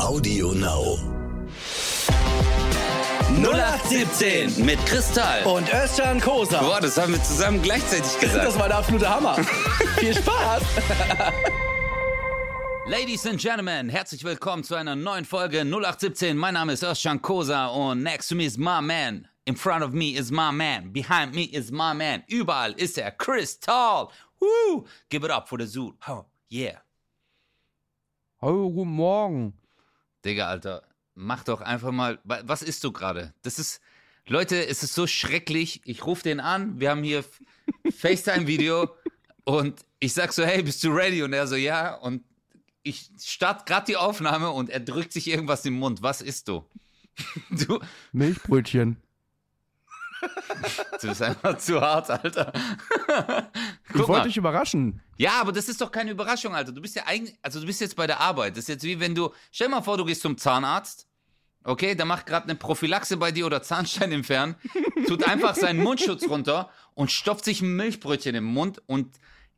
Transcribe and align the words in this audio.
Audio 0.00 0.52
Now. 0.52 0.98
0817 3.36 4.64
mit 4.64 4.84
Kristall. 4.86 5.44
Und 5.44 5.72
Özcan 5.72 6.20
Kosa. 6.20 6.60
Boah, 6.60 6.80
das 6.80 6.96
haben 6.98 7.12
wir 7.12 7.22
zusammen 7.22 7.62
gleichzeitig 7.62 8.18
gesagt. 8.18 8.44
Das 8.44 8.58
war 8.58 8.68
der 8.68 8.78
absolute 8.78 9.08
Hammer. 9.08 9.36
Viel 9.98 10.14
Spaß. 10.14 10.62
Ladies 12.86 13.24
and 13.26 13.40
Gentlemen, 13.40 13.88
herzlich 13.88 14.24
willkommen 14.24 14.64
zu 14.64 14.74
einer 14.74 14.96
neuen 14.96 15.24
Folge 15.24 15.60
0817. 15.60 16.36
Mein 16.36 16.54
Name 16.54 16.72
ist 16.72 16.82
Özcan 16.82 17.22
Kosa 17.22 17.68
und 17.68 18.02
next 18.02 18.28
to 18.28 18.34
me 18.34 18.44
is 18.44 18.58
my 18.58 18.80
man. 18.82 19.28
In 19.44 19.54
front 19.56 19.84
of 19.84 19.92
me 19.92 20.16
is 20.16 20.30
my 20.30 20.50
man. 20.52 20.92
Behind 20.92 21.34
me 21.34 21.44
is 21.44 21.70
my 21.70 21.94
man. 21.94 22.24
Überall 22.28 22.72
ist 22.72 22.98
er. 22.98 23.12
Kristall. 23.12 24.08
Woo! 24.40 24.84
Give 25.08 25.24
it 25.24 25.30
up 25.30 25.48
for 25.48 25.58
the 25.58 25.66
Zoo. 25.66 25.94
Oh, 26.08 26.24
yeah. 26.50 26.78
Hallo, 28.42 28.68
guten 28.70 28.90
Morgen. 28.90 29.54
Digga, 30.24 30.48
Alter, 30.48 30.82
mach 31.14 31.44
doch 31.44 31.60
einfach 31.60 31.92
mal. 31.92 32.18
wa- 32.24 32.42
Was 32.44 32.62
isst 32.62 32.82
du 32.84 32.92
gerade? 32.92 33.32
Das 33.42 33.58
ist. 33.58 33.80
Leute, 34.26 34.66
es 34.66 34.82
ist 34.82 34.94
so 34.94 35.06
schrecklich. 35.06 35.82
Ich 35.84 36.06
rufe 36.06 36.22
den 36.22 36.40
an. 36.40 36.80
Wir 36.80 36.90
haben 36.90 37.02
hier 37.02 37.24
FaceTime-Video 37.98 38.88
und 39.44 39.84
ich 40.00 40.14
sag 40.14 40.32
so, 40.32 40.44
hey, 40.44 40.62
bist 40.62 40.82
du 40.82 40.90
ready? 40.90 41.22
Und 41.22 41.32
er 41.34 41.46
so, 41.46 41.56
ja. 41.56 41.94
Und 41.94 42.22
ich 42.82 43.10
starte 43.22 43.64
gerade 43.66 43.86
die 43.86 43.96
Aufnahme 43.96 44.50
und 44.50 44.70
er 44.70 44.80
drückt 44.80 45.12
sich 45.12 45.28
irgendwas 45.28 45.64
im 45.66 45.74
Mund. 45.74 46.02
Was 46.02 46.20
isst 46.22 46.48
du? 46.48 46.64
Du, 47.50 47.78
Milchbrötchen. 48.12 48.96
du 51.00 51.08
bist 51.08 51.22
einfach 51.22 51.58
zu 51.58 51.80
hart, 51.80 52.10
Alter. 52.10 52.52
Ich 53.86 53.92
Guck 53.92 54.08
wollte 54.08 54.12
mal. 54.12 54.22
dich 54.24 54.36
überraschen. 54.36 55.00
Ja, 55.16 55.40
aber 55.40 55.52
das 55.52 55.68
ist 55.68 55.80
doch 55.80 55.90
keine 55.90 56.10
Überraschung, 56.10 56.54
Alter. 56.54 56.72
Du 56.72 56.80
bist 56.80 56.96
ja 56.96 57.04
eigentlich, 57.06 57.36
also 57.42 57.60
du 57.60 57.66
bist 57.66 57.80
jetzt 57.80 57.96
bei 57.96 58.06
der 58.06 58.20
Arbeit. 58.20 58.52
Das 58.52 58.60
ist 58.64 58.68
jetzt 58.68 58.84
wie 58.84 59.00
wenn 59.00 59.14
du, 59.14 59.30
stell 59.52 59.68
mal 59.68 59.82
vor, 59.82 59.96
du 59.96 60.04
gehst 60.04 60.22
zum 60.22 60.36
Zahnarzt. 60.36 61.06
Okay, 61.66 61.94
der 61.94 62.04
macht 62.04 62.26
gerade 62.26 62.44
eine 62.44 62.56
Prophylaxe 62.56 63.16
bei 63.16 63.32
dir 63.32 63.46
oder 63.46 63.62
Zahnstein 63.62 64.12
entfernen, 64.12 64.54
tut 65.06 65.26
einfach 65.26 65.54
seinen 65.54 65.82
Mundschutz 65.82 66.28
runter 66.28 66.68
und 66.92 67.10
stopft 67.10 67.46
sich 67.46 67.62
ein 67.62 67.74
Milchbrötchen 67.74 68.34
im 68.34 68.44
Mund 68.44 68.82
und 68.86 69.16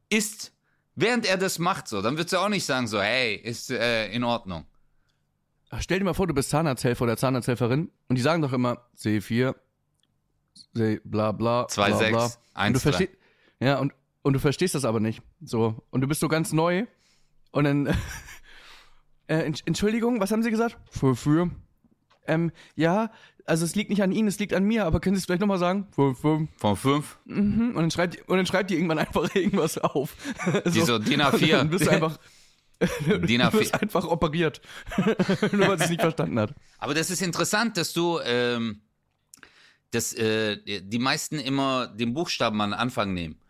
isst, 0.09 0.53
während 0.95 1.27
er 1.27 1.37
das 1.37 1.59
macht, 1.59 1.89
so. 1.89 2.03
Dann 2.03 2.17
würdest 2.17 2.33
du 2.33 2.39
auch 2.39 2.49
nicht 2.49 2.65
sagen, 2.65 2.87
so, 2.87 3.01
hey, 3.03 3.35
ist 3.35 3.73
äh, 3.73 4.09
in 4.13 4.23
Ordnung. 4.23 4.67
Ach, 5.71 5.83
Stell 5.83 5.99
dir 5.99 6.05
mal 6.05 6.15
vor, 6.15 6.29
du 6.29 6.35
bist 6.35 6.51
Zahnarzthelfer 6.51 7.03
oder 7.03 7.17
Zahnarzthelferin 7.17 7.91
und 8.09 8.17
die 8.17 8.23
sagen 8.23 8.41
doch 8.41 8.53
immer 8.53 8.87
C4, 8.97 9.53
C, 9.53 9.55
bla 11.05 11.33
bla. 11.33 11.67
2, 11.69 11.87
bla, 11.89 11.97
6, 11.99 12.11
bla. 12.13 12.25
Und 12.25 12.33
1, 12.55 12.73
du 12.75 12.81
verstehst, 12.81 13.13
ja, 13.61 13.79
und, 13.79 13.93
und 14.23 14.33
du 14.33 14.39
verstehst 14.39 14.75
das 14.75 14.85
aber 14.85 15.01
nicht. 15.01 15.23
So. 15.43 15.83
Und 15.91 16.01
du 16.01 16.07
bist 16.09 16.21
so 16.21 16.29
ganz 16.29 16.53
neu 16.53 16.87
und 17.53 17.65
dann, 17.65 17.87
äh, 19.29 19.49
Entsch- 19.49 19.63
Entschuldigung, 19.67 20.21
was 20.21 20.31
haben 20.31 20.43
Sie 20.43 20.51
gesagt? 20.51 20.77
Für, 20.91 21.15
für. 21.17 21.51
Ähm, 22.27 22.51
ja, 22.75 23.11
also 23.45 23.65
es 23.65 23.77
liegt 23.77 23.91
nicht 23.91 24.03
an 24.03 24.11
Ihnen, 24.11 24.27
es 24.27 24.39
liegt 24.41 24.53
an 24.53 24.65
mir, 24.65 24.85
aber 24.85 24.99
können 25.01 25.15
Sie 25.15 25.21
es 25.21 25.27
vielleicht 25.27 25.41
nochmal 25.41 25.59
sagen? 25.59 25.87
Für, 25.93 26.15
für. 26.15 26.49
Von 26.57 26.77
5. 26.77 27.19
Mhm. 27.27 27.69
Und 27.71 27.77
dann 27.77 27.91
schreibt, 27.91 28.15
die- 28.15 28.23
und 28.23 28.37
dann 28.37 28.47
schreibt 28.47 28.71
die 28.71 28.75
irgendwann 28.75 28.99
einfach 28.99 29.29
irgendwas 29.35 29.79
auf. 29.79 30.17
Die 30.65 30.81
so, 30.83 30.99
DIN 30.99 31.21
A4. 31.23 31.43
Und 31.43 31.51
Dann 31.53 31.71
bist 31.71 31.87
du 31.87 31.91
einfach, 31.91 32.19
DIN 32.81 33.41
du 33.41 33.53
wirst 33.53 33.75
A4. 33.75 33.83
einfach 33.83 34.05
operiert. 34.07 34.61
Nur 35.53 35.69
weil 35.69 35.79
sie 35.79 35.85
es 35.85 35.91
nicht 35.91 36.01
verstanden 36.01 36.39
hat. 36.41 36.55
Aber 36.79 36.95
das 36.95 37.11
ist 37.11 37.23
interessant, 37.23 37.77
dass 37.77 37.93
du, 37.93 38.19
ähm, 38.25 38.81
dass 39.91 40.13
äh, 40.13 40.81
die 40.83 40.99
meisten 40.99 41.39
immer 41.39 41.87
den 41.87 42.15
Buchstaben 42.15 42.61
an 42.61 42.73
Anfang 42.73 43.15
nehmen. 43.15 43.41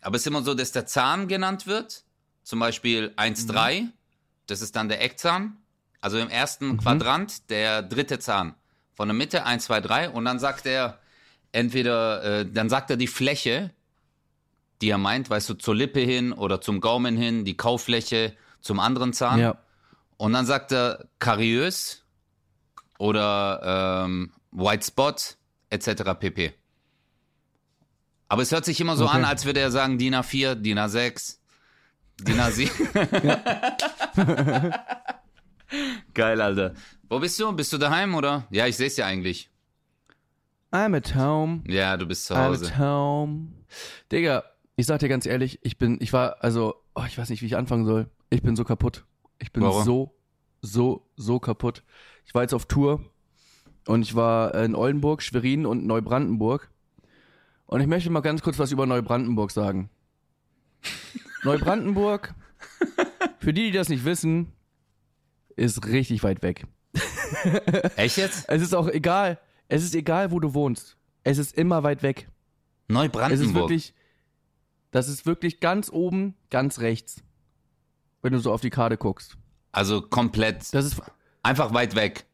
Aber 0.00 0.16
es 0.16 0.22
ist 0.22 0.26
immer 0.26 0.42
so, 0.42 0.54
dass 0.54 0.72
der 0.72 0.86
Zahn 0.86 1.28
genannt 1.28 1.66
wird. 1.66 2.04
Zum 2.42 2.58
Beispiel 2.58 3.12
1,3. 3.16 3.88
Das 4.46 4.60
ist 4.60 4.74
dann 4.74 4.88
der 4.88 5.02
Eckzahn. 5.02 5.56
Also 6.00 6.18
im 6.18 6.28
ersten 6.28 6.78
Quadrant 6.78 7.48
der 7.50 7.82
dritte 7.82 8.18
Zahn. 8.18 8.54
Von 8.94 9.08
der 9.08 9.14
Mitte 9.14 9.44
1, 9.46 9.64
2, 9.64 9.80
3. 9.80 10.10
Und 10.10 10.24
dann 10.24 10.40
sagt 10.40 10.66
er 10.66 10.98
entweder, 11.52 12.40
äh, 12.40 12.46
dann 12.50 12.68
sagt 12.68 12.90
er 12.90 12.96
die 12.96 13.06
Fläche, 13.06 13.70
die 14.80 14.90
er 14.90 14.98
meint, 14.98 15.30
weißt 15.30 15.48
du, 15.48 15.54
zur 15.54 15.76
Lippe 15.76 16.00
hin 16.00 16.32
oder 16.32 16.60
zum 16.60 16.80
Gaumen 16.80 17.16
hin, 17.16 17.44
die 17.44 17.56
Kaufläche 17.56 18.34
zum 18.60 18.80
anderen 18.80 19.12
Zahn. 19.12 19.38
Ja. 19.38 19.58
Und 20.16 20.32
dann 20.32 20.46
sagt 20.46 20.72
er 20.72 21.06
kariös 21.20 22.04
oder 22.98 24.04
ähm, 24.04 24.32
White 24.50 24.86
Spot 24.86 25.14
etc. 25.72 26.14
pp. 26.18 26.52
Aber 28.28 28.42
es 28.42 28.52
hört 28.52 28.64
sich 28.64 28.80
immer 28.80 28.96
so 28.96 29.04
Okay. 29.06 29.16
an, 29.16 29.24
als 29.24 29.44
würde 29.44 29.60
er 29.60 29.70
sagen 29.70 29.98
DIN 29.98 30.14
A4, 30.14 30.54
DIN 30.54 30.78
A6, 30.78 31.38
DIN 32.20 32.38
A7. 32.40 32.70
Geil, 36.14 36.40
Alter. 36.40 36.74
Wo 37.08 37.18
bist 37.18 37.38
du? 37.40 37.52
Bist 37.52 37.72
du 37.72 37.78
daheim 37.78 38.14
oder? 38.14 38.46
Ja, 38.50 38.66
ich 38.66 38.76
sehe 38.76 38.86
es 38.86 38.96
ja 38.96 39.06
eigentlich. 39.06 39.50
I'm 40.70 40.96
at 40.96 41.14
home. 41.14 41.62
Ja, 41.66 41.96
du 41.96 42.06
bist 42.06 42.26
zu 42.26 42.34
I'm 42.34 42.48
Hause. 42.48 42.66
at 42.66 42.78
home. 42.78 43.48
Digga, 44.10 44.44
ich 44.76 44.86
sag 44.86 45.00
dir 45.00 45.08
ganz 45.08 45.26
ehrlich, 45.26 45.58
ich 45.62 45.76
bin, 45.78 45.98
ich 46.00 46.12
war, 46.12 46.42
also, 46.42 46.74
oh, 46.94 47.04
ich 47.06 47.16
weiß 47.18 47.28
nicht, 47.30 47.42
wie 47.42 47.46
ich 47.46 47.56
anfangen 47.56 47.84
soll. 47.84 48.08
Ich 48.30 48.42
bin 48.42 48.56
so 48.56 48.64
kaputt. 48.64 49.04
Ich 49.38 49.52
bin 49.52 49.62
Warum? 49.62 49.84
so, 49.84 50.14
so, 50.62 51.06
so 51.16 51.38
kaputt. 51.38 51.82
Ich 52.24 52.34
war 52.34 52.42
jetzt 52.42 52.54
auf 52.54 52.66
Tour 52.66 53.04
und 53.86 54.02
ich 54.02 54.14
war 54.14 54.54
in 54.54 54.74
Oldenburg, 54.74 55.22
Schwerin 55.22 55.66
und 55.66 55.86
Neubrandenburg. 55.86 56.70
Und 57.66 57.80
ich 57.80 57.86
möchte 57.86 58.10
mal 58.10 58.20
ganz 58.20 58.42
kurz 58.42 58.58
was 58.58 58.70
über 58.70 58.86
Neubrandenburg 58.86 59.50
sagen. 59.50 59.90
Neubrandenburg, 61.44 62.34
für 63.38 63.52
die, 63.52 63.70
die 63.70 63.72
das 63.72 63.88
nicht 63.88 64.04
wissen, 64.04 64.52
ist 65.56 65.86
richtig 65.86 66.22
weit 66.22 66.42
weg. 66.42 66.66
Echt 67.96 68.16
jetzt? 68.18 68.48
Es 68.48 68.62
ist 68.62 68.74
auch 68.74 68.88
egal. 68.88 69.38
Es 69.68 69.82
ist 69.82 69.94
egal, 69.94 70.30
wo 70.30 70.38
du 70.38 70.54
wohnst. 70.54 70.96
Es 71.24 71.38
ist 71.38 71.56
immer 71.56 71.82
weit 71.82 72.02
weg. 72.02 72.18
Es 72.18 72.24
ist 72.26 72.94
Neubrandenburg. 72.94 73.54
wirklich, 73.54 73.94
das 74.90 75.08
ist 75.08 75.24
wirklich 75.24 75.60
ganz 75.60 75.90
oben, 75.90 76.34
ganz 76.50 76.80
rechts. 76.80 77.22
Wenn 78.20 78.32
du 78.34 78.38
so 78.38 78.52
auf 78.52 78.60
die 78.60 78.70
Karte 78.70 78.96
guckst. 78.96 79.36
also 79.72 80.02
komplett, 80.02 80.72
Das 80.72 80.84
ist 80.84 81.00
einfach 81.42 81.74
weit 81.74 81.94
weg. 81.96 82.26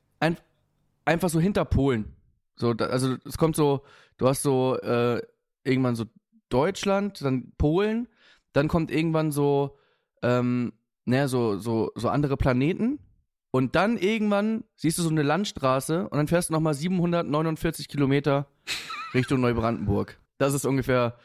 Ein, 1.09 1.15
einfach 1.15 1.31
so 1.31 1.41
hinter 1.41 1.65
Polen. 1.65 2.15
So, 2.57 2.75
da, 2.75 2.87
also 2.87 3.17
es 3.25 3.39
kommt 3.39 3.57
so, 3.57 3.85
du 4.17 4.29
hast 4.29 4.43
so 4.43 4.77
äh, 4.81 5.23
irgendwann 5.65 5.97
so 5.97 6.05
Deutschland, 6.49 7.23
dann 7.23 7.53
Polen, 7.57 8.09
dann 8.53 8.69
kommt 8.69 8.91
irgendwann 8.91 9.33
so, 9.33 9.79
ähm, 10.23 10.73
naja, 11.05 11.29
so, 11.29 11.59
so, 11.59 11.91
so 11.95 12.09
andere 12.09 12.37
Planeten. 12.37 12.99
Und 13.51 13.77
dann 13.77 13.97
irgendwann 13.97 14.65
siehst 14.77 14.99
du 14.99 15.03
so 15.03 15.09
eine 15.09 15.23
Landstraße 15.23 16.09
und 16.09 16.17
dann 16.17 16.29
fährst 16.29 16.51
du 16.51 16.53
nochmal 16.53 16.75
749 16.75 17.89
Kilometer 17.89 18.47
Richtung 19.15 19.41
Neubrandenburg. 19.41 20.19
Das 20.37 20.53
ist 20.53 20.67
ungefähr, 20.67 21.17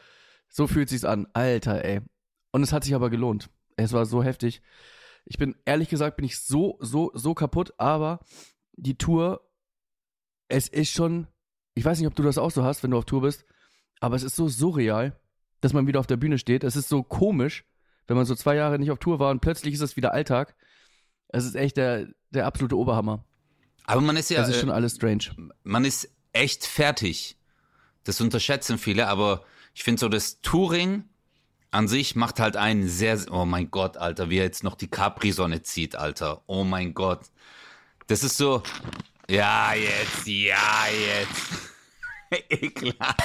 so 0.48 0.66
fühlt 0.66 0.88
sich's 0.88 1.04
an. 1.04 1.26
Alter, 1.34 1.84
ey. 1.84 2.00
Und 2.52 2.62
es 2.62 2.72
hat 2.72 2.84
sich 2.84 2.94
aber 2.94 3.10
gelohnt. 3.10 3.50
Es 3.76 3.92
war 3.92 4.06
so 4.06 4.22
heftig. 4.22 4.62
Ich 5.26 5.36
bin, 5.36 5.56
ehrlich 5.64 5.88
gesagt, 5.88 6.16
bin 6.16 6.24
ich 6.24 6.38
so, 6.38 6.78
so, 6.80 7.10
so 7.14 7.34
kaputt, 7.34 7.74
aber 7.76 8.20
die 8.76 8.96
Tour, 8.96 9.42
es 10.54 10.68
ist 10.68 10.92
schon, 10.92 11.26
ich 11.74 11.84
weiß 11.84 11.98
nicht, 11.98 12.06
ob 12.06 12.14
du 12.14 12.22
das 12.22 12.38
auch 12.38 12.50
so 12.50 12.62
hast, 12.62 12.82
wenn 12.82 12.92
du 12.92 12.98
auf 12.98 13.04
Tour 13.04 13.22
bist, 13.22 13.44
aber 14.00 14.14
es 14.14 14.22
ist 14.22 14.36
so 14.36 14.48
surreal, 14.48 15.18
dass 15.60 15.72
man 15.72 15.86
wieder 15.86 15.98
auf 15.98 16.06
der 16.06 16.16
Bühne 16.16 16.38
steht. 16.38 16.62
Es 16.62 16.76
ist 16.76 16.88
so 16.88 17.02
komisch, 17.02 17.64
wenn 18.06 18.16
man 18.16 18.24
so 18.24 18.34
zwei 18.34 18.54
Jahre 18.54 18.78
nicht 18.78 18.90
auf 18.90 18.98
Tour 18.98 19.18
war 19.18 19.30
und 19.30 19.40
plötzlich 19.40 19.74
ist 19.74 19.80
es 19.80 19.96
wieder 19.96 20.12
Alltag. 20.12 20.54
Es 21.28 21.44
ist 21.44 21.56
echt 21.56 21.76
der, 21.76 22.06
der 22.30 22.46
absolute 22.46 22.78
Oberhammer. 22.78 23.24
Aber 23.84 24.00
man 24.00 24.16
ist 24.16 24.30
ja, 24.30 24.42
Es 24.42 24.48
ist 24.48 24.56
äh, 24.56 24.60
schon 24.60 24.70
alles 24.70 24.94
strange. 24.94 25.24
man 25.64 25.84
ist 25.84 26.08
echt 26.32 26.66
fertig. 26.66 27.36
Das 28.04 28.20
unterschätzen 28.20 28.78
viele, 28.78 29.08
aber 29.08 29.44
ich 29.74 29.82
finde 29.82 30.00
so, 30.00 30.08
das 30.08 30.40
Touring 30.40 31.04
an 31.72 31.88
sich 31.88 32.14
macht 32.14 32.38
halt 32.38 32.56
einen 32.56 32.86
sehr, 32.86 33.18
oh 33.32 33.44
mein 33.44 33.72
Gott, 33.72 33.96
Alter, 33.96 34.30
wie 34.30 34.38
er 34.38 34.44
jetzt 34.44 34.62
noch 34.62 34.76
die 34.76 34.86
Capri-Sonne 34.88 35.62
zieht, 35.62 35.96
Alter. 35.96 36.42
Oh 36.46 36.62
mein 36.62 36.94
Gott. 36.94 37.22
Das 38.06 38.22
ist 38.22 38.36
so, 38.36 38.62
ja, 39.28 39.74
jetzt, 39.74 40.26
ja, 40.26 40.86
jetzt. 40.90 41.70
Ekelhaft. 42.50 43.20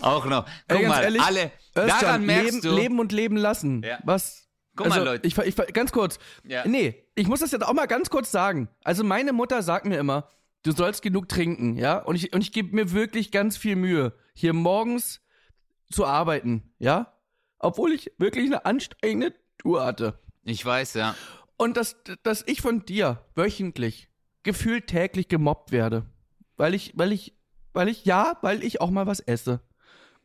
Auch 0.00 0.24
noch. 0.26 0.44
Guck 0.68 0.78
Ey, 0.78 0.82
ganz 0.82 0.94
mal, 0.94 1.02
ehrlich, 1.04 1.22
alle, 1.22 1.52
Özcan, 1.76 2.00
daran 2.00 2.26
merkst 2.26 2.52
leben, 2.52 2.60
du. 2.62 2.74
leben 2.74 2.98
und 2.98 3.12
leben 3.12 3.36
lassen. 3.36 3.82
Ja. 3.82 3.98
Was? 4.04 4.48
Guck 4.74 4.88
mal, 4.88 4.94
also, 4.94 5.04
Leute. 5.04 5.26
Ich, 5.26 5.38
ich, 5.38 5.56
ganz 5.72 5.92
kurz. 5.92 6.18
Ja. 6.44 6.66
Nee, 6.66 7.06
ich 7.14 7.28
muss 7.28 7.40
das 7.40 7.52
jetzt 7.52 7.64
auch 7.64 7.74
mal 7.74 7.86
ganz 7.86 8.10
kurz 8.10 8.32
sagen. 8.32 8.68
Also 8.82 9.04
meine 9.04 9.32
Mutter 9.32 9.62
sagt 9.62 9.86
mir 9.86 9.98
immer, 9.98 10.28
du 10.62 10.72
sollst 10.72 11.02
genug 11.02 11.28
trinken, 11.28 11.76
ja? 11.76 11.98
Und 11.98 12.16
ich, 12.16 12.32
und 12.32 12.40
ich 12.40 12.52
gebe 12.52 12.74
mir 12.74 12.92
wirklich 12.92 13.30
ganz 13.30 13.56
viel 13.56 13.76
Mühe, 13.76 14.14
hier 14.34 14.52
morgens 14.52 15.20
zu 15.90 16.06
arbeiten, 16.06 16.74
ja? 16.78 17.12
Obwohl 17.58 17.92
ich 17.92 18.12
wirklich 18.18 18.46
eine 18.46 18.64
anstrengende 18.64 19.34
Tour 19.58 19.84
hatte. 19.84 20.18
Ich 20.42 20.64
weiß, 20.64 20.94
ja. 20.94 21.14
Und 21.56 21.76
dass, 21.76 21.96
dass 22.22 22.42
ich 22.46 22.60
von 22.60 22.84
dir 22.84 23.24
wöchentlich 23.34 24.08
gefühlt 24.42 24.86
täglich 24.86 25.28
gemobbt 25.28 25.72
werde. 25.72 26.06
Weil 26.56 26.74
ich, 26.74 26.92
weil 26.96 27.12
ich, 27.12 27.34
weil 27.72 27.88
ich, 27.88 28.04
ja, 28.04 28.38
weil 28.42 28.62
ich 28.62 28.80
auch 28.80 28.90
mal 28.90 29.06
was 29.06 29.20
esse. 29.20 29.60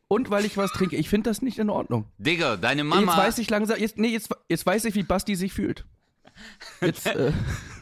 Und 0.08 0.30
weil 0.30 0.44
ich 0.46 0.56
was 0.56 0.72
trinke. 0.72 0.96
Ich 0.96 1.08
finde 1.08 1.30
das 1.30 1.42
nicht 1.42 1.58
in 1.58 1.68
Ordnung. 1.68 2.06
Digga, 2.16 2.56
deine 2.56 2.82
Mama. 2.82 3.12
Jetzt 3.12 3.18
weiß 3.18 3.38
ich 3.38 3.50
langsam, 3.50 3.78
jetzt, 3.78 3.98
nee, 3.98 4.08
jetzt, 4.08 4.30
jetzt 4.48 4.64
weiß 4.64 4.86
ich, 4.86 4.94
wie 4.94 5.02
Basti 5.02 5.36
sich 5.36 5.52
fühlt. 5.52 5.84
Jetzt, 6.80 7.06
äh, 7.06 7.32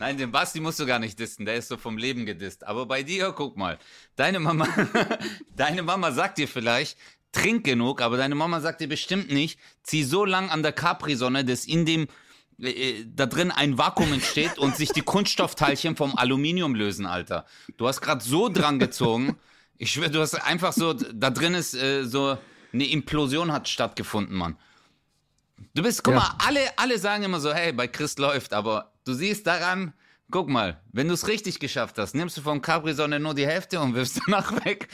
Nein, 0.01 0.19
den 0.19 0.33
Basti 0.33 0.61
musst 0.61 0.81
du 0.81 0.87
gar 0.87 0.99
nicht 0.99 1.19
dissen, 1.19 1.47
der 1.47 1.57
ist 1.57 1.69
so 1.69 1.77
vom 1.77 1.99
Leben 1.99 2.27
gedisst. 2.27 2.67
Aber 2.67 2.87
bei 2.87 3.03
dir, 3.03 3.33
guck 3.33 3.57
mal, 3.57 3.79
deine 4.17 4.41
Mama, 4.41 4.67
deine 5.57 5.83
Mama 5.83 6.11
sagt 6.11 6.39
dir 6.39 6.49
vielleicht, 6.49 6.99
trink 7.33 7.65
genug, 7.65 8.01
aber 8.01 8.17
deine 8.17 8.35
Mama 8.35 8.61
sagt 8.61 8.81
dir 8.81 8.89
bestimmt 8.89 9.31
nicht, 9.31 9.61
zieh 9.83 10.03
so 10.03 10.25
lang 10.25 10.51
an 10.51 10.63
der 10.63 10.73
Capri-Sonne, 10.73 11.45
dass 11.45 11.65
in 11.65 11.85
dem, 11.85 12.09
da 12.59 13.27
drin 13.27 13.51
ein 13.51 13.77
Vakuum 13.79 14.13
entsteht 14.15 14.59
und 14.59 14.77
sich 14.77 14.91
die 14.91 15.03
Kunststoffteilchen 15.03 15.97
vom 15.97 16.17
Aluminium 16.17 16.75
lösen, 16.75 17.05
Alter. 17.07 17.45
Du 17.77 17.87
hast 17.87 18.01
gerade 18.01 18.25
so 18.25 18.49
dran 18.49 18.79
gezogen, 18.79 19.37
ich 19.77 19.93
schwöre, 19.93 20.11
du 20.11 20.21
hast 20.21 20.35
einfach 20.35 20.73
so, 20.73 20.95
da 20.95 21.31
drin 21.31 21.55
ist 21.55 21.75
äh, 21.75 22.05
so, 22.05 22.39
eine 22.73 22.87
Implosion 22.87 23.53
hat 23.53 23.69
stattgefunden, 23.69 24.37
Mann. 24.37 24.57
Du 25.75 25.83
bist, 25.83 26.03
guck 26.03 26.15
Ja. 26.15 26.21
mal, 26.21 26.35
alle, 26.47 26.61
alle 26.77 26.99
sagen 26.99 27.25
immer 27.25 27.41
so, 27.41 27.53
hey, 27.53 27.73
bei 27.73 27.87
Chris 27.89 28.17
läuft, 28.19 28.53
aber 28.55 28.93
du 29.05 29.13
siehst 29.13 29.47
daran, 29.47 29.93
guck 30.31 30.49
mal, 30.49 30.81
wenn 30.93 31.09
du 31.09 31.15
es 31.15 31.29
richtig 31.29 31.61
geschafft 31.61 31.99
hast, 31.99 32.15
nimmst 32.15 32.37
du 32.39 32.43
vom 32.43 32.63
Capri-Sonne 32.63 33.21
nur 33.21 33.35
die 33.35 33.47
Hälfte 33.47 33.81
und 33.81 33.95
wirfst 33.95 34.21
danach 34.27 34.53
weg. 34.65 34.89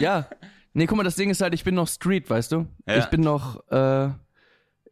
ja. 0.00 0.26
Nee, 0.76 0.86
guck 0.86 0.96
mal, 0.96 1.04
das 1.04 1.14
Ding 1.14 1.30
ist 1.30 1.40
halt, 1.40 1.54
ich 1.54 1.62
bin 1.62 1.76
noch 1.76 1.86
Street, 1.88 2.28
weißt 2.28 2.50
du? 2.52 2.66
Ja. 2.86 2.96
Ich 2.98 3.04
bin 3.06 3.20
noch, 3.20 3.66
äh, 3.70 4.10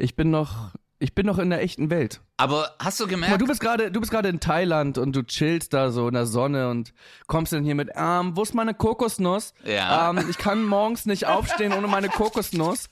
ich 0.02 0.16
bin 0.16 0.31
noch, 0.31 0.72
ich 0.99 1.14
bin 1.14 1.26
noch 1.26 1.38
in 1.38 1.50
der 1.50 1.62
echten 1.62 1.88
Welt. 1.88 2.20
Aber 2.37 2.75
hast 2.81 2.99
du 2.99 3.04
Guck 3.04 3.12
mal, 3.12 3.26
gemerkt, 3.26 3.40
du 3.40 3.46
bist 3.46 3.60
gerade, 3.60 3.93
du 3.93 4.00
bist 4.00 4.10
gerade 4.10 4.28
in 4.28 4.40
Thailand 4.40 4.99
und 4.99 5.14
du 5.14 5.22
chillst 5.22 5.72
da 5.72 5.93
so 5.93 6.08
in 6.08 6.14
der 6.14 6.26
Sonne 6.26 6.70
und 6.70 6.93
kommst 7.28 7.52
dann 7.52 7.62
hier 7.62 7.76
mit, 7.76 7.90
ähm, 7.94 8.37
wo 8.37 8.43
ist 8.43 8.52
meine 8.52 8.75
Kokosnuss? 8.75 9.54
Ja. 9.64 10.10
Ähm, 10.10 10.25
ich 10.28 10.38
kann 10.38 10.64
morgens 10.64 11.06
nicht 11.06 11.26
aufstehen 11.26 11.72
ohne 11.72 11.87
meine 11.87 12.08
Kokosnuss. 12.08 12.88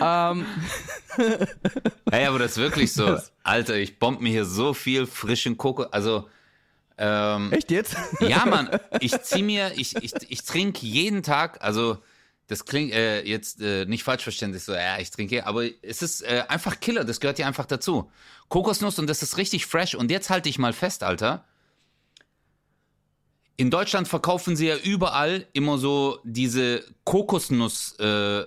Ähm, 0.00 0.46
hey, 2.10 2.26
aber 2.26 2.38
das 2.38 2.52
ist 2.52 2.58
wirklich 2.58 2.92
so, 2.92 3.18
Alter, 3.42 3.76
ich 3.76 3.98
bomb 3.98 4.20
mir 4.20 4.30
hier 4.30 4.44
so 4.44 4.72
viel 4.72 5.06
frischen 5.06 5.56
Kokos, 5.56 5.92
also, 5.92 6.28
ähm, 6.96 7.52
echt 7.52 7.72
jetzt? 7.72 7.96
Ja, 8.20 8.46
Mann, 8.46 8.70
ich 9.00 9.20
zieh 9.22 9.42
mir, 9.42 9.72
ich, 9.74 9.96
ich, 9.96 10.14
ich 10.28 10.44
trinke 10.44 10.86
jeden 10.86 11.24
Tag, 11.24 11.62
also 11.64 11.98
das 12.46 12.64
klingt 12.64 12.92
äh, 12.92 13.22
jetzt 13.22 13.60
äh, 13.62 13.86
nicht 13.86 14.04
falsch 14.04 14.22
verständlich, 14.22 14.62
so, 14.62 14.74
ja, 14.74 14.98
ich 14.98 15.10
trinke, 15.10 15.46
aber 15.46 15.64
es 15.82 16.02
ist 16.02 16.22
äh, 16.22 16.44
einfach 16.48 16.78
Killer, 16.80 17.04
das 17.04 17.20
gehört 17.20 17.38
ja 17.38 17.46
einfach 17.46 17.66
dazu. 17.66 18.10
Kokosnuss 18.48 18.98
und 18.98 19.06
das 19.08 19.22
ist 19.22 19.38
richtig 19.38 19.66
fresh. 19.66 19.94
Und 19.94 20.10
jetzt 20.10 20.28
halte 20.30 20.48
ich 20.48 20.58
mal 20.58 20.72
fest, 20.74 21.02
Alter. 21.02 21.44
In 23.56 23.70
Deutschland 23.70 24.08
verkaufen 24.08 24.56
sie 24.56 24.66
ja 24.66 24.76
überall 24.76 25.46
immer 25.52 25.78
so 25.78 26.18
diese 26.24 26.84
Kokosnuss, 27.04 27.94
äh, 28.00 28.40
äh, 28.40 28.46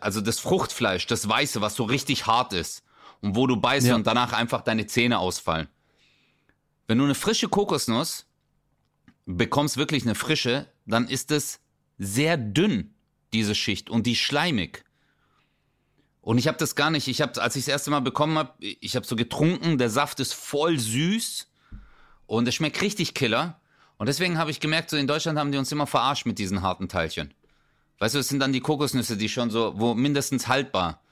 also 0.00 0.20
das 0.20 0.38
Fruchtfleisch, 0.38 1.06
das 1.06 1.28
Weiße, 1.28 1.60
was 1.60 1.74
so 1.74 1.84
richtig 1.84 2.26
hart 2.26 2.52
ist. 2.52 2.82
Und 3.22 3.36
wo 3.36 3.46
du 3.46 3.56
beißt 3.56 3.88
Ja. 3.88 3.96
und 3.96 4.06
danach 4.06 4.32
einfach 4.32 4.62
deine 4.62 4.86
Zähne 4.86 5.18
ausfallen. 5.18 5.68
Wenn 6.86 6.96
du 6.98 7.04
eine 7.04 7.14
frische 7.14 7.48
Kokosnuss 7.48 8.24
bekommst, 9.26 9.76
wirklich 9.76 10.04
eine 10.04 10.14
frische, 10.14 10.66
dann 10.86 11.06
ist 11.06 11.30
es 11.30 11.60
sehr 11.98 12.38
dünn, 12.38 12.94
diese 13.32 13.54
Schicht, 13.54 13.90
und 13.90 14.06
die 14.06 14.16
schleimig. 14.16 14.84
Und 16.22 16.38
ich 16.38 16.48
habe 16.48 16.58
das 16.58 16.74
gar 16.74 16.90
nicht, 16.90 17.08
ich 17.08 17.20
habe, 17.22 17.40
als 17.40 17.56
ich 17.56 17.64
das 17.64 17.72
erste 17.72 17.90
Mal 17.90 18.00
bekommen 18.00 18.36
habe, 18.36 18.52
ich 18.60 18.96
habe 18.96 19.06
so 19.06 19.16
getrunken, 19.16 19.78
der 19.78 19.90
Saft 19.90 20.20
ist 20.20 20.34
voll 20.34 20.78
süß 20.78 21.48
und 22.26 22.46
es 22.46 22.54
schmeckt 22.54 22.80
richtig 22.82 23.14
killer. 23.14 23.60
Und 23.96 24.06
deswegen 24.06 24.38
habe 24.38 24.50
ich 24.50 24.60
gemerkt, 24.60 24.90
so 24.90 24.96
in 24.96 25.06
Deutschland 25.06 25.38
haben 25.38 25.52
die 25.52 25.58
uns 25.58 25.72
immer 25.72 25.86
verarscht 25.86 26.26
mit 26.26 26.38
diesen 26.38 26.62
harten 26.62 26.88
Teilchen. 26.88 27.34
Weißt 27.98 28.14
du, 28.14 28.18
es 28.18 28.28
sind 28.28 28.40
dann 28.40 28.52
die 28.52 28.60
Kokosnüsse, 28.60 29.16
die 29.16 29.28
schon 29.28 29.50
so, 29.50 29.74
wo 29.76 29.94
mindestens 29.94 30.48
haltbar. 30.48 31.02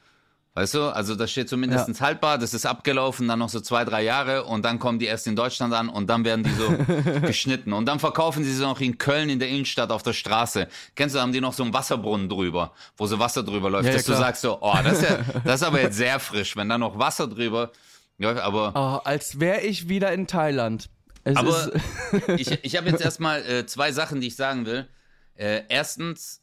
Weißt 0.59 0.75
du, 0.75 0.93
also 0.93 1.15
da 1.15 1.29
steht 1.29 1.49
so 1.49 1.57
mindestens 1.57 2.01
haltbar, 2.01 2.37
das 2.37 2.53
ist 2.53 2.67
abgelaufen, 2.67 3.29
dann 3.29 3.39
noch 3.39 3.49
so 3.49 3.61
zwei, 3.61 3.85
drei 3.85 4.03
Jahre 4.03 4.43
und 4.43 4.65
dann 4.65 4.81
kommen 4.81 4.99
die 4.99 5.07
erst 5.07 5.29
in 5.29 5.37
Deutschland 5.37 5.73
an 5.73 5.89
und 5.89 6.09
dann 6.11 6.25
werden 6.25 6.43
die 6.43 6.51
so 6.51 7.21
geschnitten. 7.21 7.73
Und 7.73 7.87
dann 7.87 8.01
verkaufen 8.01 8.43
sie 8.43 8.53
sie 8.53 8.63
noch 8.63 8.81
in 8.81 8.99
Köln 8.99 9.29
in 9.31 9.39
der 9.39 9.49
Innenstadt 9.51 9.93
auf 9.93 10.03
der 10.03 10.15
Straße. 10.15 10.67
Kennst 10.97 11.15
du, 11.15 11.21
haben 11.21 11.33
die 11.33 11.41
noch 11.41 11.53
so 11.53 11.63
einen 11.63 11.73
Wasserbrunnen 11.73 12.29
drüber, 12.29 12.73
wo 12.97 13.07
so 13.07 13.21
Wasser 13.21 13.45
drüber 13.45 13.71
läuft, 13.71 13.85
Ja, 13.85 13.91
ja, 13.93 13.97
dass 13.99 14.05
du 14.07 14.13
klar. 14.15 14.21
sagst 14.25 14.43
so, 14.43 14.59
oh, 14.61 14.75
das 14.83 15.01
ist, 15.01 15.09
ja, 15.09 15.19
das 15.45 15.61
ist 15.61 15.67
aber 15.69 15.81
jetzt 15.81 15.97
sehr 15.97 16.19
frisch, 16.19 16.57
wenn 16.57 16.69
da 16.69 16.77
noch 16.77 16.99
Wasser 16.99 17.29
drüber 17.29 17.71
läuft, 18.19 18.41
aber 18.41 18.73
Oh, 18.75 19.07
als 19.09 19.39
wäre 19.39 19.61
ich 19.61 19.89
wieder 19.89 20.11
in 20.13 20.27
Thailand. 20.27 20.91
Es 21.23 21.37
aber 21.37 21.71
ich, 22.37 22.65
ich 22.65 22.77
habe 22.77 22.89
jetzt 22.89 23.01
erstmal 23.01 23.43
äh, 23.47 23.65
zwei 23.65 23.93
Sachen, 23.93 24.21
die 24.21 24.27
ich 24.27 24.35
sagen 24.35 24.67
will. 24.67 24.89
Äh, 25.37 25.63
erstens, 25.69 26.41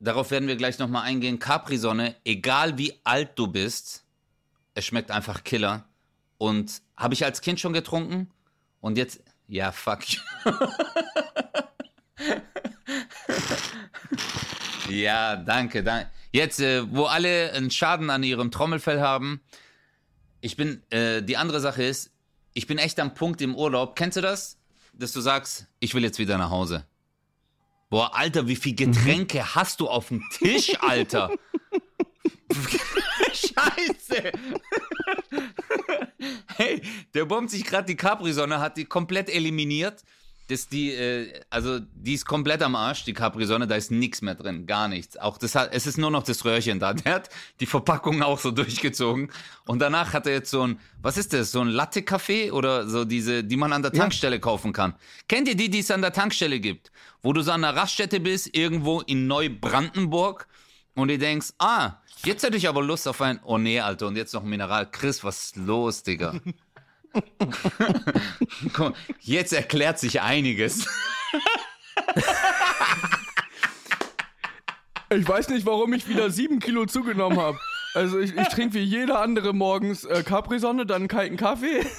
darauf 0.00 0.30
werden 0.30 0.48
wir 0.48 0.56
gleich 0.56 0.78
nochmal 0.78 1.04
eingehen, 1.04 1.38
Capri-Sonne, 1.38 2.16
egal 2.24 2.78
wie 2.78 2.94
alt 3.04 3.38
du 3.38 3.46
bist, 3.46 4.04
es 4.74 4.84
schmeckt 4.84 5.10
einfach 5.10 5.44
Killer. 5.44 5.84
Und 6.38 6.82
habe 6.96 7.14
ich 7.14 7.24
als 7.24 7.40
Kind 7.40 7.58
schon 7.58 7.72
getrunken 7.72 8.30
und 8.80 8.96
jetzt, 8.96 9.20
ja, 9.48 9.72
fuck. 9.72 10.00
ja, 14.88 15.34
danke, 15.36 15.82
danke. 15.82 16.10
Jetzt, 16.30 16.60
äh, 16.60 16.84
wo 16.92 17.06
alle 17.06 17.52
einen 17.52 17.70
Schaden 17.70 18.10
an 18.10 18.22
ihrem 18.22 18.50
Trommelfell 18.52 19.00
haben, 19.00 19.40
ich 20.40 20.56
bin, 20.56 20.82
äh, 20.90 21.22
die 21.22 21.36
andere 21.36 21.60
Sache 21.60 21.82
ist, 21.82 22.12
ich 22.54 22.66
bin 22.66 22.78
echt 22.78 23.00
am 23.00 23.14
Punkt 23.14 23.40
im 23.40 23.56
Urlaub. 23.56 23.96
Kennst 23.96 24.16
du 24.16 24.20
das? 24.20 24.58
Dass 24.92 25.12
du 25.12 25.20
sagst, 25.20 25.66
ich 25.80 25.94
will 25.94 26.02
jetzt 26.04 26.18
wieder 26.18 26.38
nach 26.38 26.50
Hause. 26.50 26.84
Boah, 27.90 28.14
Alter, 28.14 28.46
wie 28.46 28.56
viel 28.56 28.74
Getränke 28.74 29.54
hast 29.54 29.80
du 29.80 29.88
auf 29.88 30.08
dem 30.08 30.22
Tisch, 30.32 30.72
Alter? 30.80 31.30
Scheiße. 33.32 34.32
hey, 36.56 36.82
der 37.14 37.24
bombt 37.24 37.50
sich 37.50 37.64
gerade 37.64 37.86
die 37.86 37.96
Capri-Sonne, 37.96 38.60
hat 38.60 38.76
die 38.76 38.84
komplett 38.84 39.30
eliminiert. 39.30 40.02
Das 40.48 40.66
die, 40.66 40.92
äh, 40.92 41.40
also 41.50 41.78
die 41.78 42.14
ist 42.14 42.24
komplett 42.24 42.62
am 42.62 42.74
Arsch, 42.74 43.04
die 43.04 43.12
Capri-Sonne, 43.12 43.66
da 43.66 43.76
ist 43.76 43.90
nichts 43.90 44.22
mehr 44.22 44.34
drin, 44.34 44.66
gar 44.66 44.88
nichts. 44.88 45.18
Auch 45.18 45.36
das 45.36 45.54
hat, 45.54 45.70
es 45.72 45.86
ist 45.86 45.98
nur 45.98 46.10
noch 46.10 46.22
das 46.22 46.44
Röhrchen 46.44 46.80
da. 46.80 46.92
Der 46.94 47.14
hat 47.14 47.30
die 47.60 47.66
Verpackung 47.66 48.22
auch 48.22 48.38
so 48.38 48.50
durchgezogen. 48.50 49.30
Und 49.66 49.80
danach 49.80 50.14
hat 50.14 50.26
er 50.26 50.32
jetzt 50.32 50.50
so 50.50 50.66
ein, 50.66 50.80
was 51.02 51.18
ist 51.18 51.34
das, 51.34 51.52
so 51.52 51.60
ein 51.60 51.68
Latte-Kaffee 51.68 52.50
oder 52.50 52.88
so 52.88 53.04
diese, 53.04 53.44
die 53.44 53.56
man 53.56 53.74
an 53.74 53.82
der 53.82 53.92
Tankstelle 53.92 54.40
kaufen 54.40 54.72
kann. 54.72 54.94
Kennt 55.28 55.48
ihr 55.48 55.56
die, 55.56 55.68
die 55.68 55.80
es 55.80 55.90
an 55.90 56.00
der 56.00 56.12
Tankstelle 56.14 56.60
gibt? 56.60 56.90
Wo 57.22 57.34
du 57.34 57.42
so 57.42 57.52
an 57.52 57.62
der 57.62 57.76
Raststätte 57.76 58.18
bist, 58.18 58.56
irgendwo 58.56 59.02
in 59.02 59.26
Neubrandenburg 59.26 60.48
und 60.94 61.08
du 61.08 61.18
denkst, 61.18 61.52
ah, 61.58 61.92
jetzt 62.24 62.42
hätte 62.42 62.56
ich 62.56 62.68
aber 62.68 62.82
Lust 62.82 63.06
auf 63.06 63.20
ein, 63.20 63.38
oh 63.44 63.58
nee, 63.58 63.80
Alter, 63.80 64.06
und 64.06 64.16
jetzt 64.16 64.32
noch 64.32 64.42
ein 64.42 64.48
Mineral. 64.48 64.90
Chris, 64.90 65.22
was 65.22 65.44
ist 65.44 65.56
los, 65.56 66.02
Digga? 66.02 66.34
Mal, 68.78 68.94
jetzt 69.20 69.52
erklärt 69.52 69.98
sich 69.98 70.20
einiges. 70.20 70.86
ich 75.10 75.28
weiß 75.28 75.48
nicht, 75.48 75.66
warum 75.66 75.92
ich 75.92 76.08
wieder 76.08 76.30
sieben 76.30 76.60
Kilo 76.60 76.86
zugenommen 76.86 77.38
habe. 77.38 77.58
Also 77.94 78.18
ich, 78.18 78.36
ich 78.36 78.48
trinke 78.48 78.74
wie 78.74 78.82
jeder 78.82 79.20
andere 79.20 79.52
morgens 79.52 80.04
äh, 80.04 80.22
Capri-Sonne, 80.22 80.86
dann 80.86 81.08
kalten 81.08 81.36
Kaffee. 81.36 81.84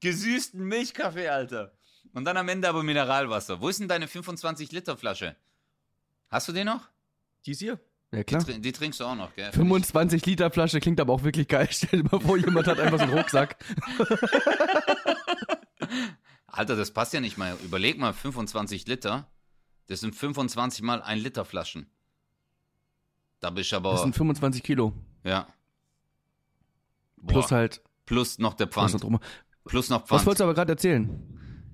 Gesüßten 0.00 0.64
Milchkaffee, 0.64 1.28
Alter. 1.28 1.72
Und 2.12 2.24
dann 2.24 2.36
am 2.36 2.48
Ende 2.48 2.68
aber 2.68 2.82
Mineralwasser. 2.82 3.60
Wo 3.60 3.68
ist 3.68 3.80
denn 3.80 3.88
deine 3.88 4.08
25 4.08 4.72
Liter 4.72 4.96
Flasche? 4.96 5.36
Hast 6.28 6.48
du 6.48 6.52
die 6.52 6.64
noch? 6.64 6.88
Die 7.46 7.52
ist 7.52 7.60
hier. 7.60 7.78
Ja, 8.12 8.24
klar. 8.24 8.42
Trin- 8.44 8.60
Die 8.62 8.72
trinkst 8.72 8.98
du 9.00 9.04
auch 9.04 9.14
noch, 9.14 9.34
gell? 9.36 9.52
25 9.52 10.26
Liter 10.26 10.50
Flasche 10.50 10.80
klingt 10.80 10.98
aber 11.00 11.12
auch 11.12 11.22
wirklich 11.22 11.46
geil. 11.48 11.68
Stell 11.70 12.02
dir 12.02 12.08
mal 12.10 12.20
vor, 12.20 12.36
jemand 12.36 12.66
hat 12.66 12.80
einfach 12.80 12.98
so 12.98 13.04
einen 13.04 13.12
Rucksack. 13.16 13.56
Alter, 16.46 16.76
das 16.76 16.90
passt 16.90 17.12
ja 17.12 17.20
nicht 17.20 17.38
mal. 17.38 17.56
Überleg 17.64 17.98
mal, 17.98 18.12
25 18.12 18.86
Liter. 18.86 19.28
Das 19.86 20.00
sind 20.00 20.14
25 20.14 20.82
mal 20.82 21.02
1 21.02 21.22
Liter 21.22 21.44
Flaschen. 21.44 21.86
Da 23.40 23.50
bist 23.50 23.72
du 23.72 23.76
aber. 23.76 23.92
Das 23.92 24.02
sind 24.02 24.14
25 24.16 24.62
Kilo. 24.62 24.92
ja. 25.24 25.46
Plus 27.26 27.48
Boah, 27.48 27.56
halt. 27.56 27.82
plus 28.06 28.38
noch 28.38 28.54
der 28.54 28.66
Was, 28.68 28.74
Pfand. 28.74 28.92
noch 28.94 29.00
drum. 29.00 29.18
Plus 29.66 29.90
noch 29.90 30.00
was 30.04 30.08
Pfand. 30.08 30.26
wolltest 30.26 30.40
du 30.40 30.44
aber 30.44 30.54
gerade 30.54 30.72
erzählen? 30.72 31.10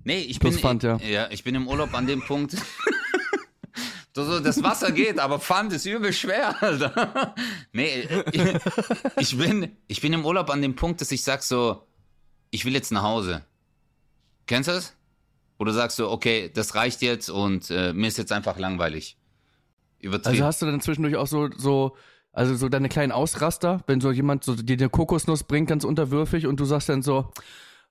Nee, 0.02 0.18
ich 0.18 0.40
Plus 0.40 0.54
bin, 0.54 0.60
Pfand, 0.60 0.82
ja. 0.82 0.96
ja, 0.98 1.30
ich 1.30 1.44
bin 1.44 1.54
im 1.54 1.68
Urlaub 1.68 1.94
an 1.94 2.06
dem 2.08 2.20
Punkt. 2.20 2.56
So, 4.16 4.40
das 4.40 4.62
Wasser 4.62 4.92
geht, 4.92 5.18
aber 5.18 5.38
Pfand 5.38 5.74
ist 5.74 5.84
übel 5.84 6.10
schwer, 6.10 6.62
Alter. 6.62 7.34
Nee, 7.74 8.08
ich, 8.32 8.42
ich, 9.18 9.36
bin, 9.36 9.76
ich 9.88 10.00
bin 10.00 10.14
im 10.14 10.24
Urlaub 10.24 10.48
an 10.48 10.62
dem 10.62 10.74
Punkt, 10.74 11.02
dass 11.02 11.12
ich 11.12 11.22
sag 11.22 11.42
so, 11.42 11.86
ich 12.50 12.64
will 12.64 12.72
jetzt 12.72 12.90
nach 12.92 13.02
Hause. 13.02 13.44
Kennst 14.46 14.70
du 14.70 14.72
das? 14.72 14.96
Du 15.58 15.70
sagst 15.70 15.98
so, 15.98 16.10
okay, 16.10 16.50
das 16.52 16.74
reicht 16.74 17.02
jetzt 17.02 17.28
und 17.28 17.70
äh, 17.70 17.92
mir 17.92 18.08
ist 18.08 18.16
jetzt 18.16 18.32
einfach 18.32 18.58
langweilig. 18.58 19.18
Also 20.02 20.44
hast 20.44 20.62
du 20.62 20.66
dann 20.66 20.80
zwischendurch 20.80 21.16
auch 21.16 21.26
so, 21.26 21.50
so, 21.54 21.94
also 22.32 22.56
so 22.56 22.70
deine 22.70 22.88
kleinen 22.88 23.12
Ausraster, 23.12 23.82
wenn 23.86 24.00
so 24.00 24.12
jemand 24.12 24.44
so 24.44 24.54
dir 24.54 24.78
eine 24.78 24.88
Kokosnuss 24.88 25.44
bringt, 25.44 25.68
ganz 25.68 25.84
unterwürfig 25.84 26.46
und 26.46 26.58
du 26.58 26.64
sagst 26.64 26.88
dann 26.88 27.02
so, 27.02 27.32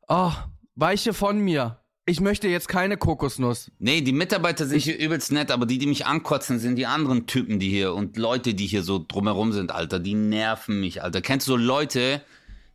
oh, 0.07 0.31
weiche 0.73 1.13
von 1.13 1.37
mir. 1.37 1.84
Ich 2.05 2.19
möchte 2.21 2.47
jetzt 2.47 2.67
keine 2.67 2.97
Kokosnuss. 2.97 3.71
Nee, 3.79 4.01
die 4.01 4.11
Mitarbeiter 4.11 4.67
sind 4.67 4.79
hier 4.79 4.97
übelst 4.97 5.31
nett, 5.31 5.49
aber 5.49 5.65
die, 5.65 5.79
die 5.79 5.87
mich 5.87 6.05
ankotzen, 6.05 6.59
sind 6.59 6.75
die 6.75 6.85
anderen 6.85 7.25
Typen, 7.25 7.59
die 7.59 7.69
hier 7.69 7.93
und 7.95 8.17
Leute, 8.17 8.53
die 8.53 8.67
hier 8.67 8.83
so 8.83 9.03
drumherum 9.05 9.53
sind, 9.53 9.71
Alter. 9.71 9.99
Die 9.99 10.13
nerven 10.13 10.79
mich, 10.79 11.01
Alter. 11.01 11.21
Kennst 11.21 11.47
du 11.47 11.53
so 11.53 11.57
Leute, 11.57 12.21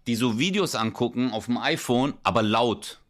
die 0.06 0.16
so 0.16 0.38
Videos 0.38 0.75
angucken 0.75 1.30
auf 1.30 1.46
dem 1.46 1.58
iPhone, 1.58 2.14
aber 2.25 2.42
laut? 2.42 3.00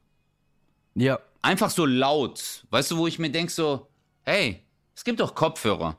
Ja. 0.94 1.18
Einfach 1.40 1.70
so 1.70 1.86
laut. 1.86 2.66
Weißt 2.70 2.90
du, 2.90 2.98
wo 2.98 3.06
ich 3.06 3.18
mir 3.18 3.30
denk 3.30 3.50
so, 3.50 3.86
hey, 4.22 4.60
es 4.94 5.04
gibt 5.04 5.20
doch 5.20 5.34
Kopfhörer. 5.34 5.96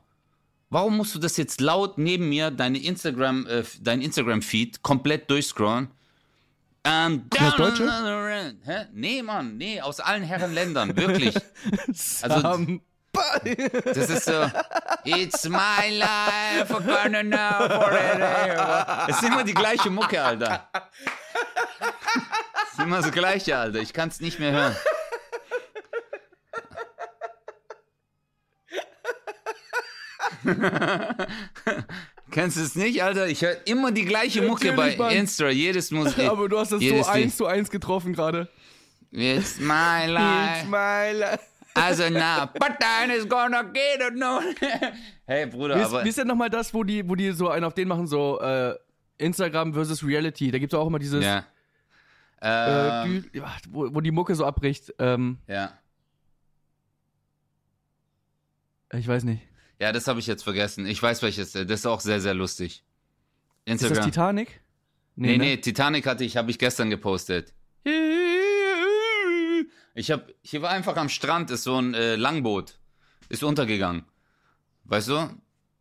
Warum 0.70 0.96
musst 0.96 1.14
du 1.16 1.18
das 1.18 1.36
jetzt 1.36 1.60
laut 1.60 1.98
neben 1.98 2.28
mir, 2.28 2.52
deine 2.52 2.78
Instagram, 2.78 3.46
äh, 3.46 3.64
dein 3.80 4.00
Instagram-Feed 4.00 4.82
komplett 4.82 5.28
durchscrollen? 5.28 5.88
Ähm, 6.84 7.26
das 7.30 7.56
Deutsche? 7.56 8.56
Hä? 8.64 8.86
Nee, 8.92 9.22
Mann, 9.22 9.56
nee, 9.56 9.80
aus 9.80 10.00
allen 10.00 10.24
Herrenländern, 10.24 10.96
wirklich. 10.96 11.34
Also, 12.22 12.78
das 13.84 14.08
ist 14.08 14.24
so, 14.24 14.50
it's 15.04 15.44
my 15.44 15.90
life, 15.90 16.74
I'm 16.74 16.86
gonna 16.86 17.22
know 17.22 17.68
forever. 17.68 19.06
Es 19.08 19.16
ist 19.16 19.24
immer 19.24 19.44
die 19.44 19.52
gleiche 19.52 19.90
Mucke, 19.90 20.22
Alter. 20.22 20.68
Es 22.66 22.72
ist 22.72 22.80
immer 22.80 23.02
das 23.02 23.12
gleiche, 23.12 23.58
Alter. 23.58 23.80
Ich 23.80 23.92
kann 23.92 24.08
es 24.08 24.20
nicht 24.20 24.38
mehr 24.38 24.52
hören. 24.52 24.76
Kennst 32.32 32.56
du 32.56 32.62
es 32.62 32.74
nicht, 32.74 33.02
Alter? 33.02 33.28
Ich 33.28 33.42
höre 33.42 33.64
immer 33.66 33.92
die 33.92 34.04
gleiche 34.04 34.42
Mucke 34.42 34.68
Natürlich, 34.72 34.98
bei 34.98 35.04
Mann. 35.04 35.14
Insta. 35.16 35.48
Jedes 35.50 35.90
muss. 35.92 36.18
Aber 36.18 36.48
du 36.48 36.58
hast 36.58 36.72
das 36.72 36.80
so 36.80 36.84
jedes 36.84 37.06
Lied. 37.06 37.14
eins 37.24 37.36
zu 37.36 37.46
eins 37.46 37.70
getroffen 37.70 38.12
gerade. 38.12 38.48
It's 39.12 39.60
my 39.60 40.06
life. 40.08 40.66
my 40.66 41.12
life. 41.18 41.38
Also 41.74 42.08
na, 42.10 42.46
but 42.54 42.72
then 42.80 43.10
is 43.10 43.26
gonna 43.28 43.62
get 43.62 44.00
it 44.06 44.14
no. 44.14 44.40
Hey 45.26 45.46
Bruder, 45.46 45.76
Wie 45.76 45.80
ist, 45.80 45.86
aber 45.88 46.06
ist 46.06 46.18
denn 46.18 46.26
nochmal 46.26 46.50
das, 46.50 46.74
wo 46.74 46.82
die, 46.84 47.08
wo 47.08 47.14
die 47.14 47.30
so 47.32 47.48
einen 47.48 47.64
auf 47.64 47.72
den 47.74 47.88
machen, 47.88 48.06
so 48.06 48.40
äh, 48.40 48.74
Instagram 49.18 49.72
versus 49.72 50.04
Reality? 50.04 50.50
Da 50.50 50.58
gibt 50.58 50.72
es 50.72 50.78
auch 50.78 50.86
immer 50.86 50.98
dieses, 50.98 51.24
ja. 51.24 51.44
äh, 52.42 53.04
Ähm, 53.06 53.24
die- 53.34 53.42
wo, 53.70 53.94
wo 53.94 54.00
die 54.02 54.10
Mucke 54.10 54.34
so 54.34 54.44
abbricht. 54.44 54.92
Ähm, 54.98 55.38
ja. 55.46 55.72
ich 58.94 59.08
weiß 59.08 59.24
nicht. 59.24 59.42
Ja, 59.82 59.90
das 59.90 60.06
habe 60.06 60.20
ich 60.20 60.28
jetzt 60.28 60.44
vergessen. 60.44 60.86
Ich 60.86 61.02
weiß 61.02 61.22
welches. 61.22 61.56
äh, 61.56 61.66
Das 61.66 61.80
ist 61.80 61.86
auch 61.86 61.98
sehr, 61.98 62.20
sehr 62.20 62.34
lustig. 62.34 62.84
Ist 63.64 63.82
das 63.82 63.90
Instagram. 63.90 64.04
Titanic? 64.04 64.60
nee, 65.16 65.32
ne? 65.36 65.38
nee, 65.38 65.56
Titanic 65.56 66.06
hatte 66.06 66.22
ich, 66.22 66.36
habe 66.36 66.52
ich 66.52 66.58
gestern 66.60 66.88
gepostet. 66.88 67.52
Ich 69.94 70.12
habe, 70.12 70.32
hier 70.42 70.62
war 70.62 70.70
einfach 70.70 70.96
am 70.96 71.08
Strand, 71.08 71.50
ist 71.50 71.64
so 71.64 71.76
ein 71.80 71.94
äh, 71.94 72.14
Langboot. 72.14 72.78
Ist 73.28 73.42
untergegangen. 73.42 74.04
Weißt 74.84 75.08
du? 75.08 75.30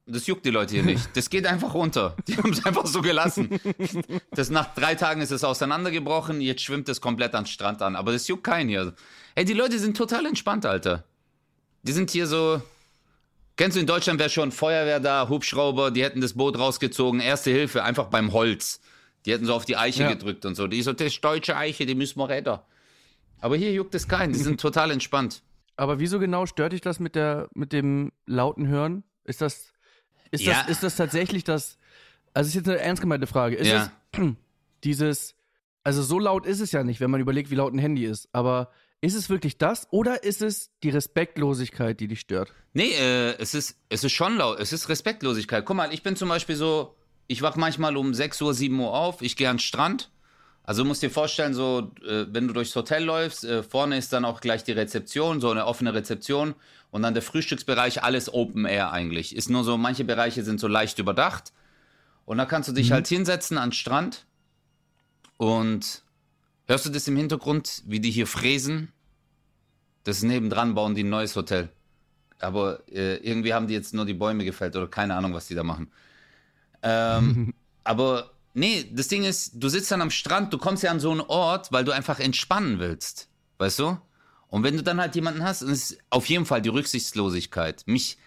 Das 0.07 0.25
juckt 0.25 0.45
die 0.45 0.49
Leute 0.49 0.73
hier 0.73 0.83
nicht. 0.83 1.09
Das 1.15 1.29
geht 1.29 1.45
einfach 1.45 1.75
runter. 1.75 2.15
Die 2.27 2.37
haben 2.37 2.53
es 2.53 2.65
einfach 2.65 2.87
so 2.87 3.03
gelassen. 3.03 3.59
Das 4.31 4.49
nach 4.49 4.73
drei 4.73 4.95
Tagen 4.95 5.21
ist 5.21 5.29
es 5.29 5.43
auseinandergebrochen, 5.43 6.41
jetzt 6.41 6.63
schwimmt 6.63 6.89
es 6.89 7.01
komplett 7.01 7.35
am 7.35 7.45
Strand 7.45 7.83
an. 7.83 7.95
Aber 7.95 8.11
das 8.13 8.27
juckt 8.27 8.45
keinen 8.45 8.67
hier. 8.67 8.95
Ey, 9.35 9.45
die 9.45 9.53
Leute 9.53 9.77
sind 9.77 9.95
total 9.95 10.25
entspannt, 10.25 10.65
Alter. 10.65 11.03
Die 11.83 11.91
sind 11.91 12.09
hier 12.09 12.25
so. 12.25 12.63
Kennst 13.57 13.75
du 13.77 13.81
in 13.81 13.87
Deutschland 13.87 14.19
wäre 14.19 14.29
schon 14.29 14.51
Feuerwehr 14.51 14.99
da, 14.99 15.27
Hubschrauber, 15.29 15.91
die 15.91 16.03
hätten 16.03 16.21
das 16.21 16.33
Boot 16.33 16.57
rausgezogen, 16.57 17.19
erste 17.19 17.51
Hilfe, 17.51 17.83
einfach 17.83 18.05
beim 18.07 18.33
Holz. 18.33 18.81
Die 19.25 19.31
hätten 19.33 19.45
so 19.45 19.53
auf 19.53 19.65
die 19.65 19.77
Eiche 19.77 20.03
Ja. 20.03 20.09
gedrückt 20.09 20.45
und 20.45 20.55
so. 20.55 20.67
Die 20.67 20.81
so, 20.81 20.93
das 20.93 21.07
ist 21.07 21.23
deutsche 21.23 21.55
Eiche, 21.55 21.85
die 21.85 21.93
müssen 21.95 22.17
wir 22.19 22.29
retten. 22.29 22.57
Aber 23.39 23.55
hier 23.55 23.71
juckt 23.71 23.93
es 23.95 24.07
keinen, 24.07 24.33
die 24.33 24.39
sind 24.39 24.59
total 24.61 24.89
entspannt. 24.91 25.43
Aber 25.75 25.99
wieso 25.99 26.19
genau 26.19 26.45
stört 26.45 26.73
dich 26.73 26.81
das 26.81 26.99
mit 26.99 27.15
der, 27.15 27.49
mit 27.53 27.71
dem 27.73 28.11
lauten 28.25 28.67
Hören? 28.67 29.03
Ist 29.25 29.41
das, 29.41 29.73
ist 30.31 30.43
Ja. 30.43 30.53
das, 30.53 30.69
ist 30.69 30.83
das 30.83 30.95
tatsächlich 30.95 31.43
das, 31.43 31.77
also 32.33 32.47
ist 32.47 32.55
jetzt 32.55 32.69
eine 32.69 32.79
ernst 32.79 33.01
gemeinte 33.01 33.27
Frage. 33.27 33.55
Ist 33.55 33.67
Ja. 33.67 33.91
es 34.13 34.19
dieses, 34.83 35.35
also 35.83 36.01
so 36.01 36.17
laut 36.19 36.45
ist 36.45 36.59
es 36.61 36.71
ja 36.71 36.83
nicht, 36.83 36.99
wenn 36.99 37.11
man 37.11 37.21
überlegt, 37.21 37.51
wie 37.51 37.55
laut 37.55 37.73
ein 37.73 37.79
Handy 37.79 38.05
ist. 38.05 38.27
Aber 38.31 38.71
ist 39.01 39.15
es 39.15 39.29
wirklich 39.29 39.57
das 39.57 39.87
oder 39.91 40.23
ist 40.23 40.41
es 40.41 40.71
die 40.83 40.89
Respektlosigkeit, 40.89 41.99
die 41.99 42.07
dich 42.07 42.21
stört? 42.21 42.53
Nee, 42.73 42.91
äh, 42.91 43.35
es 43.39 43.55
ist, 43.55 43.77
es 43.89 44.03
ist 44.03 44.13
schon 44.13 44.37
laut, 44.37 44.59
es 44.59 44.71
ist 44.71 44.89
Respektlosigkeit. 44.89 45.65
Guck 45.65 45.75
mal, 45.75 45.91
ich 45.91 46.03
bin 46.03 46.15
zum 46.15 46.29
Beispiel 46.29 46.55
so, 46.55 46.95
ich 47.27 47.41
wach 47.41 47.55
manchmal 47.55 47.97
um 47.97 48.13
6 48.13 48.41
Uhr, 48.41 48.53
7 48.53 48.79
Uhr 48.79 48.93
auf, 48.93 49.21
ich 49.21 49.35
gehe 49.35 49.49
an 49.49 49.55
den 49.55 49.59
Strand. 49.59 50.11
Also 50.63 50.85
musst 50.85 51.01
dir 51.01 51.09
vorstellen, 51.09 51.55
so, 51.55 51.91
äh, 52.07 52.27
wenn 52.29 52.47
du 52.47 52.53
durchs 52.53 52.75
Hotel 52.75 53.03
läufst, 53.03 53.43
äh, 53.43 53.63
vorne 53.63 53.97
ist 53.97 54.13
dann 54.13 54.23
auch 54.23 54.41
gleich 54.41 54.63
die 54.63 54.71
Rezeption, 54.71 55.41
so 55.41 55.49
eine 55.49 55.65
offene 55.65 55.93
Rezeption 55.93 56.53
und 56.91 57.01
dann 57.01 57.15
der 57.15 57.23
Frühstücksbereich, 57.23 58.03
alles 58.03 58.31
Open 58.31 58.65
Air 58.65 58.91
eigentlich. 58.91 59.35
Ist 59.35 59.49
nur 59.49 59.63
so, 59.63 59.77
manche 59.77 60.03
Bereiche 60.03 60.43
sind 60.43 60.59
so 60.59 60.67
leicht 60.67 60.99
überdacht. 60.99 61.51
Und 62.25 62.37
da 62.37 62.45
kannst 62.45 62.69
du 62.69 62.73
dich 62.73 62.91
halt 62.91 63.07
hinsetzen 63.07 63.57
an 63.57 63.69
den 63.69 63.73
Strand 63.73 64.25
und 65.37 66.03
hörst 66.71 66.85
du 66.85 66.89
das 66.89 67.07
im 67.07 67.17
Hintergrund, 67.17 67.83
wie 67.85 67.99
die 67.99 68.11
hier 68.11 68.27
fräsen? 68.27 68.91
Das 70.03 70.17
ist 70.17 70.23
nebendran, 70.23 70.73
bauen 70.73 70.95
die 70.95 71.03
ein 71.03 71.09
neues 71.09 71.35
Hotel. 71.35 71.69
Aber 72.39 72.79
äh, 72.89 73.17
irgendwie 73.17 73.53
haben 73.53 73.67
die 73.67 73.73
jetzt 73.73 73.93
nur 73.93 74.05
die 74.05 74.13
Bäume 74.13 74.45
gefällt 74.45 74.75
oder 74.75 74.87
keine 74.87 75.15
Ahnung, 75.15 75.33
was 75.33 75.47
die 75.47 75.53
da 75.53 75.63
machen. 75.63 75.91
Ähm, 76.81 77.53
aber 77.83 78.31
nee, 78.53 78.89
das 78.91 79.09
Ding 79.09 79.25
ist, 79.25 79.51
du 79.55 79.67
sitzt 79.67 79.91
dann 79.91 80.01
am 80.01 80.09
Strand, 80.09 80.53
du 80.53 80.57
kommst 80.57 80.81
ja 80.81 80.91
an 80.91 80.99
so 80.99 81.11
einen 81.11 81.21
Ort, 81.21 81.71
weil 81.71 81.83
du 81.83 81.91
einfach 81.91 82.19
entspannen 82.19 82.79
willst. 82.79 83.27
Weißt 83.57 83.77
du? 83.79 83.97
Und 84.47 84.63
wenn 84.63 84.75
du 84.75 84.83
dann 84.83 84.99
halt 84.99 85.13
jemanden 85.15 85.43
hast, 85.43 85.61
und 85.61 85.71
es 85.71 85.91
ist 85.91 85.99
auf 86.09 86.25
jeden 86.27 86.45
Fall 86.45 86.61
die 86.61 86.69
Rücksichtslosigkeit. 86.69 87.83
Mich, 87.85 88.17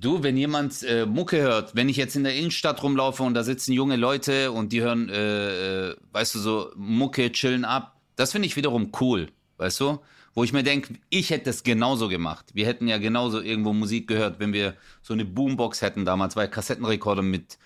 du, 0.00 0.22
wenn 0.22 0.36
jemand 0.36 0.82
äh, 0.82 1.06
Mucke 1.06 1.38
hört, 1.40 1.74
wenn 1.74 1.88
ich 1.88 1.96
jetzt 1.96 2.16
in 2.16 2.24
der 2.24 2.34
Innenstadt 2.34 2.82
rumlaufe 2.82 3.22
und 3.22 3.34
da 3.34 3.42
sitzen 3.44 3.72
junge 3.72 3.96
Leute 3.96 4.52
und 4.52 4.72
die 4.72 4.80
hören, 4.82 5.08
äh, 5.08 5.90
äh, 5.90 5.96
weißt 6.12 6.34
du, 6.34 6.38
so 6.38 6.72
Mucke, 6.76 7.30
chillen 7.32 7.64
ab, 7.64 8.00
das 8.16 8.32
finde 8.32 8.46
ich 8.46 8.56
wiederum 8.56 8.92
cool, 9.00 9.28
weißt 9.58 9.80
du? 9.80 9.98
Wo 10.34 10.42
ich 10.42 10.52
mir 10.52 10.64
denke, 10.64 10.94
ich 11.10 11.30
hätte 11.30 11.44
das 11.44 11.62
genauso 11.62 12.08
gemacht. 12.08 12.46
Wir 12.54 12.66
hätten 12.66 12.88
ja 12.88 12.98
genauso 12.98 13.40
irgendwo 13.40 13.72
Musik 13.72 14.08
gehört, 14.08 14.40
wenn 14.40 14.52
wir 14.52 14.74
so 15.00 15.14
eine 15.14 15.24
Boombox 15.24 15.80
hätten 15.80 16.04
damals, 16.04 16.34
weil 16.34 16.48
Kassettenrekorder 16.48 17.22
mit 17.22 17.56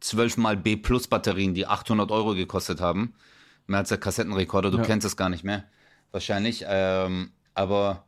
12 0.00 0.36
mal 0.36 0.56
B 0.56 0.76
Plus 0.76 1.08
Batterien, 1.08 1.54
die 1.54 1.66
800 1.66 2.10
Euro 2.12 2.34
gekostet 2.34 2.80
haben. 2.80 3.14
Mehr 3.66 3.80
als 3.80 3.88
der 3.88 3.98
Kassettenrekorder, 3.98 4.70
du 4.70 4.78
Ja. 4.78 4.84
kennst 4.84 5.04
es 5.06 5.16
gar 5.16 5.28
nicht 5.28 5.42
mehr. 5.42 5.64
Wahrscheinlich. 6.12 6.64
Ähm, 6.68 7.32
aber 7.54 8.04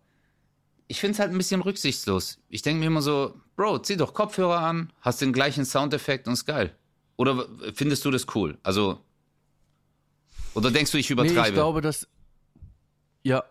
ich 0.86 1.00
finde 1.00 1.14
es 1.14 1.18
halt 1.18 1.32
ein 1.32 1.38
bisschen 1.38 1.60
rücksichtslos. 1.62 2.38
Ich 2.48 2.62
denke 2.62 2.80
mir 2.80 2.86
immer 2.86 3.02
so, 3.02 3.34
Bro, 3.56 3.78
zieh 3.80 3.96
doch 3.96 4.14
Kopfhörer 4.14 4.60
an, 4.60 4.92
hast 5.00 5.20
den 5.20 5.32
gleichen 5.32 5.64
Soundeffekt 5.64 6.26
und 6.26 6.34
ist 6.34 6.44
geil. 6.44 6.74
Oder 7.16 7.46
findest 7.74 8.04
du 8.04 8.10
das 8.10 8.26
cool? 8.34 8.58
Also. 8.62 9.00
Oder 10.54 10.70
denkst 10.70 10.90
du, 10.92 10.98
ich 10.98 11.10
übertreibe? 11.10 11.40
Nee, 11.40 11.48
ich 11.48 11.54
glaube, 11.54 11.80
dass. 11.80 12.08
Ja. 13.22 13.44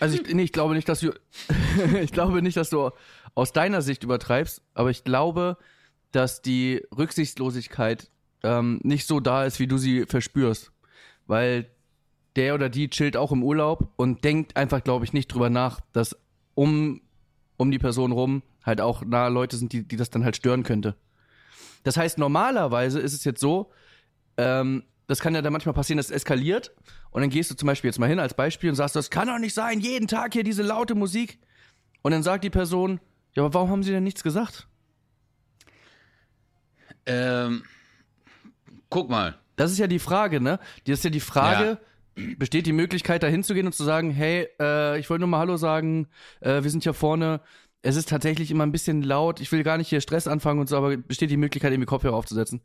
Also 0.00 0.16
ich, 0.16 0.34
nee, 0.34 0.42
ich 0.42 0.52
glaube 0.52 0.74
nicht, 0.74 0.88
dass 0.88 1.00
du. 1.00 1.12
ich 2.00 2.10
glaube 2.10 2.42
nicht, 2.42 2.56
dass 2.56 2.70
du 2.70 2.90
aus 3.34 3.52
deiner 3.52 3.82
Sicht 3.82 4.02
übertreibst, 4.02 4.62
aber 4.74 4.90
ich 4.90 5.04
glaube, 5.04 5.56
dass 6.10 6.42
die 6.42 6.82
Rücksichtslosigkeit 6.96 8.10
ähm, 8.42 8.80
nicht 8.82 9.06
so 9.06 9.20
da 9.20 9.44
ist, 9.44 9.60
wie 9.60 9.68
du 9.68 9.78
sie 9.78 10.06
verspürst. 10.06 10.72
Weil 11.26 11.70
der 12.36 12.54
oder 12.54 12.68
die 12.68 12.88
chillt 12.88 13.16
auch 13.16 13.32
im 13.32 13.42
Urlaub 13.42 13.92
und 13.96 14.24
denkt 14.24 14.56
einfach, 14.56 14.82
glaube 14.82 15.04
ich, 15.04 15.12
nicht 15.12 15.28
drüber 15.28 15.50
nach, 15.50 15.80
dass 15.92 16.16
um, 16.54 17.00
um 17.56 17.70
die 17.70 17.78
Person 17.78 18.12
rum 18.12 18.42
halt 18.68 18.80
auch 18.80 19.04
nahe 19.04 19.30
Leute 19.30 19.56
sind, 19.56 19.72
die, 19.72 19.82
die 19.82 19.96
das 19.96 20.10
dann 20.10 20.24
halt 20.24 20.36
stören 20.36 20.62
könnte. 20.62 20.94
Das 21.82 21.96
heißt, 21.96 22.18
normalerweise 22.18 23.00
ist 23.00 23.12
es 23.12 23.24
jetzt 23.24 23.40
so, 23.40 23.72
ähm, 24.36 24.84
das 25.08 25.20
kann 25.20 25.34
ja 25.34 25.42
dann 25.42 25.52
manchmal 25.52 25.74
passieren, 25.74 25.96
dass 25.96 26.06
es 26.06 26.12
eskaliert. 26.12 26.72
Und 27.10 27.22
dann 27.22 27.30
gehst 27.30 27.50
du 27.50 27.54
zum 27.54 27.66
Beispiel 27.66 27.88
jetzt 27.88 27.98
mal 27.98 28.08
hin 28.08 28.20
als 28.20 28.34
Beispiel 28.34 28.70
und 28.70 28.76
sagst, 28.76 28.94
das 28.94 29.10
kann 29.10 29.26
doch 29.26 29.38
nicht 29.38 29.54
sein, 29.54 29.80
jeden 29.80 30.06
Tag 30.06 30.34
hier 30.34 30.44
diese 30.44 30.62
laute 30.62 30.94
Musik. 30.94 31.38
Und 32.02 32.12
dann 32.12 32.22
sagt 32.22 32.44
die 32.44 32.50
Person, 32.50 33.00
ja, 33.34 33.42
aber 33.42 33.54
warum 33.54 33.70
haben 33.70 33.82
sie 33.82 33.90
denn 33.90 34.04
nichts 34.04 34.22
gesagt? 34.22 34.68
Ähm, 37.06 37.64
guck 38.90 39.08
mal. 39.08 39.38
Das 39.56 39.72
ist 39.72 39.78
ja 39.78 39.86
die 39.86 39.98
Frage, 39.98 40.40
ne? 40.40 40.60
Das 40.86 40.98
ist 40.98 41.04
ja 41.04 41.10
die 41.10 41.20
Frage, 41.20 41.78
besteht 42.36 42.66
die 42.66 42.72
Möglichkeit, 42.72 43.22
da 43.22 43.26
hinzugehen 43.26 43.66
und 43.66 43.72
zu 43.72 43.84
sagen, 43.84 44.10
hey, 44.10 44.48
äh, 44.60 44.98
ich 44.98 45.10
wollte 45.10 45.20
nur 45.20 45.28
mal 45.28 45.38
Hallo 45.38 45.56
sagen, 45.56 46.08
äh, 46.40 46.62
wir 46.62 46.70
sind 46.70 46.82
hier 46.82 46.94
vorne. 46.94 47.40
Es 47.82 47.96
ist 47.96 48.08
tatsächlich 48.08 48.50
immer 48.50 48.64
ein 48.66 48.72
bisschen 48.72 49.02
laut, 49.02 49.40
ich 49.40 49.52
will 49.52 49.62
gar 49.62 49.78
nicht 49.78 49.88
hier 49.88 50.00
Stress 50.00 50.26
anfangen 50.26 50.60
und 50.60 50.68
so, 50.68 50.76
aber 50.76 50.96
besteht 50.96 51.30
die 51.30 51.36
Möglichkeit, 51.36 51.72
irgendwie 51.72 51.86
Kopfhörer 51.86 52.16
aufzusetzen. 52.16 52.60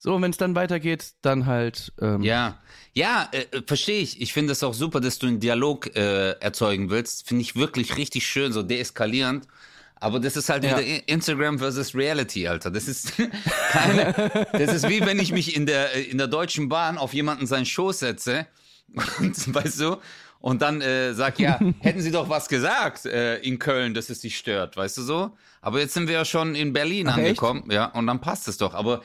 So, 0.00 0.14
und 0.14 0.22
wenn 0.22 0.30
es 0.30 0.36
dann 0.36 0.54
weitergeht, 0.54 1.12
dann 1.22 1.46
halt. 1.46 1.92
Ähm, 2.00 2.22
Ja, 2.22 2.60
ja, 2.92 3.28
äh, 3.32 3.62
verstehe 3.66 4.00
ich. 4.00 4.20
Ich 4.20 4.32
finde 4.32 4.52
es 4.52 4.62
auch 4.62 4.74
super, 4.74 5.00
dass 5.00 5.18
du 5.18 5.26
einen 5.26 5.40
Dialog 5.40 5.94
äh, 5.96 6.32
erzeugen 6.40 6.88
willst. 6.90 7.26
Finde 7.26 7.42
ich 7.42 7.56
wirklich 7.56 7.96
richtig 7.96 8.26
schön, 8.26 8.52
so 8.52 8.62
deeskalierend. 8.62 9.48
Aber 9.96 10.20
das 10.20 10.36
ist 10.36 10.48
halt 10.48 10.62
Ja. 10.62 10.78
wieder 10.78 11.08
Instagram 11.08 11.58
versus 11.58 11.96
Reality, 11.96 12.46
Alter. 12.46 12.70
Das 12.70 12.86
ist 12.86 13.12
keine, 13.70 14.46
das 14.52 14.72
ist 14.72 14.88
wie 14.88 15.00
wenn 15.04 15.18
ich 15.18 15.32
mich 15.32 15.56
in 15.56 15.66
der, 15.66 15.96
äh, 15.96 16.02
in 16.02 16.18
der 16.18 16.28
Deutschen 16.28 16.68
Bahn 16.68 16.96
auf 16.96 17.12
jemanden 17.12 17.48
seinen 17.48 17.66
Schoß 17.66 17.98
setze. 17.98 18.46
Und, 19.18 19.52
weißt 19.54 19.80
du? 19.80 19.96
Und 20.40 20.62
dann 20.62 20.80
äh, 20.80 21.14
sag, 21.14 21.38
ja, 21.38 21.58
hätten 21.80 22.00
Sie 22.00 22.10
doch 22.10 22.28
was 22.28 22.48
gesagt 22.48 23.06
äh, 23.06 23.38
in 23.38 23.58
Köln, 23.58 23.94
dass 23.94 24.10
es 24.10 24.20
Sie 24.20 24.30
stört, 24.30 24.76
weißt 24.76 24.98
du 24.98 25.02
so? 25.02 25.36
Aber 25.60 25.80
jetzt 25.80 25.94
sind 25.94 26.06
wir 26.06 26.14
ja 26.14 26.24
schon 26.24 26.54
in 26.54 26.72
Berlin 26.72 27.08
Ach, 27.08 27.16
angekommen, 27.16 27.70
ja, 27.70 27.86
und 27.86 28.06
dann 28.06 28.20
passt 28.20 28.48
es 28.48 28.56
doch. 28.58 28.74
Aber 28.74 29.02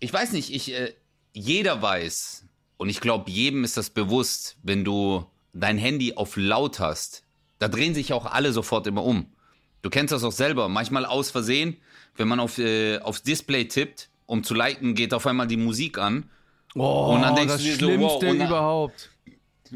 ich 0.00 0.12
weiß 0.12 0.32
nicht, 0.32 0.52
ich, 0.54 0.72
äh, 0.72 0.92
jeder 1.32 1.80
weiß, 1.82 2.44
und 2.76 2.88
ich 2.90 3.00
glaube, 3.00 3.30
jedem 3.30 3.64
ist 3.64 3.76
das 3.76 3.88
bewusst, 3.90 4.56
wenn 4.62 4.84
du 4.84 5.24
dein 5.54 5.78
Handy 5.78 6.14
auf 6.14 6.36
laut 6.36 6.78
hast, 6.80 7.22
da 7.58 7.68
drehen 7.68 7.94
sich 7.94 8.12
auch 8.12 8.26
alle 8.26 8.52
sofort 8.52 8.86
immer 8.86 9.02
um. 9.02 9.32
Du 9.80 9.88
kennst 9.88 10.12
das 10.12 10.24
auch 10.24 10.32
selber, 10.32 10.68
manchmal 10.68 11.06
aus 11.06 11.30
Versehen, 11.30 11.78
wenn 12.16 12.28
man 12.28 12.40
auf, 12.40 12.58
äh, 12.58 12.98
aufs 12.98 13.22
Display 13.22 13.66
tippt, 13.66 14.10
um 14.26 14.42
zu 14.44 14.52
liken, 14.52 14.94
geht 14.94 15.14
auf 15.14 15.26
einmal 15.26 15.46
die 15.46 15.56
Musik 15.56 15.96
an. 15.96 16.28
Oh, 16.74 17.14
Und 17.14 17.22
dann 17.22 17.34
denkst 17.34 17.54
das 17.54 17.62
du 17.62 17.68
dir 17.68 17.72
so, 17.74 17.78
Schlimmste 17.78 18.04
wow, 18.04 18.22
und 18.32 18.38
dann- 18.40 18.48
überhaupt. 18.48 19.10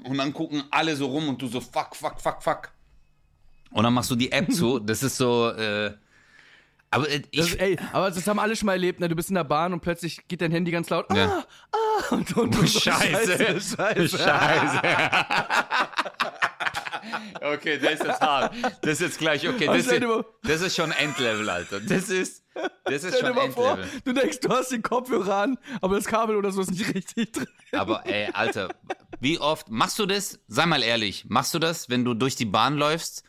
Und 0.05 0.19
dann 0.19 0.33
gucken 0.33 0.63
alle 0.71 0.97
so 0.97 1.07
rum 1.07 1.29
und 1.29 1.41
du 1.43 1.47
so 1.49 1.61
fuck, 1.61 1.95
fuck, 1.97 2.21
fuck, 2.21 2.43
fuck. 2.43 2.71
Und 3.71 3.85
dann 3.85 3.95
machst 3.95 4.11
du 4.11 4.17
die 4.17 4.33
App 4.33 4.51
zu. 4.53 4.79
Das 4.85 5.03
ist 5.03 5.17
so. 5.17 5.51
Äh, 5.51 5.95
aber 6.93 7.09
äh, 7.09 7.23
Das, 7.35 7.47
ich. 7.55 7.61
ey, 7.61 7.79
aber 7.93 8.11
das 8.11 8.27
haben 8.27 8.41
alle 8.41 8.57
schon 8.57 8.67
mal 8.67 8.73
erlebt, 8.73 8.99
ne? 8.99 9.09
Du 9.09 9.15
bist 9.15 9.29
in 9.29 9.37
der 9.37 9.45
Bahn 9.45 9.73
und 9.73 9.81
plötzlich 9.81 10.27
geht 10.27 10.41
dein 10.41 10.51
Handy 10.51 10.73
ganz 10.73 10.91
laut. 10.91 11.07
Ja. 11.15 11.45
Ah, 11.71 11.77
ah, 12.11 12.15
und, 12.15 12.37
und, 12.37 12.59
und 12.59 12.69
Scheiße. 12.71 13.39
Scheiße, 13.39 13.77
Scheiße. 13.77 14.19
Scheiße. 14.19 14.81
okay, 17.43 17.79
das 17.79 17.93
ist 17.95 18.05
jetzt 18.05 18.21
hart. 18.21 18.55
Das 18.83 18.93
ist 18.93 19.01
jetzt 19.01 19.19
gleich, 19.19 19.49
okay, 19.49 19.67
das 19.67 19.87
ist, 19.87 20.03
das 20.43 20.61
ist 20.63 20.77
schon 20.77 20.93
Endlevel, 20.93 21.49
Alter. 21.49 21.81
Das 21.81 22.09
ist, 22.11 22.45
das 22.85 23.05
ist 23.05 23.17
Stell 23.17 23.21
dir 23.21 23.27
schon 23.27 23.35
mal 23.37 23.51
vor, 23.53 23.71
Endlevel. 23.79 24.01
du 24.05 24.13
denkst, 24.13 24.41
du 24.41 24.49
hast 24.51 24.73
den 24.73 24.83
Kopfhörer 24.83 25.37
an, 25.37 25.59
aber 25.81 25.97
das 25.97 26.07
Kabel 26.07 26.37
oder 26.37 26.51
so 26.51 26.61
ist 26.61 26.71
nicht 26.71 26.93
richtig 26.95 27.33
drin. 27.33 27.47
Aber 27.73 28.05
ey, 28.07 28.31
Alter, 28.33 28.69
wie 29.21 29.39
oft 29.39 29.69
machst 29.69 29.99
du 29.99 30.07
das? 30.07 30.41
Sei 30.49 30.67
mal 30.67 30.83
ehrlich, 30.83 31.27
machst 31.29 31.55
du 31.55 31.59
das, 31.59 31.89
wenn 31.89 32.05
du 32.05 32.15
durch 32.15 32.37
die 32.37 32.47
Bahn 32.47 32.77
läufst, 32.77 33.23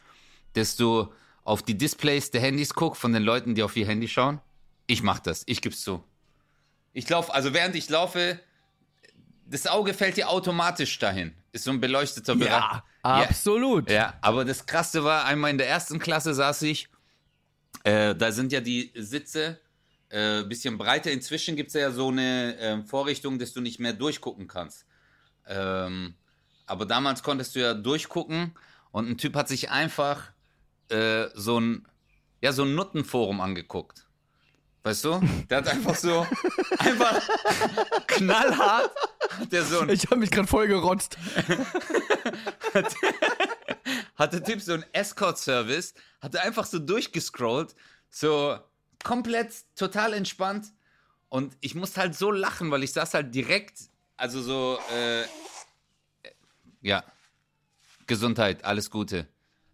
dass 0.53 0.75
du 0.75 1.13
auf 1.43 1.63
die 1.63 1.77
Displays 1.77 2.31
der 2.31 2.41
Handys 2.41 2.73
guckst 2.73 3.01
von 3.01 3.13
den 3.13 3.23
Leuten, 3.23 3.55
die 3.55 3.63
auf 3.63 3.75
ihr 3.75 3.85
Handy 3.85 4.07
schauen? 4.07 4.39
Ich 4.87 5.03
mach 5.03 5.19
das, 5.19 5.43
ich 5.45 5.61
geb's 5.61 5.81
zu. 5.81 6.03
Ich 6.93 7.07
laufe, 7.09 7.33
also 7.33 7.53
während 7.53 7.75
ich 7.75 7.89
laufe, 7.89 8.39
das 9.45 9.67
Auge 9.67 9.93
fällt 9.93 10.17
dir 10.17 10.29
automatisch 10.29 10.97
dahin. 10.99 11.33
Ist 11.51 11.65
so 11.65 11.71
ein 11.71 11.81
beleuchteter 11.81 12.35
Bereich. 12.35 12.51
Ja, 12.51 12.83
absolut. 13.03 13.89
Ja, 13.89 14.13
aber 14.21 14.45
das 14.45 14.65
Krasse 14.65 15.03
war, 15.03 15.25
einmal 15.25 15.51
in 15.51 15.57
der 15.57 15.67
ersten 15.67 15.99
Klasse 15.99 16.33
saß 16.33 16.61
ich, 16.63 16.87
äh, 17.83 18.15
da 18.15 18.31
sind 18.31 18.51
ja 18.51 18.61
die 18.61 18.91
Sitze 18.95 19.59
äh, 20.09 20.43
bisschen 20.43 20.77
breiter. 20.77 21.11
Inzwischen 21.11 21.55
gibt 21.55 21.69
es 21.69 21.73
ja 21.73 21.91
so 21.91 22.09
eine 22.09 22.57
ähm, 22.59 22.85
Vorrichtung, 22.85 23.39
dass 23.39 23.53
du 23.53 23.61
nicht 23.61 23.79
mehr 23.79 23.93
durchgucken 23.93 24.47
kannst. 24.47 24.85
Ähm, 25.51 26.15
aber 26.65 26.85
damals 26.85 27.21
konntest 27.21 27.55
du 27.55 27.59
ja 27.59 27.73
durchgucken 27.73 28.55
und 28.91 29.09
ein 29.09 29.17
Typ 29.17 29.35
hat 29.35 29.49
sich 29.49 29.69
einfach 29.69 30.31
äh, 30.89 31.27
so 31.35 31.59
ein, 31.59 31.85
ja, 32.41 32.53
so 32.53 32.63
ein 32.63 32.75
Nuttenforum 32.75 33.41
angeguckt. 33.41 34.07
Weißt 34.83 35.03
du? 35.05 35.21
Der 35.49 35.57
hat 35.57 35.67
einfach 35.67 35.95
so, 35.95 36.25
einfach 36.79 37.21
knallhart, 38.07 38.91
hat 39.39 39.51
der 39.51 39.63
so 39.63 39.81
ein 39.81 39.89
Ich 39.89 40.05
habe 40.05 40.15
mich 40.15 40.31
gerade 40.31 40.47
voll 40.47 40.67
gerotzt. 40.67 41.17
hat 44.15 44.33
der 44.33 44.43
Typ 44.43 44.61
so 44.61 44.73
einen 44.73 44.85
Escort-Service, 44.93 45.93
hat 46.21 46.35
er 46.35 46.43
einfach 46.43 46.65
so 46.65 46.79
durchgescrollt, 46.79 47.75
so 48.09 48.57
komplett 49.03 49.53
total 49.75 50.13
entspannt. 50.13 50.67
Und 51.29 51.57
ich 51.59 51.75
musste 51.75 52.01
halt 52.01 52.15
so 52.15 52.31
lachen, 52.31 52.71
weil 52.71 52.83
ich 52.83 52.93
saß 52.93 53.13
halt 53.13 53.35
direkt, 53.35 53.77
also 54.17 54.41
so, 54.41 54.79
äh, 54.93 55.25
ja, 56.81 57.03
Gesundheit, 58.07 58.65
alles 58.65 58.89
Gute. 58.89 59.27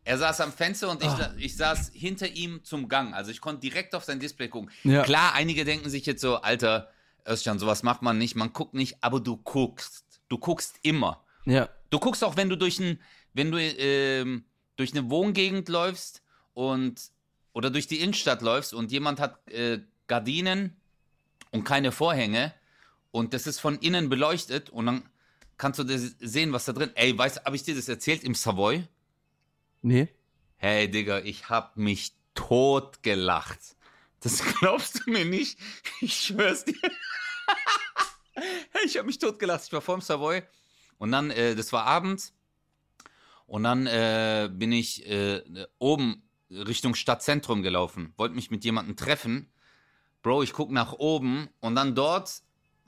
Er 0.04 0.18
saß 0.18 0.40
am 0.42 0.54
Fenster 0.54 0.90
und 0.90 1.04
ich, 1.04 1.12
ich 1.38 1.58
saß 1.58 1.92
hinter 1.94 2.28
ihm 2.30 2.64
zum 2.64 2.88
Gang. 2.88 3.14
Also 3.14 3.30
ich 3.30 3.42
konnte 3.42 3.62
direkt 3.62 3.94
auf 3.94 4.06
sein 4.06 4.20
Display 4.20 4.48
gucken. 4.48 4.72
Ja. 4.84 5.04
Klar, 5.04 5.34
einige 5.34 5.66
denken 5.66 5.90
sich 5.90 6.06
jetzt 6.06 6.22
so, 6.22 6.38
Alter, 6.38 6.90
Özcan, 7.28 7.60
sowas 7.60 7.84
macht 7.84 8.02
man 8.02 8.18
nicht, 8.18 8.36
man 8.36 8.54
guckt 8.54 8.74
nicht, 8.74 8.98
aber 9.02 9.20
du 9.20 9.36
guckst. 9.36 10.06
Du 10.30 10.38
guckst 10.38 10.80
immer. 10.82 11.24
Ja. 11.46 11.70
Du 11.90 12.00
guckst 12.00 12.24
auch, 12.24 12.38
wenn 12.38 12.50
du 12.50 12.56
durch 12.56 12.80
ein, 12.80 13.02
wenn 13.34 13.52
du 13.52 13.60
ähm, 13.60 14.46
durch 14.78 14.94
eine 14.94 15.10
Wohngegend 15.10 15.68
läufst 15.68 16.22
und 16.54 17.02
oder 17.54 17.70
durch 17.70 17.88
die 17.88 18.00
Innenstadt 18.00 18.42
läufst 18.42 18.74
und 18.74 18.92
jemand 18.92 19.20
hat 19.20 19.46
äh, 19.50 19.80
Gardinen 20.08 20.76
und 21.52 21.64
keine 21.64 21.92
Vorhänge 21.92 22.54
und 23.12 23.34
das 23.34 23.48
ist 23.48 23.60
von 23.60 23.78
innen 23.80 24.10
beleuchtet 24.10 24.70
und 24.70 24.86
dann 24.86 25.10
kannst 25.58 25.80
du 25.80 25.98
sehen, 26.20 26.54
was 26.54 26.66
da 26.66 26.74
drin. 26.74 26.92
Ey, 26.96 27.18
weißt, 27.18 27.46
habe 27.46 27.56
ich 27.56 27.64
dir 27.64 27.76
das 27.76 27.88
erzählt 27.88 28.24
im 28.24 28.36
Savoy? 28.36 28.88
Nee. 29.82 30.10
Hey, 30.58 30.90
Digga, 30.90 31.20
ich 31.20 31.50
hab 31.50 31.78
mich 31.78 32.14
tot 32.34 33.04
gelacht. 33.04 33.60
Das 34.20 34.44
glaubst 34.60 35.02
du 35.06 35.12
mir 35.12 35.26
nicht? 35.26 35.60
Ich 36.02 36.16
schwör's 36.16 36.66
dir. 36.66 36.76
hey, 38.34 38.86
ich 38.86 38.98
hab 38.98 39.06
mich 39.06 39.20
tot 39.20 39.40
gelacht. 39.40 39.64
Ich 39.66 39.74
war 39.74 39.82
vorm 39.82 40.02
Savoy 40.02 40.44
und 40.98 41.12
dann, 41.12 41.32
äh, 41.32 41.56
das 41.56 41.74
war 41.74 41.86
abends 41.86 42.34
und 43.46 43.64
dann 43.64 43.88
äh, 43.88 44.50
bin 44.52 44.72
ich 44.72 45.10
äh, 45.10 45.42
oben 45.80 46.24
Richtung 46.50 46.96
Stadtzentrum 46.96 47.62
gelaufen. 47.62 48.14
Wollte 48.18 48.36
mich 48.36 48.52
mit 48.52 48.64
jemandem 48.64 48.96
treffen. 48.96 49.52
Bro, 50.22 50.44
ich 50.44 50.54
guck 50.54 50.72
nach 50.72 50.94
oben 50.94 51.50
und 51.60 51.76
dann 51.76 51.96
dort 51.96 52.42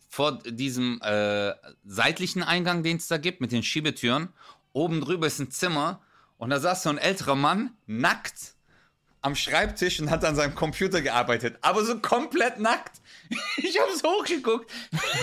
vor 0.10 0.40
diesem 0.40 1.00
äh, 1.02 1.54
seitlichen 1.86 2.44
Eingang, 2.44 2.84
den 2.84 2.98
es 2.98 3.08
da 3.08 3.18
gibt, 3.18 3.42
mit 3.42 3.52
den 3.52 3.64
Schiebetüren, 3.64 4.30
oben 4.74 5.02
drüber 5.02 5.28
ist 5.28 5.40
ein 5.40 5.52
Zimmer 5.52 6.02
und 6.38 6.50
da 6.50 6.60
saß 6.60 6.84
so 6.84 6.90
ein 6.90 6.98
älterer 6.98 7.36
Mann, 7.36 7.72
nackt, 7.86 8.56
am 9.22 9.36
Schreibtisch 9.36 10.00
und 10.00 10.10
hat 10.10 10.24
an 10.26 10.36
seinem 10.36 10.56
Computer 10.56 11.02
gearbeitet. 11.02 11.58
Aber 11.62 11.84
so 11.86 12.00
komplett 12.00 12.60
nackt. 12.60 13.02
Ich 13.58 13.80
habe 13.80 13.96
so 13.96 14.08
hochgeguckt. 14.08 14.72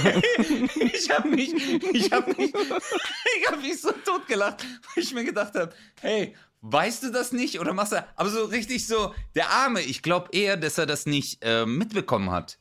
Ich 0.79 1.11
habe 1.11 1.29
mich, 1.29 1.53
ich 1.93 2.13
habe 2.13 2.33
mich, 2.35 2.53
ich 2.55 3.47
habe 3.49 3.57
mich 3.61 3.81
so 3.81 3.91
totgelacht, 3.91 4.63
weil 4.63 5.03
ich 5.03 5.13
mir 5.13 5.25
gedacht 5.25 5.55
habe, 5.55 5.73
hey, 6.01 6.37
weißt 6.61 7.03
du 7.03 7.11
das 7.11 7.33
nicht 7.33 7.59
oder 7.59 7.73
machst 7.73 7.93
du? 7.93 8.07
Aber 8.15 8.31
so 8.31 8.45
richtig 8.45 8.87
so, 8.87 9.15
der 9.35 9.51
Arme. 9.51 9.81
Ich 9.81 10.03
glaube 10.03 10.29
eher, 10.33 10.57
dass 10.57 10.79
er 10.79 10.87
das 10.87 11.07
nicht 11.07 11.39
äh, 11.43 11.67
mitbekommen 11.67 12.31
hat, 12.31 12.59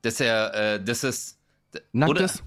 dass 0.00 0.18
er, 0.18 0.54
äh, 0.54 0.82
dass 0.82 1.04
es 1.04 1.38
Nacktes? 1.92 2.42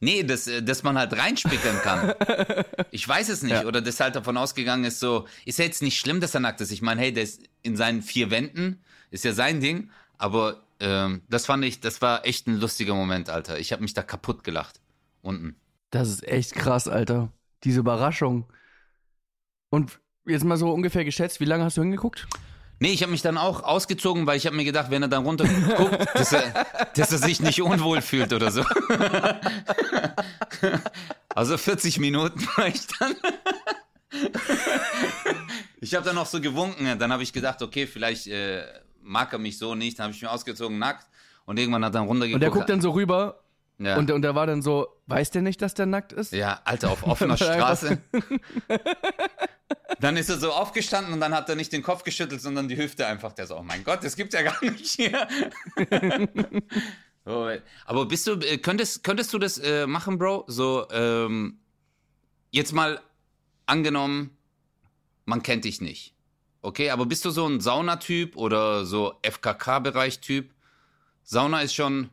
Nee, 0.00 0.24
dass, 0.24 0.48
äh, 0.48 0.62
dass 0.62 0.82
man 0.82 0.98
halt 0.98 1.16
reinspickeln 1.16 1.78
kann. 1.82 2.14
Ich 2.94 3.08
weiß 3.08 3.30
es 3.30 3.42
nicht. 3.42 3.52
Ja. 3.52 3.64
Oder 3.64 3.80
dass 3.80 4.00
halt 4.00 4.16
davon 4.16 4.36
ausgegangen 4.36 4.84
ist, 4.84 5.00
so, 5.00 5.26
ist 5.46 5.58
ja 5.58 5.64
jetzt 5.64 5.80
nicht 5.80 5.98
schlimm, 5.98 6.20
dass 6.20 6.34
er 6.34 6.40
nackt 6.40 6.60
ist. 6.60 6.70
Ich 6.70 6.82
meine, 6.82 7.00
hey, 7.00 7.10
der 7.10 7.22
ist 7.22 7.42
in 7.62 7.74
seinen 7.74 8.02
vier 8.02 8.30
Wänden, 8.30 8.82
ist 9.10 9.24
ja 9.24 9.32
sein 9.32 9.60
Ding. 9.60 9.90
Aber 10.18 10.62
ähm, 10.78 11.22
das 11.30 11.46
fand 11.46 11.64
ich, 11.64 11.80
das 11.80 12.02
war 12.02 12.26
echt 12.26 12.46
ein 12.48 12.60
lustiger 12.60 12.94
Moment, 12.94 13.30
Alter. 13.30 13.58
Ich 13.58 13.72
habe 13.72 13.80
mich 13.80 13.94
da 13.94 14.02
kaputt 14.02 14.44
gelacht. 14.44 14.80
Unten. 15.22 15.56
Das 15.90 16.08
ist 16.08 16.22
echt 16.26 16.54
krass, 16.54 16.86
Alter. 16.86 17.32
Diese 17.64 17.80
Überraschung. 17.80 18.44
Und 19.70 20.00
jetzt 20.26 20.44
mal 20.44 20.58
so 20.58 20.70
ungefähr 20.70 21.04
geschätzt, 21.04 21.40
wie 21.40 21.46
lange 21.46 21.64
hast 21.64 21.78
du 21.78 21.82
hingeguckt? 21.82 22.26
Nee, 22.82 22.90
ich 22.90 23.02
habe 23.02 23.12
mich 23.12 23.22
dann 23.22 23.38
auch 23.38 23.62
ausgezogen, 23.62 24.26
weil 24.26 24.36
ich 24.36 24.44
habe 24.44 24.56
mir 24.56 24.64
gedacht, 24.64 24.90
wenn 24.90 25.02
er 25.02 25.08
dann 25.08 25.22
runter 25.22 25.44
guckt, 25.76 26.04
dass 26.14 26.32
er, 26.32 26.66
dass 26.96 27.12
er 27.12 27.18
sich 27.18 27.38
nicht 27.38 27.62
unwohl 27.62 28.02
fühlt 28.02 28.32
oder 28.32 28.50
so. 28.50 28.64
Also 31.34 31.56
40 31.56 31.98
Minuten 31.98 32.46
war 32.56 32.66
ich 32.66 32.86
dann. 32.98 33.14
Ich 35.80 35.94
habe 35.94 36.04
dann 36.04 36.14
noch 36.14 36.26
so 36.26 36.40
gewunken, 36.40 36.98
dann 36.98 37.12
habe 37.12 37.22
ich 37.22 37.32
gedacht, 37.32 37.62
okay, 37.62 37.86
vielleicht 37.86 38.26
äh, 38.26 38.62
mag 39.00 39.32
er 39.32 39.38
mich 39.38 39.58
so 39.58 39.74
nicht, 39.74 39.98
dann 39.98 40.04
habe 40.04 40.14
ich 40.14 40.20
mich 40.20 40.30
ausgezogen 40.30 40.78
nackt 40.78 41.06
und 41.46 41.58
irgendwann 41.58 41.84
hat 41.84 41.90
er 41.90 42.00
dann 42.00 42.06
runtergeguckt. 42.06 42.34
Und 42.34 42.40
der 42.40 42.50
guckt 42.50 42.68
dann 42.68 42.80
so 42.80 42.90
rüber 42.90 43.42
ja. 43.78 43.96
und, 43.96 44.10
und 44.10 44.22
der 44.22 44.34
war 44.34 44.46
dann 44.46 44.60
so, 44.60 44.88
weiß 45.06 45.30
der 45.30 45.42
nicht, 45.42 45.62
dass 45.62 45.74
der 45.74 45.86
nackt 45.86 46.12
ist? 46.12 46.32
Ja, 46.32 46.60
Alter, 46.64 46.90
auf 46.90 47.06
offener 47.06 47.34
er 47.40 47.54
Straße. 47.54 47.98
Dann 50.00 50.16
ist 50.16 50.28
er 50.28 50.38
so 50.38 50.52
aufgestanden 50.52 51.12
und 51.12 51.20
dann 51.20 51.34
hat 51.34 51.48
er 51.48 51.54
nicht 51.54 51.72
den 51.72 51.82
Kopf 51.82 52.02
geschüttelt, 52.04 52.40
sondern 52.40 52.68
die 52.68 52.76
Hüfte 52.76 53.06
einfach. 53.06 53.32
Der 53.32 53.46
so, 53.46 53.56
oh 53.56 53.62
mein 53.62 53.84
Gott, 53.84 54.02
das 54.02 54.16
gibt's 54.16 54.34
ja 54.34 54.42
gar 54.42 54.62
nicht 54.64 54.86
hier. 54.86 55.28
Oh, 57.24 57.48
aber 57.86 58.06
bist 58.06 58.26
du, 58.26 58.32
äh, 58.32 58.58
könntest, 58.58 59.04
könntest 59.04 59.32
du 59.32 59.38
das 59.38 59.58
äh, 59.58 59.86
machen, 59.86 60.18
Bro? 60.18 60.44
So, 60.48 60.88
ähm, 60.90 61.58
jetzt 62.50 62.72
mal 62.72 63.00
angenommen, 63.66 64.36
man 65.24 65.42
kennt 65.42 65.64
dich 65.64 65.80
nicht. 65.80 66.14
Okay, 66.62 66.90
aber 66.90 67.06
bist 67.06 67.24
du 67.24 67.30
so 67.30 67.46
ein 67.46 67.60
Saunatyp 67.60 68.36
oder 68.36 68.84
so 68.86 69.14
FKK-Bereich-Typ? 69.22 70.52
Sauna 71.22 71.60
ist 71.62 71.74
schon, 71.74 72.10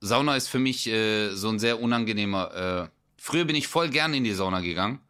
Sauna 0.00 0.36
ist 0.36 0.48
für 0.48 0.58
mich 0.58 0.88
äh, 0.88 1.30
so 1.34 1.48
ein 1.48 1.60
sehr 1.60 1.80
unangenehmer. 1.80 2.88
Äh, 2.88 2.88
früher 3.16 3.44
bin 3.44 3.56
ich 3.56 3.68
voll 3.68 3.90
gern 3.90 4.12
in 4.12 4.24
die 4.24 4.34
Sauna 4.34 4.60
gegangen, 4.60 5.00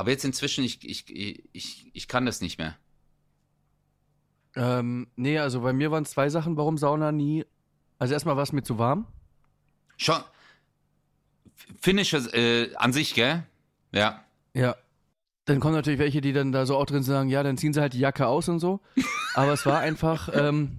aber 0.00 0.12
jetzt 0.12 0.24
inzwischen, 0.24 0.64
ich, 0.64 0.82
ich, 0.82 1.04
ich, 1.52 1.90
ich 1.92 2.08
kann 2.08 2.24
das 2.24 2.40
nicht 2.40 2.58
mehr. 2.58 2.74
Ähm, 4.56 5.08
nee, 5.14 5.38
also 5.38 5.60
bei 5.60 5.74
mir 5.74 5.90
waren 5.90 6.04
es 6.04 6.10
zwei 6.12 6.30
Sachen, 6.30 6.56
warum 6.56 6.78
Sauna 6.78 7.12
nie. 7.12 7.44
Also 7.98 8.14
erstmal 8.14 8.34
war 8.34 8.42
es 8.42 8.52
mir 8.52 8.62
zu 8.62 8.78
warm. 8.78 9.06
Schon, 9.98 10.16
Finnische 11.82 12.16
äh, 12.32 12.74
an 12.76 12.94
sich, 12.94 13.12
gell? 13.12 13.44
Ja. 13.92 14.24
Ja. 14.54 14.74
Dann 15.44 15.60
kommen 15.60 15.74
natürlich 15.74 16.00
welche, 16.00 16.22
die 16.22 16.32
dann 16.32 16.50
da 16.50 16.64
so 16.64 16.78
auch 16.78 16.86
drin 16.86 17.02
sagen, 17.02 17.28
ja, 17.28 17.42
dann 17.42 17.58
ziehen 17.58 17.74
sie 17.74 17.82
halt 17.82 17.92
die 17.92 17.98
Jacke 17.98 18.26
aus 18.26 18.48
und 18.48 18.58
so. 18.58 18.80
Aber 19.34 19.52
es 19.52 19.66
war 19.66 19.80
einfach, 19.80 20.30
ähm, 20.32 20.78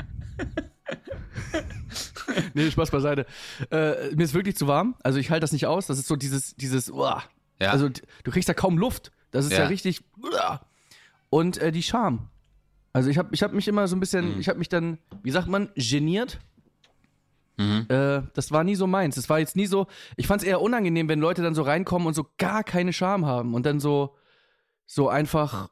nee, 2.55 2.71
Spaß 2.71 2.89
beiseite. 2.89 3.27
Äh, 3.69 4.15
mir 4.15 4.23
ist 4.23 4.33
wirklich 4.33 4.55
zu 4.55 4.65
warm. 4.65 4.95
Also 5.03 5.19
ich 5.19 5.29
halte 5.29 5.41
das 5.41 5.51
nicht 5.51 5.67
aus. 5.67 5.85
Das 5.85 5.99
ist 5.99 6.07
so 6.07 6.15
dieses, 6.15 6.55
dieses, 6.55 6.89
uah. 6.89 7.21
Ja. 7.61 7.71
also 7.71 7.89
du 7.89 8.31
kriegst 8.31 8.49
da 8.49 8.53
kaum 8.53 8.77
Luft. 8.77 9.11
Das 9.31 9.45
ist 9.45 9.51
ja, 9.53 9.59
Ja. 9.59 9.67
richtig. 9.67 10.01
Und 11.29 11.57
äh, 11.59 11.71
die 11.71 11.83
Scham. 11.83 12.29
Also 12.93 13.09
ich 13.09 13.17
habe 13.17 13.29
ich 13.33 13.41
hab 13.43 13.53
mich 13.53 13.67
immer 13.69 13.87
so 13.87 13.95
ein 13.95 13.99
bisschen, 14.01 14.39
ich 14.39 14.49
habe 14.49 14.59
mich 14.59 14.67
dann, 14.67 14.97
wie 15.23 15.31
sagt 15.31 15.47
man, 15.47 15.69
geniert. 15.75 16.39
Mhm. 17.57 17.85
Äh, 17.89 18.23
das 18.33 18.51
war 18.51 18.63
nie 18.63 18.75
so 18.75 18.87
meins. 18.87 19.15
Das 19.15 19.29
war 19.29 19.39
jetzt 19.39 19.55
nie 19.55 19.67
so. 19.67 19.87
Ich 20.17 20.27
fand 20.27 20.41
es 20.41 20.47
eher 20.47 20.61
unangenehm, 20.61 21.07
wenn 21.07 21.19
Leute 21.19 21.41
dann 21.41 21.55
so 21.55 21.61
reinkommen 21.61 22.07
und 22.07 22.13
so 22.13 22.25
gar 22.37 22.63
keine 22.63 22.91
Scham 22.91 23.25
haben 23.25 23.53
und 23.53 23.65
dann 23.65 23.79
so, 23.79 24.17
so 24.85 25.07
einfach, 25.07 25.69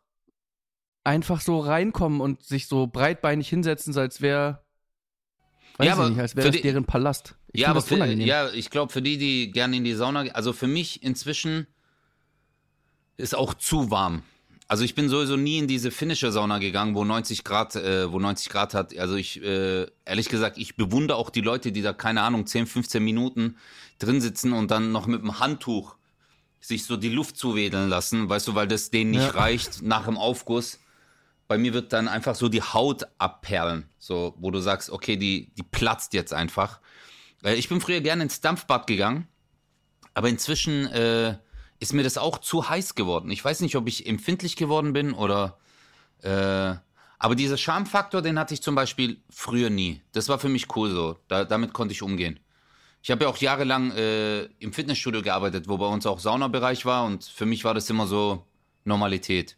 einfach 1.04 1.42
so 1.42 1.60
reinkommen 1.60 2.22
und 2.22 2.44
sich 2.44 2.68
so 2.68 2.88
breitbeinig 2.88 3.50
hinsetzen, 3.50 3.92
so 3.92 4.00
als 4.00 4.22
wäre, 4.22 4.64
weiß 5.78 5.88
Ja, 5.88 5.94
aber 5.94 6.10
nicht, 6.10 6.20
als 6.20 6.36
wäre 6.36 6.48
das 6.48 6.56
die- 6.56 6.62
deren 6.62 6.86
Palast. 6.86 7.36
Ich 7.52 7.62
ja, 7.62 7.70
aber 7.70 7.82
für, 7.82 7.96
unangenehm. 7.96 8.28
ja, 8.28 8.50
ich 8.52 8.70
glaube, 8.70 8.94
für 8.94 9.02
die, 9.02 9.18
die 9.18 9.52
gerne 9.52 9.76
in 9.76 9.84
die 9.84 9.94
Sauna 9.96 10.24
gehen, 10.24 10.36
also 10.36 10.54
für 10.54 10.68
mich 10.68 11.02
inzwischen 11.04 11.66
ist 13.20 13.36
auch 13.36 13.54
zu 13.54 13.92
warm. 13.92 14.24
Also 14.68 14.84
ich 14.84 14.94
bin 14.94 15.10
sowieso 15.10 15.36
nie 15.36 15.58
in 15.58 15.68
diese 15.68 15.90
finnische 15.90 16.32
Sauna 16.32 16.60
gegangen, 16.60 16.94
wo 16.94 17.04
90 17.04 17.44
Grad, 17.44 17.76
äh, 17.76 18.12
wo 18.12 18.20
90 18.20 18.50
Grad 18.50 18.74
hat. 18.76 18.96
Also 18.98 19.16
ich, 19.16 19.42
äh, 19.44 19.88
ehrlich 20.06 20.30
gesagt, 20.30 20.58
ich 20.60 20.76
bewundere 20.76 21.18
auch 21.18 21.32
die 21.32 21.42
Leute, 21.42 21.72
die 21.72 21.82
da, 21.82 21.92
keine 21.94 22.22
Ahnung, 22.22 22.46
10, 22.46 22.68
15 22.68 23.04
Minuten 23.04 23.58
drin 23.98 24.22
sitzen 24.22 24.54
und 24.54 24.70
dann 24.70 24.92
noch 24.92 25.08
mit 25.08 25.22
dem 25.24 25.40
Handtuch 25.40 25.96
sich 26.62 26.84
so 26.86 26.98
die 26.98 27.10
Luft 27.10 27.36
zuwedeln 27.38 27.90
lassen, 27.90 28.30
weißt 28.30 28.48
du, 28.48 28.54
weil 28.56 28.68
das 28.68 28.92
denen 28.92 29.12
nicht 29.12 29.24
Ja. 29.24 29.30
reicht 29.32 29.82
nach 29.82 30.06
dem 30.06 30.18
Aufguss. 30.18 30.80
Bei 31.48 31.58
mir 31.58 31.74
wird 31.74 31.92
dann 31.94 32.08
einfach 32.08 32.36
so 32.36 32.48
die 32.48 32.62
Haut 32.62 33.08
abperlen, 33.18 33.90
so, 33.98 34.36
wo 34.38 34.52
du 34.52 34.60
sagst, 34.60 34.92
okay, 34.92 35.18
die, 35.18 35.50
die 35.58 35.64
platzt 35.64 36.14
jetzt 36.14 36.32
einfach. 36.34 36.80
Äh, 37.44 37.56
Ich 37.56 37.70
bin 37.70 37.82
früher 37.82 38.02
gerne 38.02 38.22
ins 38.24 38.40
Dampfbad 38.42 38.86
gegangen, 38.86 39.28
aber 40.14 40.30
inzwischen 40.30 40.86
äh, 40.88 41.38
ist 41.80 41.94
mir 41.94 42.04
das 42.04 42.18
auch 42.18 42.40
zu 42.40 42.70
heiß 42.70 42.96
geworden. 42.96 43.32
Ich 43.32 43.44
weiß 43.44 43.62
nicht, 43.62 43.76
ob 43.76 43.88
ich 43.88 44.06
empfindlich 44.06 44.56
geworden 44.56 44.94
bin 44.94 45.14
oder. 45.14 45.58
Äh, 46.22 46.76
aber 47.22 47.36
dieser 47.36 47.58
Schamfaktor, 47.58 48.22
den 48.22 48.40
hatte 48.40 48.54
ich 48.54 48.62
zum 48.62 48.76
Beispiel 48.76 49.22
früher 49.30 49.70
nie. 49.70 50.02
Das 50.14 50.30
war 50.30 50.40
für 50.40 50.48
mich 50.48 50.74
cool 50.76 50.90
so. 50.90 51.18
Da, 51.28 51.44
damit 51.44 51.74
konnte 51.74 51.92
ich 51.94 52.02
umgehen. 52.02 52.40
Ich 53.02 53.12
habe 53.12 53.24
ja 53.24 53.30
auch 53.30 53.38
jahrelang 53.38 53.92
äh, 53.92 54.44
im 54.60 54.74
Fitnessstudio 54.74 55.22
gearbeitet, 55.22 55.68
wo 55.68 55.78
bei 55.78 55.86
uns 55.86 56.06
auch 56.06 56.20
Saunabereich 56.20 56.86
war 56.86 57.06
und 57.06 57.24
für 57.24 57.46
mich 57.46 57.64
war 57.64 57.74
das 57.74 57.90
immer 57.90 58.08
so 58.08 58.46
Normalität. 58.84 59.58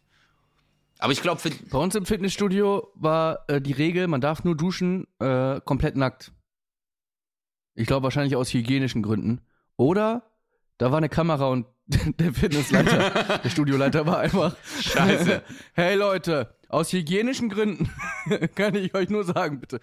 Aber 0.98 1.12
ich 1.12 1.22
glaube. 1.22 1.40
Bei 1.70 1.78
uns 1.78 1.96
im 1.96 2.06
Fitnessstudio 2.06 2.88
war 2.94 3.40
äh, 3.48 3.60
die 3.60 3.72
Regel, 3.72 4.06
man 4.06 4.20
darf 4.20 4.44
nur 4.44 4.56
duschen 4.56 5.08
äh, 5.18 5.60
komplett 5.64 5.96
nackt. 5.96 6.32
Ich 7.74 7.86
glaube 7.86 8.04
wahrscheinlich 8.04 8.36
aus 8.36 8.54
hygienischen 8.54 9.02
Gründen. 9.02 9.40
Oder 9.76 10.30
da 10.78 10.90
war 10.90 10.98
eine 10.98 11.08
Kamera 11.08 11.46
und 11.46 11.66
der 12.18 12.32
Fitnessleiter, 12.32 13.38
der 13.38 13.50
Studioleiter 13.50 14.06
war 14.06 14.18
einfach. 14.18 14.56
Scheiße. 14.80 15.42
hey 15.74 15.94
Leute, 15.94 16.54
aus 16.68 16.92
hygienischen 16.92 17.48
Gründen 17.48 17.90
kann 18.54 18.74
ich 18.74 18.94
euch 18.94 19.08
nur 19.08 19.24
sagen, 19.24 19.60
bitte. 19.60 19.80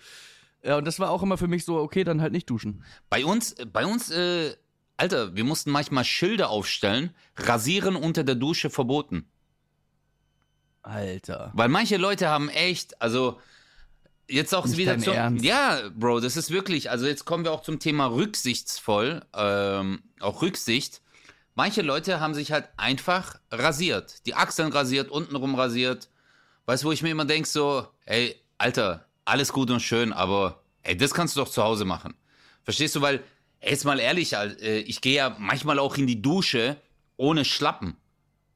Ja, 0.63 0.77
und 0.77 0.85
das 0.85 0.99
war 0.99 1.11
auch 1.11 1.23
immer 1.23 1.37
für 1.37 1.47
mich 1.47 1.63
so, 1.65 1.77
okay, 1.77 2.03
dann 2.03 2.21
halt 2.21 2.33
nicht 2.33 2.49
duschen. 2.49 2.83
Bei 3.09 3.23
uns, 3.23 3.55
bei 3.71 3.85
uns, 3.85 4.11
äh, 4.11 4.55
Alter, 4.97 5.35
wir 5.35 5.45
mussten 5.45 5.71
manchmal 5.71 6.03
Schilder 6.03 6.49
aufstellen, 6.49 7.15
rasieren 7.37 7.95
unter 7.95 8.23
der 8.23 8.35
Dusche 8.35 8.69
verboten. 8.69 9.25
Alter. 10.81 11.51
Weil 11.53 11.69
manche 11.69 11.97
Leute 11.97 12.27
haben 12.27 12.49
echt, 12.49 13.01
also 13.01 13.39
jetzt 14.27 14.53
auch 14.53 14.65
Nicht 14.65 14.77
wieder 14.77 14.97
zum, 14.97 15.13
Ernst. 15.13 15.45
ja, 15.45 15.89
Bro, 15.95 16.19
das 16.19 16.37
ist 16.37 16.51
wirklich, 16.51 16.89
also 16.91 17.05
jetzt 17.05 17.25
kommen 17.25 17.43
wir 17.43 17.51
auch 17.51 17.61
zum 17.61 17.79
Thema 17.79 18.07
rücksichtsvoll, 18.07 19.21
ähm, 19.33 20.01
auch 20.19 20.41
Rücksicht. 20.41 21.01
Manche 21.59 21.81
Leute 21.81 22.21
haben 22.21 22.33
sich 22.33 22.53
halt 22.53 22.69
einfach 22.77 23.37
rasiert, 23.51 24.25
die 24.25 24.33
Achseln 24.33 24.71
rasiert, 24.71 25.11
untenrum 25.11 25.55
rasiert. 25.55 26.07
Weißt 26.65 26.83
du, 26.83 26.87
wo 26.87 26.93
ich 26.93 27.03
mir 27.03 27.09
immer 27.09 27.25
denk 27.25 27.47
so, 27.47 27.85
ey, 28.05 28.33
Alter, 28.57 29.09
alles 29.25 29.51
gut 29.51 29.69
und 29.69 29.81
schön, 29.81 30.13
aber 30.13 30.63
ey, 30.83 30.95
das 30.95 31.13
kannst 31.13 31.35
du 31.35 31.41
doch 31.41 31.49
zu 31.49 31.61
Hause 31.61 31.83
machen. 31.83 32.13
Verstehst 32.63 32.95
du, 32.95 33.01
weil 33.01 33.25
jetzt 33.61 33.83
mal 33.83 33.99
ehrlich, 33.99 34.35
äh, 34.35 34.79
ich 34.79 35.01
gehe 35.01 35.15
ja 35.15 35.35
manchmal 35.37 35.79
auch 35.79 35.97
in 35.97 36.07
die 36.07 36.21
Dusche 36.21 36.77
ohne 37.17 37.43
Schlappen. 37.43 37.97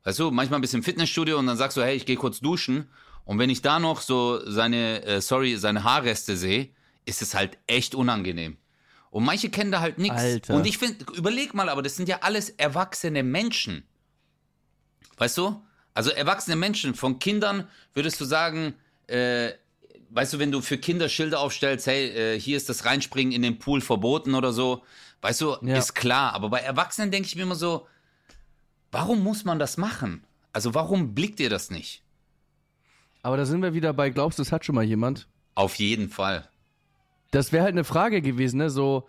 Weißt 0.05 0.19
du, 0.19 0.31
manchmal 0.31 0.61
du 0.61 0.77
im 0.77 0.81
Fitnessstudio 0.81 1.37
und 1.37 1.47
dann 1.47 1.57
sagst 1.57 1.75
du, 1.75 1.81
hey, 1.81 1.97
ich 1.97 2.05
gehe 2.05 2.15
kurz 2.15 2.39
duschen. 2.39 2.89
Und 3.25 3.37
wenn 3.37 3.49
ich 3.49 3.61
da 3.61 3.79
noch 3.79 3.99
so 3.99 4.39
seine, 4.49 5.03
äh, 5.03 5.19
sorry, 5.19 5.57
seine 5.57 5.83
Haarreste 5.83 6.37
sehe, 6.37 6.69
ist 7.03 7.21
es 7.21 7.35
halt 7.35 7.57
echt 7.67 7.95
unangenehm. 7.95 8.55
Und 9.13 9.25
manche 9.25 9.49
kennen 9.51 9.71
da 9.71 9.79
halt 9.79 9.99
nichts. 9.99 10.49
Und 10.49 10.65
ich 10.65 10.79
finde, 10.79 11.05
überleg 11.13 11.53
mal, 11.53 11.69
aber 11.69 11.83
das 11.83 11.95
sind 11.95 12.09
ja 12.09 12.21
alles 12.21 12.49
erwachsene 12.49 13.21
Menschen. 13.21 13.83
Weißt 15.17 15.37
du? 15.37 15.61
Also 15.93 16.09
erwachsene 16.09 16.55
Menschen, 16.55 16.95
von 16.95 17.19
Kindern 17.19 17.67
würdest 17.93 18.19
du 18.19 18.25
sagen, 18.25 18.73
äh, 19.05 19.51
weißt 20.09 20.33
du, 20.33 20.39
wenn 20.39 20.51
du 20.51 20.61
für 20.61 20.79
Kinder 20.79 21.09
Schilder 21.09 21.41
aufstellst, 21.41 21.85
hey, 21.85 22.07
äh, 22.07 22.39
hier 22.39 22.57
ist 22.57 22.69
das 22.69 22.85
Reinspringen 22.85 23.33
in 23.33 23.43
den 23.43 23.59
Pool 23.59 23.81
verboten 23.81 24.33
oder 24.33 24.51
so, 24.51 24.83
weißt 25.21 25.41
du, 25.41 25.57
Ja. 25.61 25.77
ist 25.77 25.93
klar. 25.93 26.33
Aber 26.33 26.49
bei 26.49 26.61
Erwachsenen 26.61 27.11
denke 27.11 27.27
ich 27.27 27.35
mir 27.35 27.43
immer 27.43 27.53
so, 27.53 27.87
warum 28.91 29.21
muss 29.21 29.45
man 29.45 29.59
das 29.59 29.77
machen? 29.77 30.23
Also 30.53 30.73
warum 30.73 31.13
blickt 31.13 31.39
ihr 31.39 31.51
das 31.51 31.69
nicht? 31.69 32.01
Aber 33.21 33.37
da 33.37 33.45
sind 33.45 33.61
wir 33.61 33.75
wieder 33.75 33.93
bei, 33.93 34.09
glaubst 34.09 34.39
du, 34.39 34.41
es 34.41 34.51
hat 34.51 34.65
schon 34.65 34.73
mal 34.73 34.83
jemand? 34.83 35.27
Auf 35.53 35.75
jeden 35.75 36.09
Fall. 36.09 36.49
Das 37.33 37.51
wäre 37.51 37.63
halt 37.63 37.73
eine 37.73 37.83
Frage 37.83 38.21
gewesen, 38.21 38.57
ne? 38.57 38.69
So, 38.69 39.07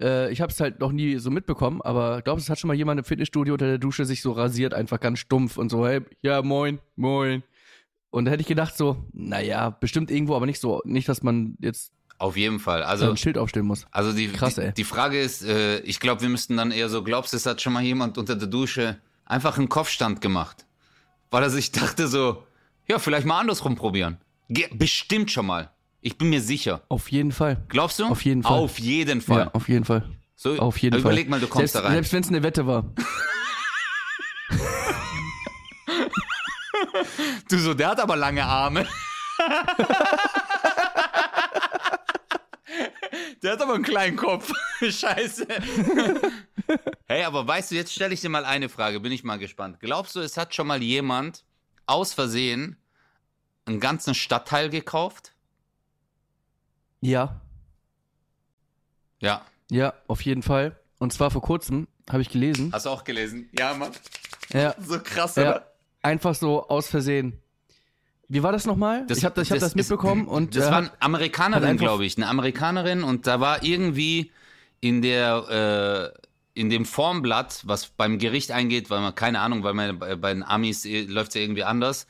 äh, 0.00 0.30
ich 0.32 0.40
habe 0.40 0.52
es 0.52 0.60
halt 0.60 0.80
noch 0.80 0.92
nie 0.92 1.16
so 1.16 1.30
mitbekommen, 1.30 1.82
aber 1.82 2.22
glaubst 2.22 2.44
du, 2.44 2.46
es 2.46 2.50
hat 2.50 2.58
schon 2.58 2.68
mal 2.68 2.74
jemand 2.74 2.98
im 2.98 3.04
Fitnessstudio 3.04 3.54
unter 3.54 3.66
der 3.66 3.78
Dusche 3.78 4.04
sich 4.04 4.22
so 4.22 4.32
rasiert, 4.32 4.74
einfach 4.74 5.00
ganz 5.00 5.18
stumpf 5.18 5.56
und 5.58 5.70
so, 5.70 5.86
hey, 5.86 6.00
ja, 6.22 6.42
moin, 6.42 6.78
moin. 6.96 7.42
Und 8.10 8.26
da 8.26 8.30
hätte 8.30 8.42
ich 8.42 8.46
gedacht 8.46 8.76
so, 8.76 9.04
naja, 9.12 9.70
bestimmt 9.70 10.10
irgendwo, 10.10 10.36
aber 10.36 10.46
nicht 10.46 10.60
so, 10.60 10.80
nicht, 10.84 11.08
dass 11.08 11.22
man 11.24 11.56
jetzt 11.60 11.92
Auf 12.18 12.36
jeden 12.36 12.60
Fall. 12.60 12.80
so 12.82 12.86
Also, 12.86 13.10
ein 13.10 13.16
Schild 13.16 13.36
aufstellen 13.38 13.66
muss. 13.66 13.86
also 13.90 14.12
die, 14.12 14.28
Krass, 14.28 14.54
die, 14.54 14.60
ey. 14.60 14.72
die 14.72 14.84
Frage 14.84 15.20
ist, 15.20 15.44
äh, 15.44 15.80
ich 15.80 15.98
glaube, 15.98 16.22
wir 16.22 16.28
müssten 16.28 16.56
dann 16.56 16.70
eher 16.70 16.88
so, 16.88 17.02
glaubst 17.02 17.32
du, 17.32 17.36
es 17.36 17.44
hat 17.44 17.60
schon 17.60 17.72
mal 17.72 17.82
jemand 17.82 18.16
unter 18.18 18.36
der 18.36 18.46
Dusche 18.46 18.98
einfach 19.24 19.58
einen 19.58 19.68
Kopfstand 19.68 20.20
gemacht? 20.20 20.64
Weil 21.32 21.42
er 21.42 21.50
sich 21.50 21.72
dachte 21.72 22.06
so, 22.06 22.44
ja, 22.86 23.00
vielleicht 23.00 23.26
mal 23.26 23.40
andersrum 23.40 23.74
probieren. 23.74 24.18
Ge 24.48 24.68
bestimmt 24.72 25.32
schon 25.32 25.46
mal. 25.46 25.70
Ich 26.04 26.18
bin 26.18 26.28
mir 26.28 26.42
sicher. 26.42 26.82
Auf 26.90 27.10
jeden 27.10 27.32
Fall. 27.32 27.64
Glaubst 27.70 27.98
du? 27.98 28.04
Auf 28.04 28.22
jeden 28.26 28.42
Fall. 28.42 28.58
Auf 28.58 28.78
jeden 28.78 29.22
Fall. 29.22 29.38
Ja, 29.38 29.50
auf 29.54 29.70
jeden 29.70 29.86
Fall. 29.86 30.06
So, 30.36 30.58
Auf 30.58 30.76
jeden 30.76 31.00
Fall. 31.00 31.00
Überleg 31.00 31.30
mal, 31.30 31.40
du 31.40 31.46
kommst 31.46 31.72
selbst, 31.72 31.76
da 31.76 31.80
rein. 31.80 31.92
Selbst 31.94 32.12
wenn 32.12 32.22
es 32.22 32.28
eine 32.28 32.42
Wette 32.42 32.66
war. 32.66 32.92
Du 37.48 37.58
so, 37.58 37.74
der 37.74 37.88
hat 37.88 38.00
aber 38.00 38.16
lange 38.16 38.44
Arme. 38.44 38.86
der 43.42 43.52
hat 43.52 43.60
aber 43.60 43.74
einen 43.74 43.82
kleinen 43.82 44.16
Kopf. 44.16 44.52
Scheiße. 44.80 45.46
hey, 47.06 47.24
aber 47.24 47.46
weißt 47.46 47.72
du, 47.72 47.74
jetzt 47.74 47.92
stelle 47.92 48.14
ich 48.14 48.20
dir 48.20 48.28
mal 48.28 48.44
eine 48.44 48.68
Frage, 48.68 49.00
bin 49.00 49.10
ich 49.12 49.24
mal 49.24 49.38
gespannt. 49.38 49.80
Glaubst 49.80 50.14
du, 50.14 50.20
es 50.20 50.36
hat 50.36 50.54
schon 50.54 50.68
mal 50.68 50.82
jemand 50.82 51.44
aus 51.86 52.14
Versehen 52.14 52.76
einen 53.66 53.80
ganzen 53.80 54.14
Stadtteil 54.14 54.70
gekauft? 54.70 55.33
Ja, 57.04 57.38
Ja. 59.20 59.42
ja, 59.70 59.92
auf 60.08 60.22
jeden 60.22 60.42
Fall. 60.42 60.74
Und 60.98 61.12
zwar 61.12 61.30
vor 61.30 61.42
kurzem 61.42 61.86
habe 62.10 62.22
ich 62.22 62.30
gelesen. 62.30 62.70
Hast 62.72 62.86
du 62.86 62.90
auch 62.90 63.04
gelesen? 63.04 63.48
Ja, 63.58 63.74
Mann. 63.74 63.92
Ja, 64.52 64.74
So 64.80 64.98
krass, 65.00 65.36
ja, 65.36 65.62
einfach 66.02 66.34
so 66.34 66.66
aus 66.68 66.86
Versehen. 66.88 67.38
Wie 68.28 68.42
war 68.42 68.52
das 68.52 68.64
nochmal? 68.64 69.04
ich 69.10 69.22
habe 69.24 69.34
das, 69.34 69.48
ich 69.48 69.52
hab 69.52 69.58
das, 69.58 69.68
ist- 69.70 69.74
mitbekommen 69.76 70.26
und 70.26 70.56
Das 70.56 70.66
äh, 70.68 70.70
war 70.70 70.78
eine 70.78 70.90
Amerikanerin, 71.00 71.76
glaube 71.76 72.06
ich. 72.06 72.16
Eine 72.16 72.26
Amerikanerin 72.28 73.02
und 73.02 73.26
da 73.26 73.38
war 73.38 73.62
irgendwie 73.62 74.32
in 74.80 75.02
der 75.02 76.12
äh, 76.16 76.58
in 76.58 76.70
dem 76.70 76.86
Formblatt, 76.86 77.62
was 77.66 77.88
beim 77.88 78.18
Gericht 78.18 78.50
eingeht, 78.50 78.88
weil 78.88 79.00
man 79.00 79.14
keine 79.14 79.40
Ahnung, 79.40 79.62
weil 79.62 79.74
man 79.74 79.98
bei, 79.98 80.14
den 80.32 80.42
Amis 80.42 80.84
äh, 80.86 81.02
läuft 81.02 81.34
ja 81.34 81.42
irgendwie 81.42 81.64
anders. 81.64 82.06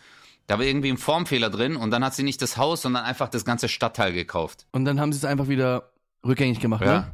Da 0.46 0.58
war 0.58 0.64
irgendwie 0.66 0.90
ein 0.90 0.98
Formfehler 0.98 1.48
drin 1.50 1.76
und 1.76 1.90
dann 1.90 2.04
hat 2.04 2.14
sie 2.14 2.22
nicht 2.22 2.42
das 2.42 2.56
Haus, 2.56 2.82
sondern 2.82 3.04
einfach 3.04 3.28
das 3.28 3.44
ganze 3.44 3.68
Stadtteil 3.68 4.12
gekauft. 4.12 4.66
und 4.72 4.84
dann 4.84 5.00
haben 5.00 5.12
sie 5.12 5.18
es 5.18 5.24
einfach 5.24 5.48
wieder 5.48 5.90
rückgängig 6.24 6.60
gemacht, 6.60 6.84
Ja. 6.84 7.00
ne? 7.00 7.12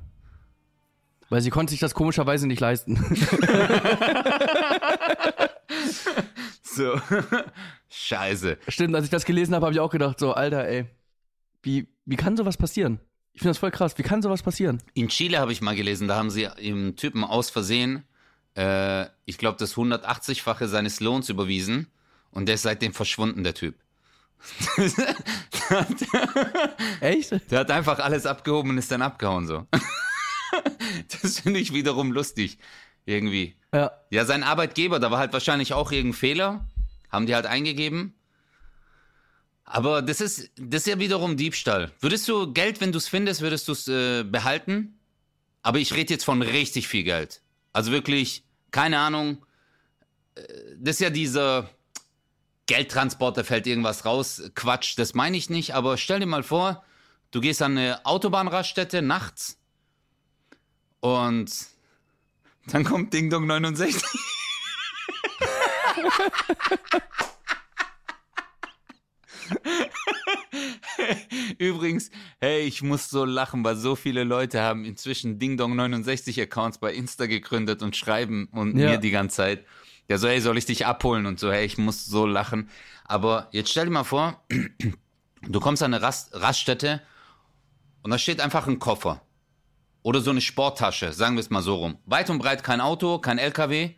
Weil 1.29 1.41
sie 1.43 1.51
konnte 1.51 1.71
sich 1.71 1.79
das 1.79 1.95
komischerweise 1.95 2.47
nicht 2.49 2.59
leisten. 2.61 2.97
So. 6.63 7.01
Scheiße. 7.89 8.59
Stimmt, 8.69 8.95
als 8.95 9.05
ich 9.05 9.11
das 9.11 9.25
gelesen 9.25 9.55
habe, 9.55 9.67
habe 9.67 9.75
ich 9.75 9.81
auch 9.81 9.91
gedacht, 9.91 10.19
so, 10.21 10.33
Alter, 10.33 10.67
ey, 10.67 10.87
wie, 11.63 11.89
wie 12.05 12.17
kann 12.17 12.37
sowas 12.37 12.57
passieren? 12.57 13.01
Ich 13.33 13.41
finde 13.41 13.51
das 13.51 13.59
voll 13.59 13.71
krass. 13.73 13.99
Wie 13.99 14.03
kann 14.03 14.23
sowas 14.23 14.43
passieren? 14.43 14.81
In 14.95 15.09
Chile 15.09 15.39
habe 15.39 15.53
ich 15.53 15.61
mal 15.63 15.75
gelesen, 15.75 16.07
da 16.09 16.17
haben 16.17 16.31
sie 16.31 16.49
im 16.59 16.97
Typen 16.97 17.25
aus 17.25 17.51
Versehen 17.51 18.05
äh, 18.57 19.07
ich 19.27 19.39
glaube, 19.39 19.59
das 19.59 19.75
180-fache 19.77 20.67
seines 20.67 21.01
Lohns 21.01 21.29
überwiesen 21.29 21.87
und 22.33 22.47
der 22.47 22.55
ist 22.57 22.63
seitdem 22.63 22.93
verschwunden, 22.95 23.45
der 23.45 23.55
Typ. 23.55 23.75
Echt? 27.01 27.51
Der 27.51 27.61
hat 27.61 27.71
einfach 27.71 27.99
alles 27.99 28.27
abgehoben 28.27 28.71
und 28.71 28.79
ist 28.79 28.91
dann 28.91 29.03
abgehauen 29.03 29.47
so. 29.47 29.67
Das 31.23 31.41
finde 31.41 31.61
ich 31.61 31.73
wiederum 31.73 32.13
lustig. 32.13 32.59
Irgendwie. 33.07 33.57
Ja. 33.73 33.93
Ja, 34.11 34.25
sein 34.25 34.43
Arbeitgeber, 34.43 34.99
da 34.99 35.11
war 35.11 35.19
halt 35.19 35.33
wahrscheinlich 35.33 35.73
auch 35.73 35.93
irgendein 35.93 36.19
Fehler. 36.19 36.67
Haben 37.11 37.27
die 37.27 37.35
halt 37.35 37.47
eingegeben. 37.47 38.15
Aber 39.65 40.03
das 40.03 40.21
ist, 40.21 40.51
das 40.57 40.83
ist 40.83 40.87
ja 40.87 40.99
wiederum 40.99 41.37
Diebstahl. 41.37 41.93
Würdest 42.01 42.27
du 42.29 42.53
Geld, 42.53 42.81
wenn 42.81 42.93
du 42.93 42.99
es 42.99 43.09
findest, 43.09 43.41
würdest 43.41 43.69
du 43.69 43.73
es 43.73 43.87
äh, 43.89 44.25
behalten? 44.25 44.99
Aber 45.63 45.79
ich 45.79 45.95
rede 45.95 46.13
jetzt 46.13 46.25
von 46.25 46.43
richtig 46.43 46.89
viel 46.89 47.05
Geld. 47.05 47.41
Also 47.73 47.93
wirklich, 47.93 48.45
keine 48.73 48.99
Ahnung. 48.99 49.45
äh, 50.35 50.43
Das 50.79 50.97
ist 50.97 51.01
ja 51.01 51.11
dieser 51.11 51.71
Geldtransport, 52.71 53.37
da 53.37 53.43
fällt 53.43 53.67
irgendwas 53.67 54.05
raus. 54.05 54.41
Quatsch, 54.55 54.97
das 54.97 55.13
meine 55.15 55.37
ich 55.37 55.51
nicht. 55.51 55.75
Aber 55.75 55.97
stell 55.97 56.21
dir 56.21 56.27
mal 56.27 56.45
vor, 56.45 56.85
du 57.33 57.41
gehst 57.41 57.63
an 57.63 57.77
eine 57.77 58.07
Autobahnraststätte 58.07 59.03
nachts 59.03 59.59
und 61.01 61.51
dann 62.67 62.85
kommt 62.85 63.13
Ding 63.13 63.29
Dong 63.29 63.49
69. 63.49 64.01
Übrigens, 71.59 72.11
hey, 72.41 72.61
ich 72.63 72.83
muss 72.83 73.11
so 73.11 73.25
lachen, 73.25 73.65
weil 73.65 73.77
so 73.77 73.97
viele 73.97 74.25
Leute 74.25 74.61
haben 74.61 74.85
inzwischen 74.85 75.39
Ding 75.39 75.57
Dong 75.57 75.77
69 75.77 76.41
Accounts 76.41 76.79
bei 76.79 76.93
Insta 76.93 77.27
gegründet 77.27 77.83
und 77.83 77.97
schreiben 77.97 78.49
und 78.53 78.77
Ja. 78.79 78.93
mir 78.93 78.99
die 78.99 79.11
ganze 79.11 79.37
Zeit. 79.37 79.65
Ja, 80.11 80.19
so, 80.19 80.27
hey, 80.27 80.41
soll 80.41 80.59
ich 80.59 80.67
dich 80.67 80.87
abholen 80.87 81.25
und 81.25 81.39
so, 81.39 81.53
hey, 81.53 81.65
ich 81.65 81.79
muss 81.79 82.05
so 82.05 82.27
lachen. 82.27 82.69
Aber 83.05 83.47
jetzt 83.53 83.71
stell 83.71 83.85
dir 83.85 83.93
mal 83.93 84.03
vor, 84.03 84.43
du 85.43 85.61
kommst 85.61 85.85
an 85.85 85.95
eine 85.95 86.03
Rast 86.03 86.35
Raststätte 86.35 87.01
und 88.03 88.11
da 88.11 88.19
steht 88.19 88.41
einfach 88.41 88.67
ein 88.67 88.81
Koffer. 88.81 89.21
Oder 90.03 90.21
so 90.21 90.33
eine 90.33 90.41
Sporttasche, 90.41 91.13
sagen 91.13 91.37
wir 91.37 91.41
es 91.43 91.51
mal 91.51 91.63
so 91.63 91.77
rum. 91.77 91.97
Weit 92.07 92.29
und 92.29 92.41
breit 92.41 92.65
kein 92.65 92.81
Auto, 92.81 93.21
kein 93.21 93.39
LKW. 93.39 93.95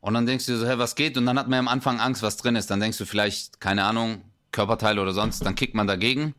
Und 0.00 0.14
dann 0.14 0.24
denkst 0.24 0.46
du 0.46 0.56
so, 0.56 0.68
hey, 0.68 0.78
was 0.78 0.94
geht? 0.94 1.18
Und 1.18 1.26
dann 1.26 1.36
hat 1.36 1.48
man 1.48 1.58
am 1.58 1.66
Anfang 1.68 1.98
Angst, 1.98 2.22
was 2.22 2.36
drin 2.36 2.54
ist. 2.54 2.70
Dann 2.70 2.78
denkst 2.78 2.98
du 2.98 3.04
vielleicht, 3.04 3.60
keine 3.60 3.82
Ahnung, 3.82 4.22
Körperteile 4.52 5.02
oder 5.02 5.14
sonst. 5.14 5.44
Dann 5.44 5.56
kickt 5.56 5.74
man 5.74 5.88
dagegen. 5.88 6.36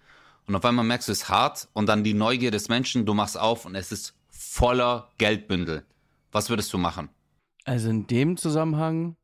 Und 0.47 0.55
auf 0.55 0.63
einmal 0.63 0.85
merkst 0.85 1.09
du, 1.09 1.11
es 1.11 1.23
ist 1.23 1.29
hart. 1.29 1.67
Und 1.73 1.87
dann 1.87 2.05
die 2.05 2.13
Neugier 2.13 2.51
des 2.51 2.69
Menschen, 2.69 3.05
du 3.05 3.13
machst 3.13 3.37
auf 3.37 3.65
und 3.65 3.75
es 3.75 3.91
ist 3.91 4.13
voller 4.29 5.09
Geldbündel. 5.17 5.83
Was 6.31 6.49
würdest 6.49 6.71
du 6.71 6.77
machen? 6.77 7.09
Also 7.71 7.89
in 7.89 8.05
dem 8.05 8.35
Zusammenhang 8.35 9.15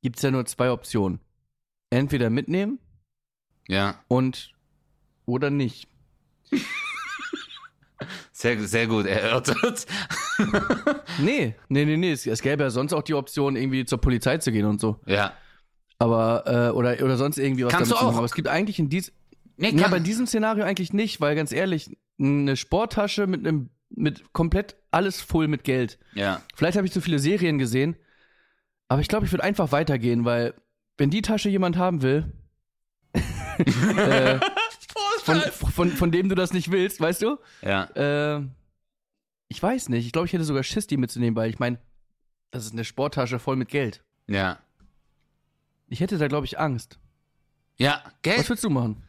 gibt 0.00 0.14
es 0.14 0.22
ja 0.22 0.30
nur 0.30 0.46
zwei 0.46 0.70
Optionen. 0.70 1.18
Entweder 1.90 2.30
mitnehmen 2.30 2.78
Ja, 3.66 3.98
und 4.06 4.54
oder 5.26 5.50
nicht. 5.50 5.88
sehr, 8.32 8.60
sehr 8.60 8.86
gut 8.86 9.06
erörtert. 9.06 9.86
Nee, 11.18 11.56
nee, 11.68 11.84
nee, 11.84 11.96
nee. 11.96 12.12
Es, 12.12 12.26
es 12.26 12.42
gäbe 12.42 12.62
ja 12.62 12.70
sonst 12.70 12.92
auch 12.92 13.02
die 13.02 13.14
Option, 13.14 13.56
irgendwie 13.56 13.84
zur 13.84 14.00
Polizei 14.00 14.38
zu 14.38 14.52
gehen 14.52 14.64
und 14.64 14.80
so. 14.80 15.00
Ja. 15.06 15.32
Aber, 15.98 16.44
äh, 16.46 16.70
oder, 16.70 17.02
oder 17.02 17.16
sonst 17.16 17.38
irgendwie 17.38 17.64
was 17.64 17.72
Kannst 17.72 17.90
du 17.90 17.96
auch. 17.96 18.16
Aber 18.16 18.24
es 18.24 18.34
gibt 18.34 18.46
eigentlich 18.46 18.78
in 18.78 18.88
diesem. 18.88 19.14
Nee, 19.56 19.72
kann, 19.72 19.90
bei 19.90 19.98
diesem 19.98 20.26
Szenario 20.26 20.64
eigentlich 20.64 20.92
nicht, 20.92 21.20
weil 21.20 21.34
ganz 21.34 21.50
ehrlich, 21.52 21.96
eine 22.20 22.56
Sporttasche 22.56 23.26
mit 23.26 23.46
einem, 23.46 23.70
mit 23.90 24.32
komplett 24.32 24.76
alles 24.92 25.20
voll 25.20 25.48
mit 25.48 25.64
Geld. 25.64 25.98
ja. 26.14 26.42
Vielleicht 26.54 26.76
habe 26.76 26.86
ich 26.86 26.92
zu 26.92 27.00
viele 27.00 27.18
Serien 27.18 27.58
gesehen, 27.58 27.96
aber 28.88 29.00
ich 29.00 29.08
glaube, 29.08 29.26
ich 29.26 29.32
würde 29.32 29.44
einfach 29.44 29.72
weitergehen, 29.72 30.24
weil 30.24 30.54
wenn 30.96 31.10
die 31.10 31.22
Tasche 31.22 31.48
jemand 31.48 31.76
haben 31.76 32.02
will, 32.02 32.32
äh, 33.96 34.38
von, 35.22 35.40
von, 35.40 35.90
von 35.90 36.10
dem 36.10 36.28
du 36.28 36.34
das 36.34 36.52
nicht 36.52 36.70
willst, 36.70 37.00
weißt 37.00 37.22
du? 37.22 37.38
Ja. 37.62 37.84
Äh, 37.94 38.46
ich 39.48 39.62
weiß 39.62 39.88
nicht. 39.90 40.06
Ich 40.06 40.12
glaube, 40.12 40.26
ich 40.26 40.32
hätte 40.32 40.44
sogar 40.44 40.62
Schiss, 40.62 40.86
die 40.86 40.96
mitzunehmen, 40.96 41.36
weil 41.36 41.50
ich 41.50 41.58
meine, 41.58 41.78
das 42.50 42.64
ist 42.64 42.72
eine 42.72 42.84
Sporttasche 42.84 43.38
voll 43.38 43.56
mit 43.56 43.68
Geld. 43.68 44.02
Ja. 44.26 44.58
Ich 45.88 46.00
hätte 46.00 46.18
da, 46.18 46.28
glaube 46.28 46.46
ich, 46.46 46.58
Angst. 46.58 46.98
Ja, 47.76 48.02
Geld. 48.22 48.38
Was 48.40 48.48
würdest 48.48 48.64
du 48.64 48.70
machen? 48.70 49.02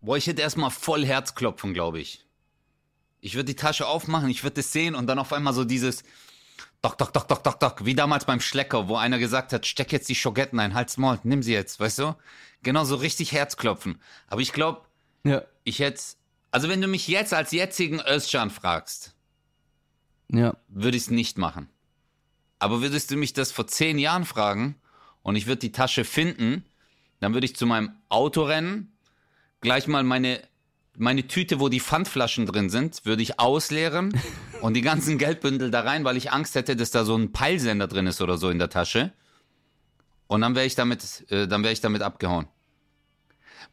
Boah, 0.00 0.16
ich 0.16 0.26
hätte 0.26 0.42
erstmal 0.42 0.70
voll 0.70 1.04
Herzklopfen, 1.04 1.74
glaube 1.74 2.00
ich. 2.00 2.26
Ich 3.24 3.34
würde 3.34 3.44
die 3.46 3.56
Tasche 3.56 3.86
aufmachen, 3.86 4.28
ich 4.28 4.42
würde 4.42 4.60
es 4.60 4.72
sehen 4.72 4.96
und 4.96 5.06
dann 5.06 5.18
auf 5.20 5.32
einmal 5.32 5.54
so 5.54 5.64
dieses 5.64 6.02
Dock, 6.82 6.98
dock, 6.98 7.12
dock, 7.12 7.28
dock, 7.28 7.44
dock, 7.44 7.60
dock, 7.60 7.84
wie 7.84 7.94
damals 7.94 8.24
beim 8.24 8.40
Schlecker, 8.40 8.88
wo 8.88 8.96
einer 8.96 9.20
gesagt 9.20 9.52
hat, 9.52 9.64
steck 9.64 9.92
jetzt 9.92 10.08
die 10.08 10.16
Schogetten 10.16 10.58
ein, 10.58 10.74
halt's 10.74 10.96
Maul, 10.96 11.20
nimm 11.22 11.40
sie 11.44 11.52
jetzt, 11.52 11.78
weißt 11.78 12.00
du? 12.00 12.16
Genau 12.64 12.82
so 12.82 12.96
richtig 12.96 13.30
Herzklopfen. 13.30 14.00
Aber 14.26 14.40
ich 14.40 14.52
glaube, 14.52 14.82
Ja. 15.22 15.42
ich 15.62 15.78
hätte, 15.78 16.02
also 16.50 16.68
wenn 16.68 16.80
du 16.80 16.88
mich 16.88 17.06
jetzt 17.06 17.32
als 17.32 17.52
jetzigen 17.52 18.00
Özcan 18.00 18.50
fragst, 18.50 19.14
Ja. 20.28 20.56
würde 20.66 20.96
ich 20.96 21.04
es 21.04 21.10
nicht 21.10 21.38
machen. 21.38 21.68
Aber 22.58 22.82
würdest 22.82 23.12
du 23.12 23.16
mich 23.16 23.32
das 23.32 23.52
vor 23.52 23.68
zehn 23.68 23.96
Jahren 24.00 24.24
fragen 24.24 24.74
und 25.22 25.36
ich 25.36 25.46
würde 25.46 25.60
die 25.60 25.72
Tasche 25.72 26.04
finden, 26.04 26.64
dann 27.20 27.32
würde 27.34 27.44
ich 27.44 27.54
zu 27.54 27.66
meinem 27.66 27.92
Auto 28.08 28.42
rennen, 28.42 28.92
gleich 29.60 29.86
mal 29.86 30.02
meine, 30.02 30.42
meine 30.96 31.26
Tüte, 31.26 31.58
wo 31.60 31.68
die 31.68 31.80
Pfandflaschen 31.80 32.46
drin 32.46 32.70
sind, 32.70 33.04
würde 33.04 33.22
ich 33.22 33.38
ausleeren 33.40 34.12
und 34.60 34.74
die 34.74 34.82
ganzen 34.82 35.18
Geldbündel 35.18 35.70
da 35.70 35.80
rein, 35.80 36.04
weil 36.04 36.16
ich 36.16 36.32
Angst 36.32 36.54
hätte, 36.54 36.76
dass 36.76 36.90
da 36.90 37.04
so 37.04 37.16
ein 37.16 37.32
Peilsender 37.32 37.88
drin 37.88 38.06
ist 38.06 38.20
oder 38.20 38.36
so 38.38 38.50
in 38.50 38.58
der 38.58 38.68
Tasche. 38.70 39.12
Und 40.26 40.40
dann 40.42 40.54
wäre 40.54 40.66
ich 40.66 40.74
damit, 40.74 41.24
äh, 41.30 41.46
dann 41.48 41.62
wäre 41.62 41.72
ich 41.72 41.80
damit 41.80 42.02
abgehauen. 42.02 42.46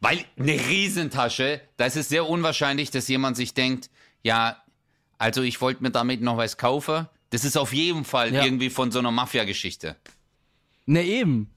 Weil 0.00 0.24
eine 0.38 0.52
Riesentasche, 0.52 1.60
da 1.76 1.84
ist 1.86 1.96
es 1.96 2.08
sehr 2.08 2.28
unwahrscheinlich, 2.28 2.90
dass 2.90 3.08
jemand 3.08 3.36
sich 3.36 3.52
denkt, 3.54 3.90
ja, 4.22 4.62
also 5.18 5.42
ich 5.42 5.60
wollte 5.60 5.82
mir 5.82 5.90
damit 5.90 6.22
noch 6.22 6.38
was 6.38 6.56
kaufen. 6.56 7.06
Das 7.30 7.44
ist 7.44 7.56
auf 7.58 7.72
jeden 7.72 8.04
Fall 8.04 8.32
Ja. 8.34 8.44
irgendwie 8.44 8.70
von 8.70 8.90
so 8.90 8.98
einer 8.98 9.10
Mafia-Geschichte. 9.10 9.96
Ne, 10.86 11.04
eben. 11.04 11.50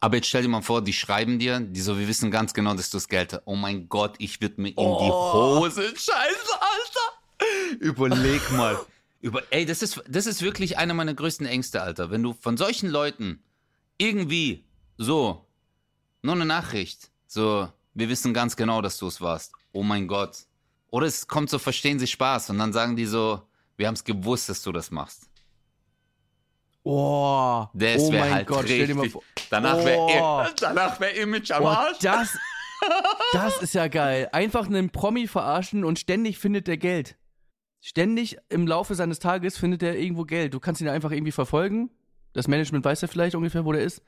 Aber 0.00 0.16
jetzt 0.16 0.28
stell 0.28 0.42
dir 0.42 0.48
mal 0.48 0.62
vor, 0.62 0.82
die 0.82 0.94
schreiben 0.94 1.38
dir, 1.38 1.60
die 1.60 1.80
so, 1.80 1.98
wir 1.98 2.08
wissen 2.08 2.30
ganz 2.30 2.54
genau, 2.54 2.74
dass 2.74 2.88
du 2.88 2.96
das 2.96 3.08
Geld 3.08 3.34
hast. 3.34 3.42
Oh 3.44 3.54
mein 3.54 3.88
Gott, 3.88 4.14
ich 4.18 4.40
würde 4.40 4.60
mir 4.60 4.68
in 4.68 4.74
die 4.74 4.82
Hose. 4.82 5.82
Scheiße, 5.82 6.10
Alter. 6.10 7.78
Überleg 7.80 8.50
mal. 8.52 8.78
Über, 9.20 9.42
ey, 9.50 9.66
das 9.66 9.82
ist, 9.82 10.02
das 10.08 10.26
ist 10.26 10.40
wirklich 10.40 10.78
einer 10.78 10.94
meiner 10.94 11.12
größten 11.12 11.46
Ängste, 11.46 11.82
Alter. 11.82 12.10
Wenn 12.10 12.22
du 12.22 12.32
von 12.32 12.56
solchen 12.56 12.88
Leuten 12.88 13.42
irgendwie 13.98 14.64
so, 14.96 15.44
nur 16.22 16.34
eine 16.34 16.46
Nachricht, 16.46 17.10
so, 17.26 17.68
wir 17.92 18.08
wissen 18.08 18.32
ganz 18.32 18.56
genau, 18.56 18.80
dass 18.80 18.96
du 18.96 19.06
es 19.06 19.20
warst. 19.20 19.52
Oh 19.72 19.82
mein 19.82 20.08
Gott. 20.08 20.38
Oder 20.88 21.06
es 21.06 21.28
kommt 21.28 21.50
so, 21.50 21.58
verstehen 21.58 21.98
sie 21.98 22.06
Spaß 22.06 22.50
und 22.50 22.58
dann 22.58 22.72
sagen 22.72 22.96
die 22.96 23.06
so, 23.06 23.42
wir 23.76 23.86
haben 23.86 23.94
es 23.94 24.04
gewusst, 24.04 24.48
dass 24.48 24.62
du 24.62 24.72
das 24.72 24.90
machst. 24.90 25.29
Oh, 26.82 27.66
Das 27.74 28.00
oh 28.02 28.10
mein 28.12 28.32
halt 28.34 28.46
Gott, 28.46 28.64
stell 28.64 28.86
dir 28.86 28.94
mal 28.94 29.02
richtig. 29.02 29.12
vor. 29.12 29.22
Danach 29.50 29.76
Oh. 29.78 29.84
wäre 29.84 30.54
danach 30.60 30.98
wär 31.00 31.14
Image 31.16 31.50
am 31.50 31.64
Oh, 31.64 31.68
Arsch. 31.68 31.98
das, 32.00 32.36
das 33.32 33.60
ist 33.62 33.74
ja 33.74 33.88
geil. 33.88 34.28
Einfach 34.32 34.66
einen 34.66 34.90
Promi 34.90 35.26
verarschen 35.26 35.84
und 35.84 35.98
ständig 35.98 36.38
findet 36.38 36.66
der 36.66 36.76
Geld. 36.78 37.16
Ständig 37.82 38.36
im 38.48 38.66
Laufe 38.66 38.94
seines 38.94 39.18
Tages 39.18 39.56
findet 39.58 39.82
er 39.82 39.98
irgendwo 39.98 40.24
Geld. 40.24 40.54
Du 40.54 40.60
kannst 40.60 40.80
ihn 40.80 40.88
einfach 40.88 41.10
irgendwie 41.10 41.32
verfolgen. 41.32 41.90
Das 42.32 42.46
Management 42.48 42.84
weiß 42.84 43.00
ja 43.00 43.08
vielleicht 43.08 43.34
ungefähr, 43.34 43.64
wo 43.64 43.72
der 43.72 43.82
ist. 43.82 44.02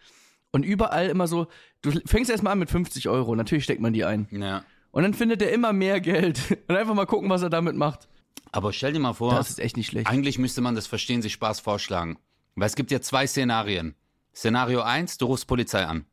Und 0.53 0.65
überall 0.65 1.09
immer 1.09 1.27
so, 1.27 1.47
du 1.81 1.91
fängst 2.07 2.31
erstmal 2.31 2.53
an 2.53 2.59
mit 2.59 2.71
50 2.71 3.09
Euro. 3.09 3.35
Natürlich 3.35 3.65
steckt 3.65 3.81
man 3.81 3.93
die 3.95 4.05
ein. 4.05 4.29
Ja. 4.31 4.65
Und 4.91 5.03
dann 5.03 5.15
findet 5.15 5.41
er 5.43 5.51
immer 5.53 5.73
mehr 5.73 6.01
Geld. 6.01 6.39
Und 6.69 6.77
einfach 6.77 6.95
mal 6.95 7.07
gucken, 7.07 7.31
was 7.31 7.41
er 7.43 7.49
damit 7.51 7.75
macht. 7.77 8.09
Aber 8.51 8.75
stell 8.75 8.93
dir 8.93 8.99
mal 9.01 9.15
vor, 9.15 9.35
Das 9.35 9.49
ist 9.49 9.59
echt 9.59 9.79
nicht 9.79 9.87
schlecht. 9.87 10.07
eigentlich 10.07 10.39
müsste 10.39 10.61
man 10.61 10.75
das 10.75 10.87
Verstehen 10.87 11.23
Sie 11.23 11.31
Spaß 11.31 11.61
vorschlagen. 11.61 12.19
Weil 12.55 12.67
es 12.67 12.77
gibt 12.77 12.91
ja 12.91 13.01
zwei 13.01 13.27
Szenarien. 13.27 13.95
Szenario 14.35 14.83
1, 14.83 15.19
du 15.19 15.27
rufst 15.27 15.47
Polizei 15.47 15.85
an. 15.85 16.07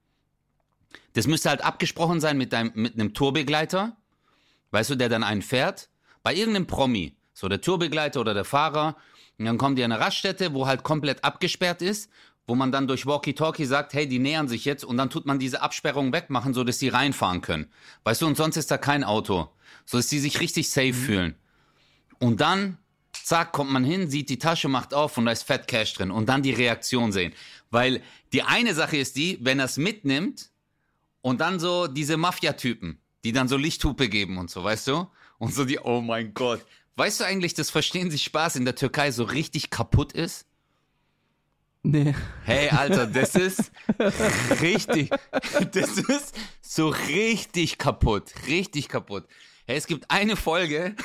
Das 1.13 1.27
müsste 1.27 1.49
halt 1.49 1.63
abgesprochen 1.63 2.19
sein 2.19 2.37
mit, 2.37 2.53
deinem, 2.53 2.71
mit 2.75 2.93
einem 2.93 3.13
Tourbegleiter, 3.13 3.95
weißt 4.71 4.91
du, 4.91 4.95
der 4.95 5.09
dann 5.09 5.23
einen 5.23 5.41
fährt. 5.41 5.89
Bei 6.23 6.33
irgendeinem 6.33 6.67
Promi, 6.67 7.15
so 7.33 7.47
der 7.47 7.61
Tourbegleiter 7.61 8.19
oder 8.19 8.33
der 8.33 8.45
Fahrer. 8.45 8.95
Und 9.37 9.45
dann 9.45 9.57
kommen 9.57 9.75
die 9.75 9.83
an 9.83 9.91
eine 9.91 10.01
Raststätte, 10.01 10.53
wo 10.53 10.67
halt 10.67 10.83
komplett 10.83 11.23
abgesperrt 11.23 11.81
ist, 11.81 12.11
wo 12.45 12.55
man 12.55 12.71
dann 12.71 12.87
durch 12.87 13.05
Walkie-Talkie 13.05 13.65
sagt, 13.65 13.93
hey, 13.93 14.07
die 14.07 14.19
nähern 14.19 14.47
sich 14.47 14.65
jetzt 14.65 14.83
und 14.83 14.97
dann 14.97 15.09
tut 15.09 15.25
man 15.25 15.39
diese 15.39 15.61
Absperrung 15.61 16.11
wegmachen, 16.11 16.53
so 16.53 16.63
dass 16.63 16.79
die 16.79 16.89
reinfahren 16.89 17.41
können. 17.41 17.71
Weißt 18.03 18.21
du, 18.21 18.27
und 18.27 18.35
sonst 18.35 18.57
ist 18.57 18.71
da 18.71 18.77
kein 18.77 19.03
Auto. 19.03 19.49
So 19.85 19.97
dass 19.97 20.07
die 20.07 20.19
sich 20.19 20.39
richtig 20.39 20.69
safe 20.69 20.93
fühlen. 20.93 21.35
Und 22.19 22.41
dann, 22.41 22.77
zack, 23.13 23.51
kommt 23.51 23.71
man 23.71 23.83
hin, 23.83 24.09
sieht 24.09 24.29
die 24.29 24.39
Tasche, 24.39 24.67
macht 24.67 24.93
auf 24.93 25.17
und 25.17 25.25
da 25.25 25.31
ist 25.31 25.43
Fett 25.43 25.67
Cash 25.67 25.93
drin. 25.93 26.11
Und 26.11 26.27
dann 26.27 26.43
die 26.43 26.51
Reaktion 26.51 27.11
sehen. 27.11 27.33
Weil 27.71 28.01
die 28.33 28.43
eine 28.43 28.73
Sache 28.73 28.97
ist 28.97 29.15
die, 29.15 29.37
wenn 29.41 29.59
er 29.59 29.65
es 29.65 29.77
mitnimmt 29.77 30.49
und 31.21 31.41
dann 31.41 31.59
so 31.59 31.87
diese 31.87 32.17
Mafia-Typen, 32.17 32.99
die 33.23 33.31
dann 33.31 33.47
so 33.47 33.57
Lichthupe 33.57 34.09
geben 34.09 34.37
und 34.37 34.49
so, 34.49 34.63
weißt 34.63 34.87
du? 34.87 35.07
Und 35.37 35.53
so 35.53 35.65
die, 35.65 35.79
oh 35.79 36.01
mein 36.01 36.33
Gott. 36.33 36.65
Weißt 36.95 37.21
du 37.21 37.23
eigentlich, 37.23 37.53
dass 37.53 37.69
Verstehen 37.69 38.11
Sie 38.11 38.17
Spaß 38.17 38.57
in 38.57 38.65
der 38.65 38.75
Türkei 38.75 39.11
so 39.11 39.23
richtig 39.23 39.69
kaputt 39.69 40.11
ist? 40.11 40.45
Nee. 41.81 42.13
Hey, 42.43 42.69
Alter, 42.69 43.07
das 43.07 43.35
ist 43.35 43.71
richtig, 44.61 45.09
das 45.71 45.97
ist 45.97 46.35
so 46.61 46.89
richtig 46.89 47.77
kaputt, 47.77 48.33
richtig 48.47 48.89
kaputt. 48.89 49.25
Hey, 49.69 49.77
es 49.77 49.85
gibt 49.85 50.09
eine 50.09 50.35
Folge. 50.35 50.95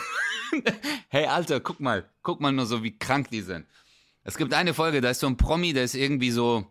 Hey, 1.08 1.26
Alter, 1.26 1.60
guck 1.60 1.80
mal, 1.80 2.08
guck 2.22 2.40
mal 2.40 2.50
nur 2.50 2.64
so, 2.64 2.82
wie 2.82 2.96
krank 2.96 3.28
die 3.28 3.42
sind. 3.42 3.66
Es 4.22 4.38
gibt 4.38 4.54
eine 4.54 4.72
Folge, 4.72 5.02
da 5.02 5.10
ist 5.10 5.20
so 5.20 5.26
ein 5.26 5.36
Promi, 5.36 5.74
der 5.74 5.84
ist 5.84 5.94
irgendwie 5.94 6.30
so, 6.30 6.64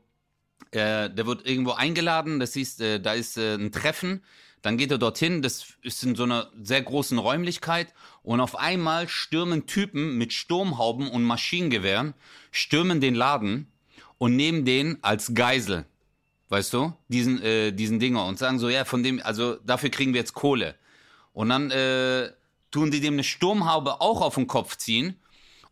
äh, 0.71 1.09
der 1.09 1.27
wird 1.27 1.45
irgendwo 1.45 1.73
eingeladen, 1.73 2.39
das 2.39 2.53
hieß, 2.53 2.79
äh, 2.79 2.99
da 2.99 3.13
ist 3.13 3.37
äh, 3.37 3.55
ein 3.55 3.71
Treffen, 3.71 4.23
dann 4.63 4.77
geht 4.77 4.89
er 4.89 4.97
dorthin, 4.97 5.41
das 5.43 5.75
ist 5.81 6.03
in 6.03 6.15
so 6.15 6.23
einer 6.23 6.49
sehr 6.59 6.81
großen 6.81 7.17
Räumlichkeit 7.19 7.93
und 8.23 8.39
auf 8.39 8.55
einmal 8.55 9.07
stürmen 9.07 9.67
Typen 9.67 10.17
mit 10.17 10.33
Sturmhauben 10.33 11.11
und 11.11 11.23
Maschinengewehren, 11.23 12.15
stürmen 12.49 13.01
den 13.01 13.13
Laden 13.13 13.67
und 14.17 14.35
nehmen 14.35 14.65
den 14.65 14.97
als 15.03 15.35
Geisel, 15.35 15.85
weißt 16.49 16.73
du, 16.73 16.93
diesen, 17.09 17.41
äh, 17.43 17.71
diesen 17.71 17.99
Dinger 17.99 18.25
und 18.25 18.39
sagen 18.39 18.57
so, 18.57 18.69
ja, 18.69 18.83
von 18.83 19.03
dem, 19.03 19.21
also 19.21 19.57
dafür 19.57 19.89
kriegen 19.91 20.13
wir 20.13 20.21
jetzt 20.21 20.33
Kohle. 20.33 20.75
Und 21.33 21.49
dann 21.49 21.71
äh, 21.71 22.31
tun 22.71 22.91
die 22.91 23.01
dem 23.01 23.15
eine 23.15 23.23
Sturmhaube 23.23 24.01
auch 24.01 24.21
auf 24.21 24.35
den 24.35 24.47
Kopf 24.47 24.77
ziehen 24.77 25.19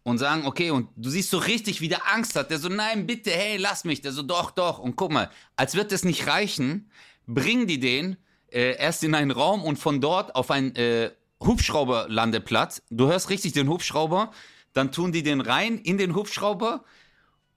und 0.04 0.18
sagen, 0.18 0.46
okay, 0.46 0.72
und 0.72 0.90
du 0.96 1.10
siehst 1.10 1.30
so 1.30 1.38
richtig, 1.38 1.82
wie 1.82 1.88
der 1.88 2.12
Angst 2.12 2.36
hat. 2.36 2.50
Der 2.50 2.60
so, 2.60 2.70
nein, 2.70 3.06
bitte, 3.06 3.32
hey, 3.32 3.58
lass 3.58 3.84
mich. 3.84 4.02
Der 4.02 4.12
so, 4.12 4.24
doch, 4.24 4.52
doch. 4.52 4.80
Und 4.80 4.96
guck 4.96 5.12
mal, 5.12 5.30
als 5.56 5.76
wird 5.76 5.92
das 5.92 6.04
nicht 6.04 6.28
reichen, 6.28 6.90
bringen 7.28 7.68
die 7.68 7.80
den 7.80 8.18
äh, 8.52 8.78
erst 8.78 9.04
in 9.04 9.16
einen 9.16 9.32
Raum 9.32 9.64
und 9.64 9.78
von 9.78 10.02
dort 10.02 10.36
auf 10.36 10.50
einen 10.52 10.76
äh, 10.76 11.12
Hubschrauberlandeplatz. 11.44 12.82
Du 12.90 13.08
hörst 13.08 13.30
richtig 13.30 13.54
den 13.54 13.70
Hubschrauber. 13.70 14.32
Dann 14.74 14.92
tun 14.92 15.12
die 15.12 15.24
den 15.24 15.42
rein 15.42 15.78
in 15.78 15.98
den 15.98 16.16
Hubschrauber 16.16 16.84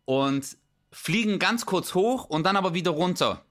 und 0.05 0.57
fliegen 0.90 1.38
ganz 1.38 1.64
kurz 1.67 1.95
hoch 1.95 2.25
und 2.25 2.45
dann 2.45 2.57
aber 2.57 2.75
wieder 2.75 2.90
runter. 2.90 3.45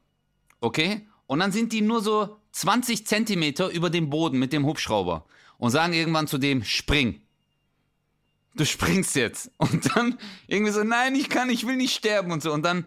Okay? 0.60 1.08
Und 1.28 1.40
dann 1.40 1.52
sind 1.52 1.74
die 1.74 1.82
nur 1.82 2.02
so 2.02 2.38
20 2.54 3.06
Zentimeter 3.06 3.70
über 3.70 3.90
dem 3.90 4.10
Boden 4.10 4.40
mit 4.40 4.54
dem 4.54 4.66
Hubschrauber 4.66 5.26
und 5.58 5.72
sagen 5.72 5.94
irgendwann 5.94 6.28
zu 6.28 6.38
dem, 6.38 6.64
spring. 6.64 7.22
Du 8.56 8.66
springst 8.66 9.16
jetzt. 9.16 9.52
Und 9.58 9.96
dann 9.96 10.18
irgendwie 10.48 10.72
so, 10.72 10.84
nein, 10.84 11.16
ich 11.16 11.30
kann, 11.30 11.50
ich 11.50 11.66
will 11.68 11.76
nicht 11.76 11.96
sterben 11.96 12.32
und 12.32 12.42
so. 12.44 12.54
Und 12.54 12.64
dann 12.64 12.86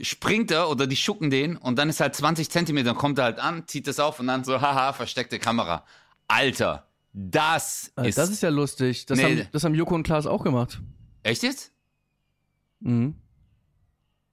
springt 0.00 0.50
er 0.50 0.68
oder 0.70 0.86
die 0.86 0.96
schucken 0.96 1.30
den 1.30 1.56
und 1.56 1.76
dann 1.78 1.88
ist 1.88 2.00
halt 2.00 2.14
20 2.14 2.50
Zentimeter, 2.50 2.94
kommt 2.94 3.18
er 3.18 3.24
halt 3.24 3.38
an, 3.38 3.66
zieht 3.66 3.86
das 3.86 3.98
auf 3.98 4.20
und 4.20 4.26
dann 4.28 4.44
so, 4.44 4.60
haha, 4.60 4.92
versteckte 4.92 5.38
Kamera. 5.38 5.84
Alter, 6.28 6.86
das 7.12 7.90
Also 7.96 8.08
ist... 8.08 8.18
das 8.18 8.30
ist 8.30 8.42
ja 8.42 8.48
lustig. 8.50 9.06
Das, 9.06 9.18
Nee. 9.18 9.24
haben, 9.24 9.48
das 9.52 9.64
haben 9.64 9.74
Joko 9.74 9.94
und 9.94 10.02
Klaas 10.04 10.26
auch 10.26 10.44
gemacht. 10.44 10.80
echt 11.22 11.42
jetzt? 11.42 11.72
Mhm. 12.80 13.14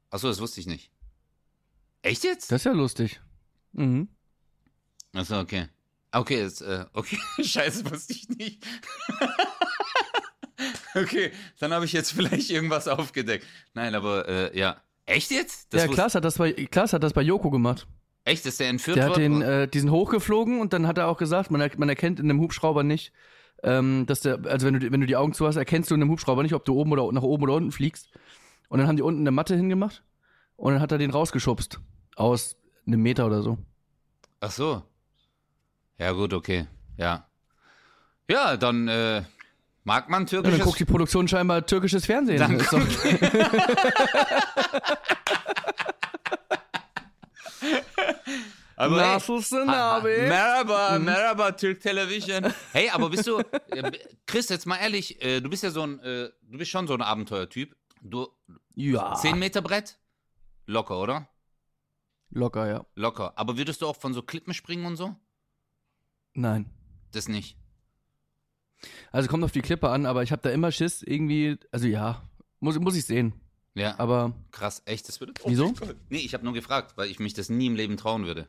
Achso, 0.09 0.27
das 0.29 0.39
wusste 0.39 0.59
ich 0.61 0.67
nicht. 0.67 0.89
Echt 2.01 2.23
jetzt? 2.23 2.51
Das 2.51 2.61
ist 2.61 2.65
ja 2.65 2.71
lustig. 2.71 3.19
Mhm. 3.73 4.07
Achso, 5.17 5.39
okay. 5.39 5.67
Okay, 6.11 6.39
jetzt, 6.41 6.61
äh, 6.61 6.85
okay. 6.93 7.17
Scheiße, 7.43 7.89
wusste 7.89 8.13
ich 8.13 8.29
nicht. 8.29 8.65
okay, 10.95 11.31
dann 11.59 11.73
habe 11.73 11.85
ich 11.85 11.93
jetzt 11.93 12.11
vielleicht 12.13 12.49
irgendwas 12.49 12.87
aufgedeckt. 12.87 13.45
Nein, 13.73 13.95
aber 13.95 14.27
äh, 14.27 14.57
ja. 14.57 14.77
Echt 15.05 15.31
jetzt? 15.31 15.73
Das 15.73 15.83
ja, 15.83 15.87
Klaas 15.87 16.15
hat, 16.15 16.23
das 16.23 16.37
bei, 16.37 16.53
Klaas 16.53 16.93
hat 16.93 17.01
das 17.01 17.13
bei 17.13 17.21
Joko 17.21 17.49
gemacht. 17.49 17.87
Echt, 18.25 18.45
dass 18.45 18.57
der 18.57 18.69
entführt 18.69 18.97
Der 18.97 19.05
hat 19.05 19.17
den, 19.17 19.41
äh, 19.41 19.67
diesen 19.67 19.89
hochgeflogen 19.89 20.59
und 20.59 20.73
dann 20.73 20.85
hat 20.85 20.97
er 20.97 21.07
auch 21.07 21.17
gesagt, 21.17 21.49
man, 21.49 21.69
man 21.77 21.89
erkennt 21.89 22.19
in 22.19 22.29
einem 22.29 22.41
Hubschrauber 22.41 22.83
nicht, 22.83 23.13
ähm, 23.63 24.05
dass 24.05 24.19
der, 24.19 24.45
also 24.45 24.67
wenn 24.67 24.79
du, 24.79 24.91
wenn 24.91 24.99
du 24.99 25.07
die 25.07 25.15
Augen 25.15 25.33
zu 25.33 25.47
hast, 25.47 25.55
erkennst 25.55 25.89
du 25.89 25.95
in 25.95 26.01
einem 26.01 26.11
Hubschrauber 26.11 26.43
nicht, 26.43 26.53
ob 26.53 26.65
du 26.65 26.75
oben 26.75 26.91
oder 26.91 27.11
nach 27.11 27.23
oben 27.23 27.43
oder 27.43 27.53
unten 27.53 27.71
fliegst. 27.71 28.09
Und 28.69 28.79
dann 28.79 28.87
haben 28.87 28.97
die 28.97 29.01
unten 29.01 29.21
eine 29.21 29.31
Matte 29.31 29.55
hingemacht 29.55 30.03
und 30.57 30.73
dann 30.73 30.81
hat 30.81 30.91
er 30.91 30.97
den 30.97 31.11
rausgeschubst. 31.11 31.79
Aus 32.15 32.57
einem 32.85 33.01
Meter 33.01 33.25
oder 33.25 33.41
so. 33.41 33.57
Ach 34.41 34.51
so. 34.51 34.83
Ja, 35.97 36.11
gut, 36.11 36.33
okay. 36.33 36.67
Ja. 36.97 37.27
Ja, 38.29 38.57
dann 38.57 38.87
äh, 38.87 39.23
mag 39.83 40.09
man 40.09 40.25
Ja, 40.25 40.41
dann 40.41 40.43
türkisches. 40.43 40.65
guckt 40.65 40.79
die 40.79 40.85
Produktion 40.85 41.27
scheinbar 41.27 41.65
türkisches 41.65 42.05
Fernsehen. 42.05 42.37
Dann 42.39 42.59
Ist 42.59 42.71
doch, 42.73 42.79
aber 48.75 48.97
Nasılsın 48.97 49.67
abi? 49.67 50.07
Merhaba, 50.29 50.99
Merhaba, 50.99 51.51
Türk 51.55 51.81
Television. 51.81 52.53
Hey, 52.73 52.89
aber 52.89 53.09
bist 53.09 53.27
du, 53.27 53.39
äh, 53.39 53.91
Chris, 54.25 54.49
jetzt 54.49 54.65
mal 54.65 54.77
ehrlich, 54.77 55.21
äh, 55.23 55.41
du 55.41 55.49
bist 55.49 55.63
ja 55.63 55.71
so 55.71 55.81
ein, 55.83 55.99
äh, 55.99 56.29
du 56.43 56.57
bist 56.57 56.71
schon 56.71 56.87
so 56.87 56.93
ein 56.93 57.01
Abenteuertyp. 57.01 57.75
Du, 58.01 58.27
Ja. 58.75 59.15
10 59.15 59.39
Meter 59.39 59.61
Brett? 59.61 59.97
Locker, 60.67 60.99
oder? 60.99 61.27
Locker, 62.29 62.67
ja. 62.67 62.85
Locker. 62.95 63.33
Aber 63.35 63.57
würdest 63.57 63.81
du 63.81 63.87
auch 63.87 63.95
von 63.95 64.13
so 64.13 64.21
Klippen 64.21 64.53
springen 64.53 64.85
und 64.85 64.95
so? 64.97 65.15
Nein. 66.37 66.69
Das 67.11 67.27
nicht. 67.27 67.57
Also 69.11 69.27
kommt 69.27 69.43
auf 69.43 69.51
die 69.51 69.61
Klippe 69.61 69.89
an, 69.89 70.05
aber 70.05 70.21
ich 70.21 70.31
habe 70.31 70.41
da 70.43 70.51
immer 70.51 70.71
Schiss, 70.71 71.01
irgendwie, 71.01 71.57
also 71.71 71.87
ja, 71.87 72.21
muss, 72.59 72.77
muss 72.79 72.95
ich 72.95 73.05
sehen. 73.05 73.33
Ja, 73.73 73.99
Aber 73.99 74.33
krass, 74.51 74.81
echt, 74.85 75.07
das 75.07 75.19
würde. 75.19 75.33
Wieso? 75.45 75.71
Nee, 76.09 76.17
ich 76.19 76.33
habe 76.33 76.43
nur 76.43 76.53
gefragt, 76.53 76.93
weil 76.97 77.11
ich 77.11 77.19
mich 77.19 77.35
das 77.35 77.49
nie 77.49 77.67
im 77.67 77.75
Leben 77.75 77.95
trauen 77.95 78.25
würde. 78.25 78.47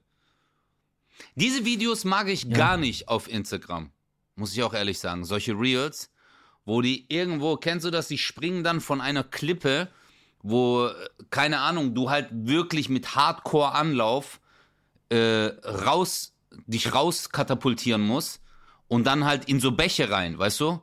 Diese 1.34 1.66
Videos 1.66 2.04
mag 2.04 2.28
ich 2.28 2.44
Ja. 2.44 2.56
gar 2.56 2.76
nicht 2.78 3.08
auf 3.08 3.28
Instagram. 3.28 3.90
Muss 4.36 4.54
ich 4.54 4.62
auch 4.62 4.72
ehrlich 4.72 4.98
sagen. 4.98 5.24
Solche 5.24 5.52
Reels, 5.52 6.10
wo 6.64 6.80
die 6.80 7.04
irgendwo, 7.08 7.56
kennst 7.56 7.84
du 7.84 7.90
das, 7.90 8.08
die 8.08 8.16
springen 8.16 8.64
dann 8.64 8.80
von 8.80 9.02
einer 9.02 9.22
Klippe, 9.24 9.88
wo, 10.42 10.88
keine 11.28 11.60
Ahnung, 11.60 11.94
du 11.94 12.08
halt 12.08 12.28
wirklich 12.32 12.88
mit 12.88 13.14
Hardcore-Anlauf 13.14 14.40
äh, 15.10 15.46
raus, 15.66 16.34
dich 16.66 16.94
raus 16.94 17.30
katapultieren 17.30 18.02
musst 18.02 18.40
und 18.88 19.04
dann 19.06 19.24
halt 19.24 19.46
in 19.46 19.60
so 19.60 19.72
Bäche 19.72 20.10
rein, 20.10 20.38
weißt 20.38 20.60
du? 20.60 20.80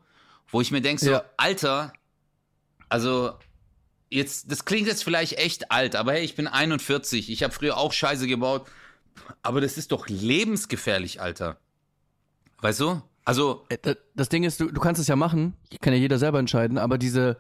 Wo 0.48 0.62
ich 0.62 0.72
mir 0.72 0.82
denke, 0.82 1.04
so, 1.04 1.12
Ja. 1.12 1.24
Alter, 1.38 1.92
also 2.90 3.34
jetzt, 4.10 4.52
das 4.52 4.66
klingt 4.66 4.88
jetzt 4.88 5.04
vielleicht 5.04 5.38
echt 5.40 5.72
alt, 5.72 5.96
aber 5.96 6.14
hey, 6.14 6.24
ich 6.24 6.36
bin 6.36 6.48
41, 6.48 7.30
ich 7.32 7.44
habe 7.44 7.54
früher 7.54 7.78
auch 7.78 7.94
Scheiße 7.94 8.28
gebaut, 8.28 8.68
aber 9.42 9.62
das 9.62 9.78
ist 9.78 9.92
doch 9.92 10.08
lebensgefährlich, 10.08 11.22
Alter. 11.22 11.58
Weißt 12.62 12.80
du? 12.80 13.02
Also, 13.26 13.66
äh, 13.70 13.78
da- 13.82 13.96
das 14.14 14.30
Ding 14.30 14.44
ist, 14.44 14.60
du, 14.60 14.72
du 14.72 14.80
kannst 14.80 15.02
es 15.02 15.08
ja 15.08 15.16
machen, 15.16 15.56
kann 15.82 15.94
ja 15.94 16.00
jeder 16.00 16.20
selber 16.20 16.38
entscheiden, 16.40 16.78
aber 16.78 16.98
diese 16.98 17.40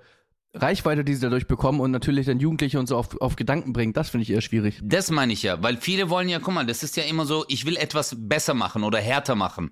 Reichweite, 0.55 1.03
die 1.03 1.13
sie 1.13 1.21
dadurch 1.21 1.47
bekommen 1.47 1.79
und 1.79 1.91
natürlich 1.91 2.25
dann 2.25 2.39
Jugendliche 2.39 2.79
und 2.79 2.87
so 2.87 2.97
auf, 2.97 3.19
auf 3.21 3.35
Gedanken 3.35 3.73
bringen, 3.73 3.93
das 3.93 4.09
finde 4.09 4.23
ich 4.23 4.31
eher 4.31 4.41
schwierig. 4.41 4.79
das 4.81 5.11
meine 5.11 5.33
ich 5.33 5.43
ja, 5.43 5.61
weil 5.61 5.77
viele 5.77 6.09
wollen 6.09 6.29
ja, 6.29 6.39
guck 6.39 6.53
mal, 6.53 6.65
das 6.65 6.81
ist 6.83 6.95
ja 6.97 7.03
immer 7.03 7.25
so, 7.25 7.45
ich 7.47 7.65
will 7.65 7.77
etwas 7.77 8.15
besser 8.17 8.53
machen 8.53 8.83
oder 8.83 8.99
härter 8.99 9.35
machen. 9.35 9.71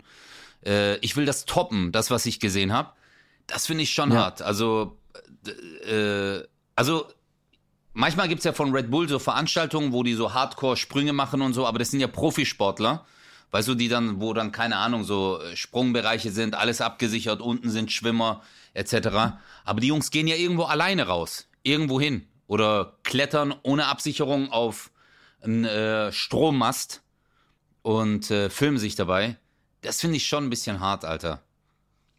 Äh, 0.66 0.98
ich 0.98 1.16
will 1.16 1.26
das 1.26 1.46
toppen, 1.46 1.92
das, 1.92 2.12
was 2.12 2.26
ich 2.26 2.40
gesehen 2.40 2.74
habe. 2.74 2.92
Das 3.48 3.66
finde 3.68 3.84
ich 3.84 3.94
schon 3.94 4.12
Ja. 4.12 4.24
hart. 4.24 4.42
Also, 4.42 4.98
äh, 5.90 6.40
also 6.76 7.06
manchmal 7.94 8.28
gibt's 8.28 8.46
ja 8.46 8.54
von 8.54 8.72
Red 8.74 8.90
Bull 8.92 9.08
so 9.10 9.20
Veranstaltungen, 9.20 9.92
wo 9.92 10.04
die 10.04 10.14
so 10.14 10.34
Hardcore-Sprünge 10.34 11.14
machen 11.14 11.42
und 11.42 11.54
so, 11.54 11.66
aber 11.68 11.80
das 11.80 11.92
sind 11.92 12.00
ja 12.00 12.08
Profisportler. 12.08 13.06
Weißt 13.54 13.68
du, 13.68 13.76
die 13.76 13.88
dann, 13.88 14.20
wo 14.20 14.34
dann, 14.34 14.52
keine 14.52 14.78
Ahnung, 14.78 15.04
so 15.04 15.40
äh, 15.40 15.56
Sprungbereiche 15.56 16.32
sind, 16.32 16.56
alles 16.56 16.82
abgesichert, 16.82 17.40
unten 17.40 17.70
sind 17.70 17.92
Schwimmer, 17.92 18.42
etc. 18.74 19.36
Aber 19.64 19.80
die 19.80 19.90
Jungs 19.90 20.10
gehen 20.10 20.26
ja 20.26 20.36
irgendwo 20.36 20.64
alleine 20.64 21.06
raus, 21.06 21.48
irgendwo 21.62 22.02
hin. 22.02 22.26
Oder 22.48 22.98
klettern 23.04 23.54
ohne 23.62 23.86
Absicherung 23.86 24.52
auf 24.52 24.90
einen 25.44 25.66
äh, 25.66 26.12
Strommast 26.12 27.04
und 27.84 28.32
äh, 28.32 28.50
filmen 28.50 28.80
sich 28.80 28.96
dabei. 28.96 29.38
Das 29.82 30.02
finde 30.02 30.18
ich 30.18 30.26
schon 30.26 30.46
ein 30.46 30.50
bisschen 30.50 30.80
hart, 30.80 31.06
Alter. 31.06 31.44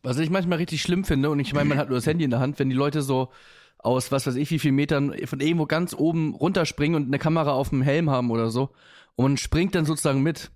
Was 0.05 0.19
ich 0.19 0.31
manchmal 0.31 0.59
richtig 0.59 0.83
schlimm 0.83 1.05
finde, 1.05 1.31
und 1.31 1.41
ich 1.41 1.53
meine, 1.53 1.69
man 1.69 1.79
hat 1.79 1.89
nur 1.89 1.99
das 1.99 2.07
Handy 2.07 2.23
in 2.23 2.31
der 2.31 2.39
Hand, 2.39 2.61
wenn 2.61 2.71
die 2.71 2.77
Leute 2.77 3.03
so 3.03 3.33
aus 3.79 4.13
was 4.13 4.25
weiß 4.25 4.37
ich 4.37 4.53
wie 4.53 4.61
viel 4.61 4.71
Metern 4.71 5.13
von 5.27 5.41
irgendwo 5.41 5.67
ganz 5.67 5.95
oben 5.95 6.33
runterspringen 6.33 6.95
und 6.95 7.09
eine 7.09 7.19
Kamera 7.19 7.51
auf 7.51 7.71
dem 7.71 7.83
Helm 7.83 8.09
haben 8.09 8.31
oder 8.31 8.51
so 8.51 8.71
und 9.17 9.25
man 9.25 9.37
springt 9.37 9.75
dann 9.75 9.85
sozusagen 9.85 10.23
mit. 10.23 10.53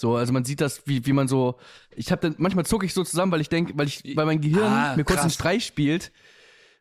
So, 0.00 0.14
also 0.14 0.32
man 0.32 0.44
sieht 0.44 0.60
das, 0.60 0.86
wie, 0.86 1.04
wie 1.06 1.12
man 1.12 1.26
so. 1.26 1.58
Ich 1.96 2.12
habe 2.12 2.22
dann 2.22 2.36
manchmal 2.38 2.64
zucke 2.64 2.86
ich 2.86 2.94
so 2.94 3.02
zusammen, 3.02 3.32
weil 3.32 3.40
ich 3.40 3.48
denke, 3.48 3.72
weil 3.76 3.88
ich, 3.88 4.02
weil 4.16 4.26
mein 4.26 4.40
Gehirn 4.40 4.72
Ah, 4.72 4.96
mir 4.96 5.04
kurz 5.04 5.20
einen. 5.20 5.30
Streich 5.30 5.66
spielt, 5.66 6.12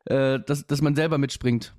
äh, 0.05 0.39
dass, 0.39 0.67
dass 0.67 0.81
man 0.81 0.95
selber 0.95 1.17
mitspringt. 1.17 1.73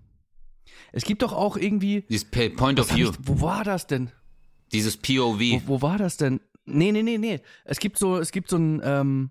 Es 0.90 1.04
gibt 1.04 1.22
doch 1.22 1.32
auch 1.32 1.56
irgendwie. 1.56 2.02
Dieses 2.08 2.28
Point 2.28 2.80
of 2.80 2.94
View, 2.94 3.10
ich, 3.10 3.16
wo 3.22 3.40
war 3.40 3.62
das 3.62 3.86
denn? 3.86 4.10
dieses 4.72 4.96
POV. 4.96 5.40
Wo, 5.40 5.62
wo 5.66 5.82
war 5.82 5.96
das 5.96 6.16
denn? 6.16 6.40
Nee, 6.66 6.92
nee, 6.92 7.02
nee, 7.02 7.18
nee. 7.18 7.40
Es 7.64 7.78
gibt 7.78 7.98
so, 7.98 8.18
es 8.18 8.32
gibt 8.32 8.50
so 8.50 8.56
ein, 8.56 8.82
ähm, 8.84 9.30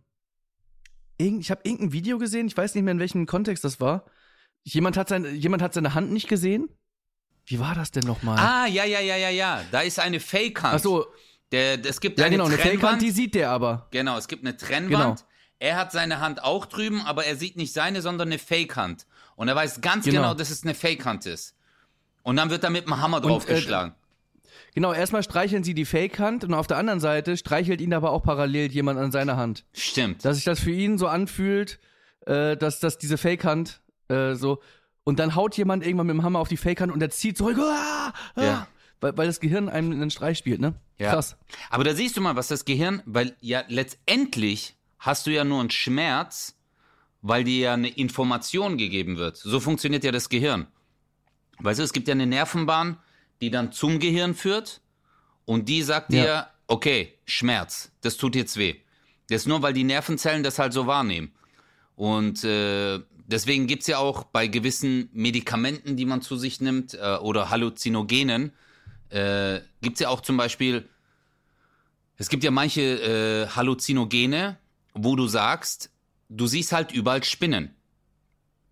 irgend, 1.17 1.41
ich 1.41 1.51
habe 1.51 1.61
irgendein 1.63 1.91
Video 1.91 2.17
gesehen, 2.17 2.47
ich 2.47 2.57
weiß 2.57 2.73
nicht 2.73 2.83
mehr 2.83 2.93
in 2.93 2.99
welchem 2.99 3.25
Kontext 3.25 3.63
das 3.63 3.79
war. 3.79 4.05
Jemand 4.63 4.97
hat, 4.97 5.09
sein, 5.09 5.35
jemand 5.35 5.61
hat 5.61 5.73
seine 5.73 5.93
Hand 5.93 6.11
nicht 6.11 6.27
gesehen. 6.27 6.69
Wie 7.45 7.59
war 7.59 7.75
das 7.75 7.91
denn 7.91 8.03
nochmal? 8.03 8.37
Ah, 8.39 8.67
ja, 8.67 8.83
ja, 8.83 8.99
ja, 8.99 9.15
ja, 9.15 9.29
ja. 9.29 9.61
Da 9.71 9.81
ist 9.81 9.99
eine 9.99 10.19
Fake-Hand. 10.19 10.75
Ach 10.75 10.79
so, 10.79 11.05
Der, 11.51 11.83
es 11.85 12.01
gibt 12.01 12.19
ja 12.19 12.25
eine 12.25 12.35
genau, 12.35 12.45
eine 12.45 12.55
Trennwand. 12.57 12.79
Fake-Hand, 12.81 13.01
die 13.01 13.11
sieht 13.11 13.33
der 13.35 13.49
aber. 13.51 13.87
Genau, 13.91 14.17
es 14.17 14.27
gibt 14.27 14.43
eine 14.45 14.57
Trennwand. 14.57 15.25
er 15.59 15.77
hat 15.77 15.91
seine 15.91 16.19
Hand 16.19 16.43
auch 16.43 16.65
drüben, 16.65 17.01
aber 17.01 17.25
er 17.25 17.35
sieht 17.35 17.55
nicht 17.57 17.73
seine, 17.73 18.01
sondern 18.01 18.27
eine 18.27 18.37
Fake-Hand. 18.39 19.07
Und 19.35 19.47
er 19.47 19.55
weiß 19.55 19.81
ganz 19.81 20.05
genau, 20.05 20.21
Genau. 20.21 20.33
dass 20.33 20.49
es 20.49 20.63
eine 20.63 20.73
Fake-Hand 20.75 21.25
ist. 21.25 21.55
Und 22.23 22.35
dann 22.35 22.49
wird 22.49 22.63
da 22.63 22.69
mit 22.69 22.85
dem 22.85 22.99
Hammer 23.01 23.19
äh, 23.19 23.21
draufgeschlagen. 23.21 23.93
Genau, 24.75 24.93
erstmal 24.93 25.23
streicheln 25.23 25.63
sie 25.63 25.73
die 25.73 25.85
Fake-Hand 25.85 26.43
und 26.43 26.53
auf 26.53 26.67
der 26.67 26.77
anderen 26.77 26.99
Seite 26.99 27.37
streichelt 27.37 27.79
ihn 27.81 27.93
aber 27.93 28.11
auch 28.11 28.21
parallel 28.23 28.71
jemand 28.71 28.99
an 28.99 29.11
seiner 29.11 29.37
Hand. 29.37 29.63
Stimmt. 29.73 30.23
Dass 30.25 30.35
sich 30.35 30.45
das 30.45 30.59
für 30.59 30.71
ihn 30.71 30.97
so 30.97 31.07
anfühlt, 31.07 31.79
äh, 32.25 32.57
dass, 32.57 32.79
dass 32.79 32.97
diese 32.97 33.17
Fake-Hand 33.17 33.81
äh, 34.09 34.33
so. 34.35 34.61
Und 35.03 35.19
dann 35.19 35.35
haut 35.35 35.55
jemand 35.57 35.85
irgendwann 35.85 36.07
mit 36.07 36.15
dem 36.15 36.23
Hammer 36.23 36.39
auf 36.39 36.49
die 36.49 36.57
Fake-Hand 36.57 36.91
und 36.91 37.01
er 37.01 37.09
zieht 37.09 37.37
zurück. 37.37 37.57
Ah, 37.59 38.13
ah, 38.35 38.43
Ja. 38.43 38.67
Weil, 39.01 39.17
weil 39.17 39.27
das 39.27 39.39
Gehirn 39.39 39.69
einem 39.69 39.91
einen 39.91 40.09
Streich 40.09 40.37
spielt, 40.37 40.59
ne? 40.59 40.75
Ja. 40.97 41.11
Krass. 41.11 41.37
Aber 41.69 41.83
da 41.83 41.93
siehst 41.93 42.17
du 42.17 42.21
mal, 42.21 42.35
was 42.35 42.47
das 42.47 42.65
Gehirn, 42.65 43.01
weil 43.05 43.35
ja 43.41 43.63
letztendlich 43.67 44.75
hast 44.99 45.27
du 45.27 45.31
ja 45.31 45.43
nur 45.43 45.59
einen 45.59 45.69
Schmerz, 45.69 46.57
weil 47.21 47.43
dir 47.43 47.57
ja 47.59 47.73
eine 47.73 47.89
Information 47.89 48.77
gegeben 48.77 49.17
wird. 49.17 49.37
So 49.37 49.59
funktioniert 49.59 50.03
ja 50.03 50.11
das 50.11 50.29
Gehirn. 50.29 50.67
Weißt 51.59 51.79
du, 51.79 51.83
es 51.83 51.93
gibt 51.93 52.07
ja 52.07 52.13
eine 52.13 52.25
Nervenbahn, 52.27 52.97
die 53.41 53.51
dann 53.51 53.71
zum 53.71 53.99
Gehirn 53.99 54.33
führt 54.35 54.81
und 55.45 55.69
die 55.69 55.83
sagt 55.83 56.13
Ja. 56.13 56.23
dir, 56.23 56.47
okay, 56.67 57.13
Schmerz, 57.25 57.91
das 58.01 58.17
tut 58.17 58.35
jetzt 58.35 58.57
weh. 58.57 58.75
Das 59.29 59.41
ist 59.41 59.47
nur, 59.47 59.61
weil 59.61 59.73
die 59.73 59.83
Nervenzellen 59.83 60.43
das 60.43 60.57
halt 60.59 60.73
so 60.73 60.87
wahrnehmen. 60.87 61.31
Und 61.95 62.43
äh, 62.43 62.99
deswegen 63.25 63.67
gibt's 63.67 63.87
ja 63.87 63.97
auch 63.97 64.23
bei 64.23 64.47
gewissen 64.47 65.09
Medikamenten, 65.13 65.97
die 65.97 66.05
man 66.05 66.21
zu 66.21 66.37
sich 66.37 66.61
nimmt, 66.61 66.93
äh, 66.93 67.17
oder 67.17 67.49
Halluzinogenen, 67.49 68.51
äh, 69.09 69.61
gibt's 69.81 69.99
ja 69.99 70.09
auch 70.09 70.21
zum 70.21 70.37
Beispiel 70.37 70.87
es 72.19 72.29
gibt 72.29 72.43
ja 72.43 72.49
manche 72.51 72.81
äh, 72.81 73.47
Halluzinogene, 73.47 74.57
wo 74.95 75.15
du 75.15 75.27
sagst, 75.27 75.91
du 76.29 76.47
siehst 76.47 76.71
halt 76.71 76.91
überall 76.91 77.23
Spinnen. 77.23 77.75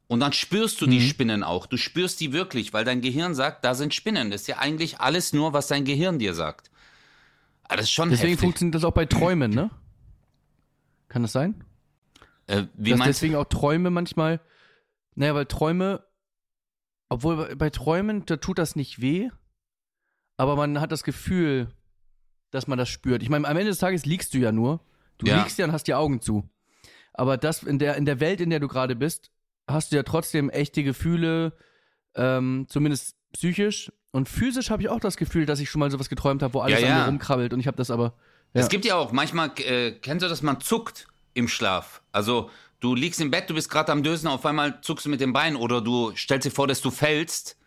Und 0.08 0.20
dann 0.20 0.34
spürst 0.34 0.82
du 0.82 0.88
die 0.88 1.00
Mhm. 1.00 1.08
Spinnen 1.08 1.44
auch. 1.44 1.68
Du 1.68 1.78
spürst 1.78 2.20
die 2.22 2.34
wirklich, 2.34 2.74
weil 2.74 2.86
dein 2.86 3.02
Gehirn 3.02 3.36
sagt, 3.36 3.64
da 3.64 3.76
sind 3.76 3.94
Spinnen. 3.94 4.32
Das 4.32 4.42
ist 4.42 4.48
ja 4.48 4.58
eigentlich 4.58 5.00
alles 5.00 5.32
nur, 5.34 5.54
was 5.54 5.68
dein 5.68 5.86
Gehirn 5.86 6.18
dir 6.20 6.34
sagt. 6.34 6.72
Aber 7.66 7.78
das 7.78 7.86
ist 7.86 7.92
schon 7.92 8.10
Deswegen 8.10 8.30
heftig. 8.30 8.46
funktioniert 8.46 8.76
das 8.76 8.84
auch 8.84 8.94
bei 8.94 9.06
Träumen, 9.06 9.52
ne? 9.52 9.70
Kann 11.08 11.22
das 11.22 11.32
sein? 11.32 11.64
Äh, 12.48 12.64
wie 12.76 12.92
Dass 12.92 13.00
meinst 13.00 13.22
du? 13.22 13.26
deswegen 13.26 13.36
auch 13.36 13.46
Träume 13.46 13.90
manchmal. 13.92 14.42
Naja, 15.16 15.34
weil 15.36 15.46
Träume, 15.46 16.04
obwohl 17.10 17.56
bei 17.56 17.70
Träumen, 17.70 18.26
da 18.26 18.38
tut 18.38 18.58
das 18.60 18.76
nicht 18.76 19.02
weh, 19.02 19.30
aber 20.38 20.56
man 20.56 20.80
hat 20.82 20.92
das 20.92 21.04
Gefühl, 21.04 21.68
dass 22.52 22.68
man 22.68 22.78
das 22.78 22.90
spürt. 22.90 23.22
Ich 23.24 23.30
meine, 23.30 23.48
am 23.48 23.58
Ende 23.58 23.70
des 23.72 23.80
Tages 23.80 24.06
liegst 24.06 24.34
du 24.34 24.38
ja 24.38 24.52
nur. 24.52 24.80
Du 25.18 25.28
Ja. 25.28 25.40
liegst 25.42 25.58
ja 25.58 25.66
und 25.66 25.72
hast 25.72 25.88
die 25.88 25.94
Augen 25.94 26.22
zu. 26.22 26.48
Aber 27.14 27.38
das 27.38 27.64
in 27.64 27.80
der, 27.80 27.96
in 27.96 28.06
der 28.06 28.20
Welt, 28.20 28.42
in 28.42 28.50
der 28.50 28.60
du 28.60 28.68
gerade 28.68 28.96
bist, 28.96 29.32
hast 29.68 29.92
du 29.92 29.96
ja 29.96 30.04
trotzdem 30.04 30.50
echte 30.50 30.84
Gefühle, 30.84 31.54
ähm, 32.16 32.66
zumindest 32.70 33.16
psychisch. 33.34 33.92
Und 34.12 34.30
physisch 34.30 34.70
habe 34.70 34.82
ich 34.84 34.90
auch 34.90 35.00
das 35.00 35.18
Gefühl, 35.18 35.46
dass 35.46 35.60
ich 35.60 35.70
schon 35.70 35.80
mal 35.80 35.92
sowas 35.92 36.08
geträumt 36.10 36.42
habe, 36.44 36.54
wo 36.54 36.60
alles 36.62 36.80
Ja, 36.80 36.88
an 36.88 36.94
ja. 36.94 37.00
mir 37.04 37.08
rumkrabbelt 37.08 37.54
und 37.54 37.60
ich 37.60 37.68
habe 37.68 37.78
das 37.78 37.92
aber. 37.92 38.14
Ja. 38.54 38.62
Es 38.62 38.70
gibt 38.70 38.86
ja 38.86 38.96
auch 38.96 39.12
manchmal, 39.12 39.52
äh, 39.60 39.92
kennst 39.92 40.24
du 40.24 40.30
das, 40.30 40.42
man 40.42 40.62
zuckt 40.62 41.08
im 41.34 41.48
Schlaf. 41.50 42.02
Also 42.14 42.50
du 42.80 42.96
liegst 42.96 43.20
im 43.20 43.32
Bett, 43.32 43.50
du 43.50 43.54
bist 43.54 43.70
gerade 43.70 43.92
am 43.92 44.04
Dösen, 44.04 44.28
auf 44.28 44.46
einmal 44.46 44.80
zuckst 44.82 45.06
du 45.06 45.10
mit 45.10 45.20
dem 45.20 45.34
Bein 45.34 45.58
oder 45.58 45.82
du 45.82 46.16
stellst 46.16 46.46
dir 46.46 46.52
vor, 46.52 46.68
dass 46.68 46.82
du 46.82 46.92
fällst. 46.92 47.58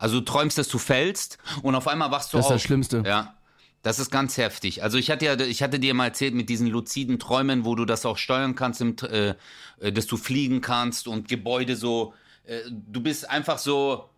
Also 0.00 0.18
du 0.18 0.24
träumst, 0.24 0.58
dass 0.58 0.66
du 0.68 0.78
fällst 0.78 1.38
und 1.62 1.74
auf 1.74 1.86
einmal 1.86 2.10
wachst 2.10 2.32
du 2.32 2.38
Das 2.38 2.46
ist 2.46 2.50
auf. 2.50 2.54
das 2.56 2.62
Schlimmste. 2.62 3.02
Ja. 3.06 3.36
Das 3.82 3.98
ist 3.98 4.10
ganz 4.10 4.36
heftig. 4.36 4.82
Also 4.82 4.98
ich 4.98 5.10
hatte 5.10 5.24
ja, 5.26 5.38
ich 5.40 5.62
hatte 5.62 5.78
dir 5.78 5.94
mal 5.94 6.06
erzählt 6.06 6.34
mit 6.34 6.48
diesen 6.48 6.66
luziden 6.66 7.18
Träumen, 7.18 7.64
wo 7.64 7.74
du 7.74 7.84
das 7.84 8.04
auch 8.04 8.18
steuern 8.18 8.54
kannst, 8.54 8.80
im, 8.80 8.96
äh, 9.02 9.34
äh, 9.80 9.92
dass 9.92 10.06
du 10.06 10.16
fliegen 10.16 10.60
kannst 10.60 11.06
und 11.06 11.28
Gebäude 11.28 11.76
so. 11.76 12.12
Äh, 12.44 12.60
du 12.68 13.00
bist 13.00 13.28
einfach 13.28 13.58
so 13.58 14.10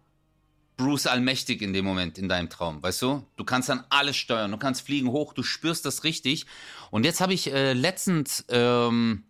Bruce 0.77 1.07
allmächtig 1.07 1.63
in 1.63 1.73
dem 1.73 1.85
Moment 1.85 2.19
in 2.19 2.29
deinem 2.29 2.49
Traum, 2.49 2.83
weißt 2.83 3.03
du? 3.03 3.25
Du 3.37 3.45
kannst 3.45 3.69
dann 3.69 3.85
alles 3.89 4.17
steuern, 4.17 4.51
du 4.51 4.59
kannst 4.59 4.83
fliegen 4.83 5.09
hoch, 5.11 5.33
du 5.33 5.43
spürst 5.43 5.85
das 5.85 6.03
richtig. 6.03 6.47
Und 6.91 7.05
jetzt 7.05 7.21
habe 7.21 7.35
ich 7.35 7.53
äh, 7.53 7.73
letztens 7.73 8.45
ähm, 8.49 9.25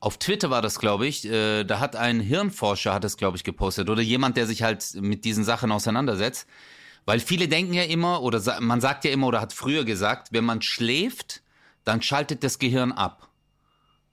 auf 0.00 0.18
Twitter 0.18 0.50
war 0.50 0.62
das, 0.62 0.78
glaube 0.78 1.06
ich, 1.06 1.24
äh, 1.24 1.64
da 1.64 1.80
hat 1.80 1.96
ein 1.96 2.20
Hirnforscher 2.20 2.92
hat 2.92 3.04
es, 3.04 3.16
glaube 3.16 3.36
ich, 3.36 3.44
gepostet 3.44 3.88
oder 3.88 4.02
jemand, 4.02 4.36
der 4.36 4.46
sich 4.46 4.62
halt 4.62 4.84
mit 4.94 5.24
diesen 5.24 5.44
Sachen 5.44 5.72
auseinandersetzt. 5.72 6.46
Weil 7.06 7.20
viele 7.20 7.48
denken 7.48 7.72
ja 7.72 7.84
immer, 7.84 8.22
oder 8.22 8.40
sa- 8.40 8.60
man 8.60 8.80
sagt 8.80 9.04
ja 9.04 9.10
immer, 9.10 9.28
oder 9.28 9.40
hat 9.40 9.52
früher 9.52 9.84
gesagt, 9.84 10.28
wenn 10.32 10.44
man 10.44 10.60
schläft, 10.60 11.42
dann 11.84 12.02
schaltet 12.02 12.42
das 12.42 12.58
Gehirn 12.58 12.92
ab. 12.92 13.28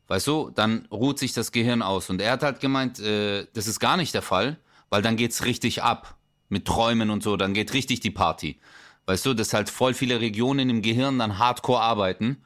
Weißt 0.08 0.28
du, 0.28 0.52
dann 0.54 0.88
ruht 0.92 1.18
sich 1.18 1.34
das 1.34 1.52
Gehirn 1.52 1.82
aus. 1.82 2.10
Und 2.10 2.22
er 2.22 2.34
hat 2.34 2.44
halt 2.44 2.60
gemeint, 2.60 3.00
äh, 3.00 3.48
das 3.54 3.68
ist 3.68 3.80
gar 3.80 3.98
nicht 3.98 4.14
der 4.14 4.22
Fall, 4.22 4.58
weil 4.90 5.02
dann 5.02 5.18
geht's 5.18 5.44
richtig 5.46 5.82
ab. 5.82 6.18
Mit 6.50 6.66
Träumen 6.66 7.10
und 7.10 7.24
so, 7.24 7.36
dann 7.36 7.54
geht 7.56 7.74
richtig 7.74 8.00
die 8.02 8.12
Party. 8.12 8.60
Weißt 9.08 9.26
du, 9.26 9.34
dass 9.34 9.54
halt 9.54 9.70
voll 9.72 9.96
viele 9.96 10.20
Regionen 10.22 10.70
im 10.70 10.82
Gehirn 10.84 11.18
dann 11.18 11.40
hardcore 11.40 11.82
arbeiten 11.82 12.44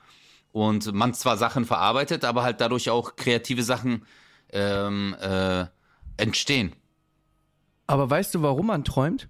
und 0.57 0.91
man 0.91 1.13
zwar 1.13 1.37
Sachen 1.37 1.65
verarbeitet, 1.65 2.25
aber 2.25 2.41
halt 2.41 2.61
dadurch 2.61 2.89
auch 2.89 3.15
kreative 3.15 3.61
Sachen 3.61 4.05
ähm, 4.51 5.15
äh, 5.21 5.65
entstehen. 6.17 6.73
Aber 7.85 8.09
weißt 8.09 8.33
du, 8.33 8.41
warum 8.41 8.65
man 8.67 8.83
träumt? 8.83 9.29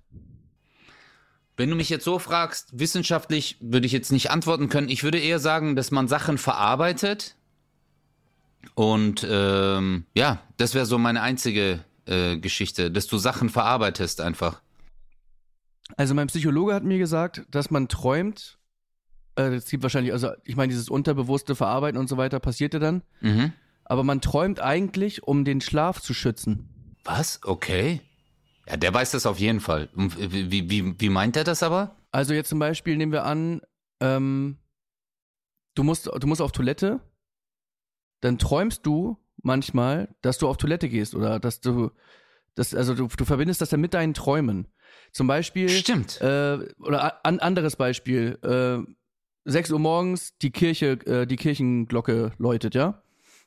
Wenn 1.58 1.70
du 1.70 1.76
mich 1.76 1.90
jetzt 1.90 2.06
so 2.06 2.18
fragst, 2.18 2.80
wissenschaftlich 2.80 3.58
würde 3.60 3.88
ich 3.88 3.92
jetzt 3.92 4.12
nicht 4.12 4.32
antworten 4.32 4.70
können. 4.70 4.88
Ich 4.90 5.04
würde 5.04 5.20
eher 5.20 5.40
sagen, 5.40 5.76
dass 5.76 5.92
man 5.92 6.08
Sachen 6.08 6.38
verarbeitet. 6.38 7.36
Und 8.76 9.28
ähm, 9.30 10.06
ja, 10.16 10.40
das 10.56 10.76
wäre 10.76 10.86
so 10.86 10.98
meine 10.98 11.22
einzige 11.22 11.84
äh, 12.06 12.38
Geschichte, 12.38 12.90
dass 12.90 13.08
du 13.08 13.18
Sachen 13.18 13.50
verarbeitest 13.50 14.22
einfach. 14.22 14.62
Also 15.98 16.14
mein 16.14 16.28
Psychologe 16.28 16.74
hat 16.74 16.84
mir 16.84 17.00
gesagt, 17.00 17.44
dass 17.52 17.70
man 17.70 17.90
träumt. 17.90 18.58
Äh, 19.38 19.52
das 19.52 19.70
gibt 19.70 19.84
wahrscheinlich, 19.84 20.12
also 20.12 20.32
ich 20.44 20.56
meine, 20.56 20.72
dieses 20.72 20.90
unterbewusste 20.90 21.56
Verarbeiten 21.56 22.00
und 22.00 22.10
so 22.10 22.18
weiter 22.18 22.40
passiert 22.40 22.74
ja 22.74 22.80
dann. 22.80 23.04
Mhm. 23.22 23.54
Aber 23.86 24.04
man 24.04 24.20
träumt 24.20 24.60
eigentlich, 24.60 25.24
um 25.24 25.46
den 25.46 25.62
Schlaf 25.62 26.02
zu 26.02 26.14
schützen. 26.14 26.96
Was? 27.06 27.40
Okay. 27.44 28.02
Ja, 28.68 28.76
der 28.76 28.94
weiß 28.94 29.12
das 29.12 29.26
auf 29.26 29.40
jeden 29.40 29.62
Fall. 29.62 29.90
Wie, 29.94 30.70
wie, 30.70 31.00
wie 31.00 31.10
meint 31.10 31.38
er 31.38 31.46
das 31.46 31.64
aber? 31.64 31.96
Also 32.12 32.34
jetzt 32.34 32.50
zum 32.50 32.60
Beispiel 32.60 32.98
nehmen 32.98 33.14
wir 33.14 33.24
an, 33.24 33.62
ähm, 34.02 34.58
du 35.76 35.84
musst, 35.84 36.08
du 36.08 36.28
musst 36.28 36.42
auf 36.42 36.52
Toilette, 36.52 37.00
dann 38.20 38.40
träumst 38.40 38.86
du 38.86 39.18
manchmal, 39.42 40.14
dass 40.22 40.38
du 40.38 40.50
auf 40.50 40.58
Toilette 40.58 40.90
gehst 40.90 41.16
oder 41.16 41.40
dass 41.40 41.62
du, 41.62 41.92
das, 42.56 42.74
also 42.74 42.94
du, 42.96 43.08
du 43.08 43.26
verbindest 43.26 43.62
das 43.62 43.70
dann 43.70 43.80
mit 43.80 43.94
deinen 43.94 44.14
Träumen. 44.14 44.68
Zum 45.12 45.28
Beispiel, 45.28 45.70
Stimmt. 45.70 46.20
äh, 46.22 46.58
oder 46.80 47.26
an, 47.26 47.40
anderes 47.40 47.76
Beispiel, 47.76 48.38
äh, 48.42 48.92
6 49.48 49.72
Uhr 49.72 49.80
morgens 49.80 50.38
die 50.40 50.52
Kirche, 50.52 51.00
äh, 51.06 51.26
die 51.26 51.38
Kirchenglocke 51.38 52.34
läutet, 52.38 52.76
ja? 52.76 53.02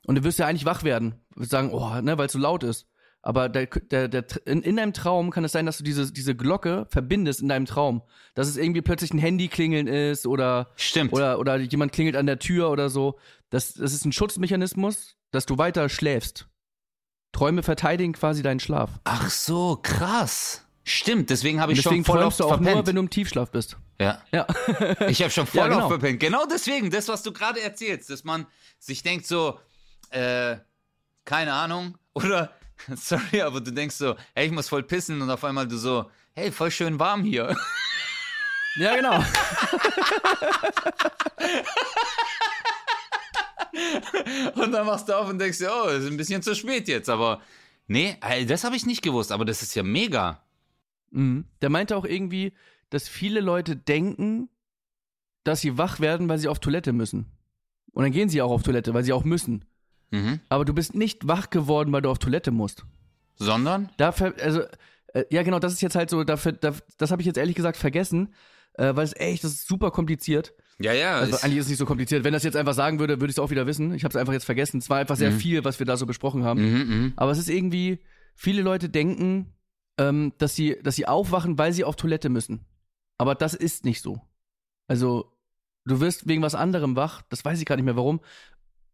Und 0.06 0.16
du 0.16 0.24
wirst 0.24 0.38
ja 0.38 0.46
eigentlich 0.46 0.64
wach 0.64 0.82
werden, 0.82 1.14
wirst 1.36 1.50
sagen, 1.50 1.70
oh, 1.72 2.00
ne, 2.00 2.16
weil 2.16 2.26
es 2.26 2.32
so 2.32 2.38
laut 2.38 2.64
ist. 2.64 2.86
Aber 3.22 3.50
der, 3.50 3.66
der, 3.66 4.08
der, 4.08 4.24
in, 4.46 4.62
in 4.62 4.76
deinem 4.76 4.94
Traum 4.94 5.30
kann 5.30 5.44
es 5.44 5.52
sein, 5.52 5.66
dass 5.66 5.76
du 5.76 5.84
diese, 5.84 6.10
diese 6.10 6.34
Glocke 6.34 6.86
verbindest 6.88 7.42
in 7.42 7.48
deinem 7.48 7.66
Traum. 7.66 8.00
Dass 8.34 8.48
es 8.48 8.56
irgendwie 8.56 8.80
plötzlich 8.80 9.12
ein 9.12 9.18
Handy 9.18 9.48
klingeln 9.48 9.86
ist 9.86 10.26
oder, 10.26 10.68
Stimmt. 10.76 11.12
oder, 11.12 11.38
oder 11.38 11.58
jemand 11.58 11.92
klingelt 11.92 12.16
an 12.16 12.24
der 12.24 12.38
Tür 12.38 12.70
oder 12.70 12.88
so. 12.88 13.18
Das, 13.50 13.74
das 13.74 13.92
ist 13.92 14.06
ein 14.06 14.12
Schutzmechanismus, 14.12 15.16
dass 15.32 15.44
du 15.44 15.58
weiter 15.58 15.90
schläfst. 15.90 16.48
Träume 17.32 17.62
verteidigen 17.62 18.14
quasi 18.14 18.42
deinen 18.42 18.58
Schlaf. 18.58 19.00
Ach 19.04 19.28
so, 19.28 19.78
krass. 19.82 20.66
Stimmt, 20.82 21.28
deswegen 21.28 21.60
habe 21.60 21.72
ich 21.72 21.82
deswegen 21.82 22.04
schon 22.06 22.14
voll 22.14 22.24
oft 22.24 22.40
du 22.40 22.44
auch 22.44 22.48
verpennt. 22.48 22.74
nur, 22.74 22.86
wenn 22.86 22.96
du 22.96 23.02
im 23.02 23.10
Tiefschlaf 23.10 23.50
bist. 23.50 23.76
Ja. 24.00 24.20
Ja. 24.32 24.46
Ich 25.08 25.22
habe 25.22 25.30
schon 25.30 25.46
voll 25.46 25.60
Ja, 25.60 25.68
genau. 25.68 25.88
verpennt. 25.88 26.18
Genau 26.20 26.44
deswegen, 26.46 26.90
das, 26.90 27.06
was 27.08 27.22
du 27.22 27.32
gerade 27.32 27.60
erzählst, 27.60 28.10
dass 28.10 28.24
man 28.24 28.46
sich 28.78 29.02
denkt 29.02 29.26
so, 29.26 29.60
äh, 30.10 30.56
keine 31.24 31.52
Ahnung, 31.52 31.96
oder, 32.14 32.52
sorry, 32.96 33.42
aber 33.42 33.60
du 33.60 33.70
denkst 33.70 33.94
so, 33.96 34.16
hey, 34.34 34.46
ich 34.46 34.52
muss 34.52 34.68
voll 34.68 34.82
pissen 34.82 35.20
und 35.22 35.30
auf 35.30 35.44
einmal 35.44 35.68
du 35.68 35.76
so, 35.76 36.10
hey, 36.34 36.50
voll 36.50 36.70
schön 36.70 36.98
warm 36.98 37.22
hier. 37.22 37.56
ja, 38.76 38.96
genau. 38.96 39.22
Und 44.54 44.72
dann 44.72 44.86
machst 44.86 45.08
du 45.08 45.16
auf 45.16 45.28
und 45.28 45.38
denkst 45.38 45.58
dir, 45.58 45.70
oh, 45.72 45.88
ist 45.88 46.06
ein 46.06 46.16
bisschen 46.16 46.42
zu 46.42 46.54
spät 46.54 46.88
jetzt, 46.88 47.08
aber 47.08 47.40
nee, 47.86 48.18
das 48.46 48.64
habe 48.64 48.76
ich 48.76 48.84
nicht 48.84 49.02
gewusst, 49.02 49.32
aber 49.32 49.44
das 49.44 49.62
ist 49.62 49.74
ja 49.74 49.82
mega. 49.82 50.42
Mhm. 51.10 51.44
Der 51.62 51.70
meinte 51.70 51.96
auch 51.96 52.04
irgendwie, 52.04 52.52
dass 52.90 53.08
viele 53.08 53.40
Leute 53.40 53.76
denken, 53.76 54.48
dass 55.44 55.60
sie 55.60 55.78
wach 55.78 56.00
werden, 56.00 56.28
weil 56.28 56.38
sie 56.38 56.48
auf 56.48 56.58
Toilette 56.58 56.92
müssen. 56.92 57.26
Und 57.92 58.04
dann 58.04 58.12
gehen 58.12 58.28
sie 58.28 58.42
auch 58.42 58.50
auf 58.50 58.62
Toilette, 58.62 58.94
weil 58.94 59.04
sie 59.04 59.12
auch 59.12 59.24
müssen. 59.24 59.64
Mhm. 60.10 60.40
Aber 60.48 60.64
du 60.64 60.74
bist 60.74 60.94
nicht 60.94 61.26
wach 61.26 61.50
geworden, 61.50 61.92
weil 61.92 62.02
du 62.02 62.10
auf 62.10 62.18
Toilette 62.18 62.50
musst. 62.50 62.84
Sondern? 63.36 63.88
Da 63.96 64.12
ver 64.12 64.34
also, 64.42 64.62
äh, 65.14 65.24
ja 65.30 65.42
genau, 65.42 65.58
das 65.58 65.72
ist 65.72 65.80
jetzt 65.80 65.94
halt 65.96 66.10
so, 66.10 66.24
dafür, 66.24 66.52
da, 66.52 66.74
das 66.98 67.10
habe 67.10 67.22
ich 67.22 67.26
jetzt 67.26 67.38
ehrlich 67.38 67.56
gesagt 67.56 67.76
vergessen, 67.78 68.34
äh, 68.74 68.94
weil 68.94 69.04
es 69.04 69.16
echt, 69.16 69.42
das 69.44 69.52
ist 69.52 69.66
super 69.66 69.90
kompliziert. 69.90 70.52
Ja, 70.78 70.92
ja. 70.92 71.16
Also 71.16 71.36
ist- 71.36 71.44
eigentlich 71.44 71.58
ist 71.58 71.64
es 71.66 71.70
nicht 71.70 71.78
so 71.78 71.86
kompliziert. 71.86 72.24
Wenn 72.24 72.32
das 72.32 72.42
jetzt 72.42 72.56
einfach 72.56 72.74
sagen 72.74 72.98
würde, 72.98 73.20
würde 73.20 73.30
ich 73.30 73.36
es 73.36 73.38
auch 73.38 73.50
wieder 73.50 73.66
wissen. 73.66 73.94
Ich 73.94 74.04
habe 74.04 74.10
es 74.12 74.16
einfach 74.16 74.32
jetzt 74.32 74.44
vergessen. 74.44 74.78
Es 74.78 74.88
war 74.90 74.98
einfach 74.98 75.16
sehr 75.16 75.32
viel, 75.32 75.64
was 75.64 75.78
wir 75.78 75.86
da 75.86 75.96
so 75.96 76.06
besprochen 76.06 76.44
haben. 76.44 76.60
Mhm, 76.62 76.78
mhm. 76.88 77.12
Aber 77.16 77.30
es 77.32 77.38
ist 77.38 77.48
irgendwie, 77.50 78.00
viele 78.34 78.62
Leute 78.62 78.88
denken, 78.88 79.52
ähm, 79.98 80.32
dass, 80.38 80.54
sie, 80.54 80.76
dass 80.82 80.96
sie 80.96 81.06
aufwachen, 81.06 81.58
weil 81.58 81.72
sie 81.72 81.84
auf 81.84 81.96
Toilette 81.96 82.28
müssen. 82.30 82.64
Aber 83.20 83.34
das 83.34 83.52
ist 83.52 83.84
nicht 83.84 84.00
so. 84.00 84.22
Also, 84.88 85.30
du 85.84 86.00
wirst 86.00 86.26
wegen 86.26 86.40
was 86.40 86.54
anderem 86.54 86.96
wach, 86.96 87.20
das 87.28 87.44
weiß 87.44 87.60
ich 87.60 87.66
gar 87.66 87.76
nicht 87.76 87.84
mehr 87.84 87.94
warum. 87.96 88.20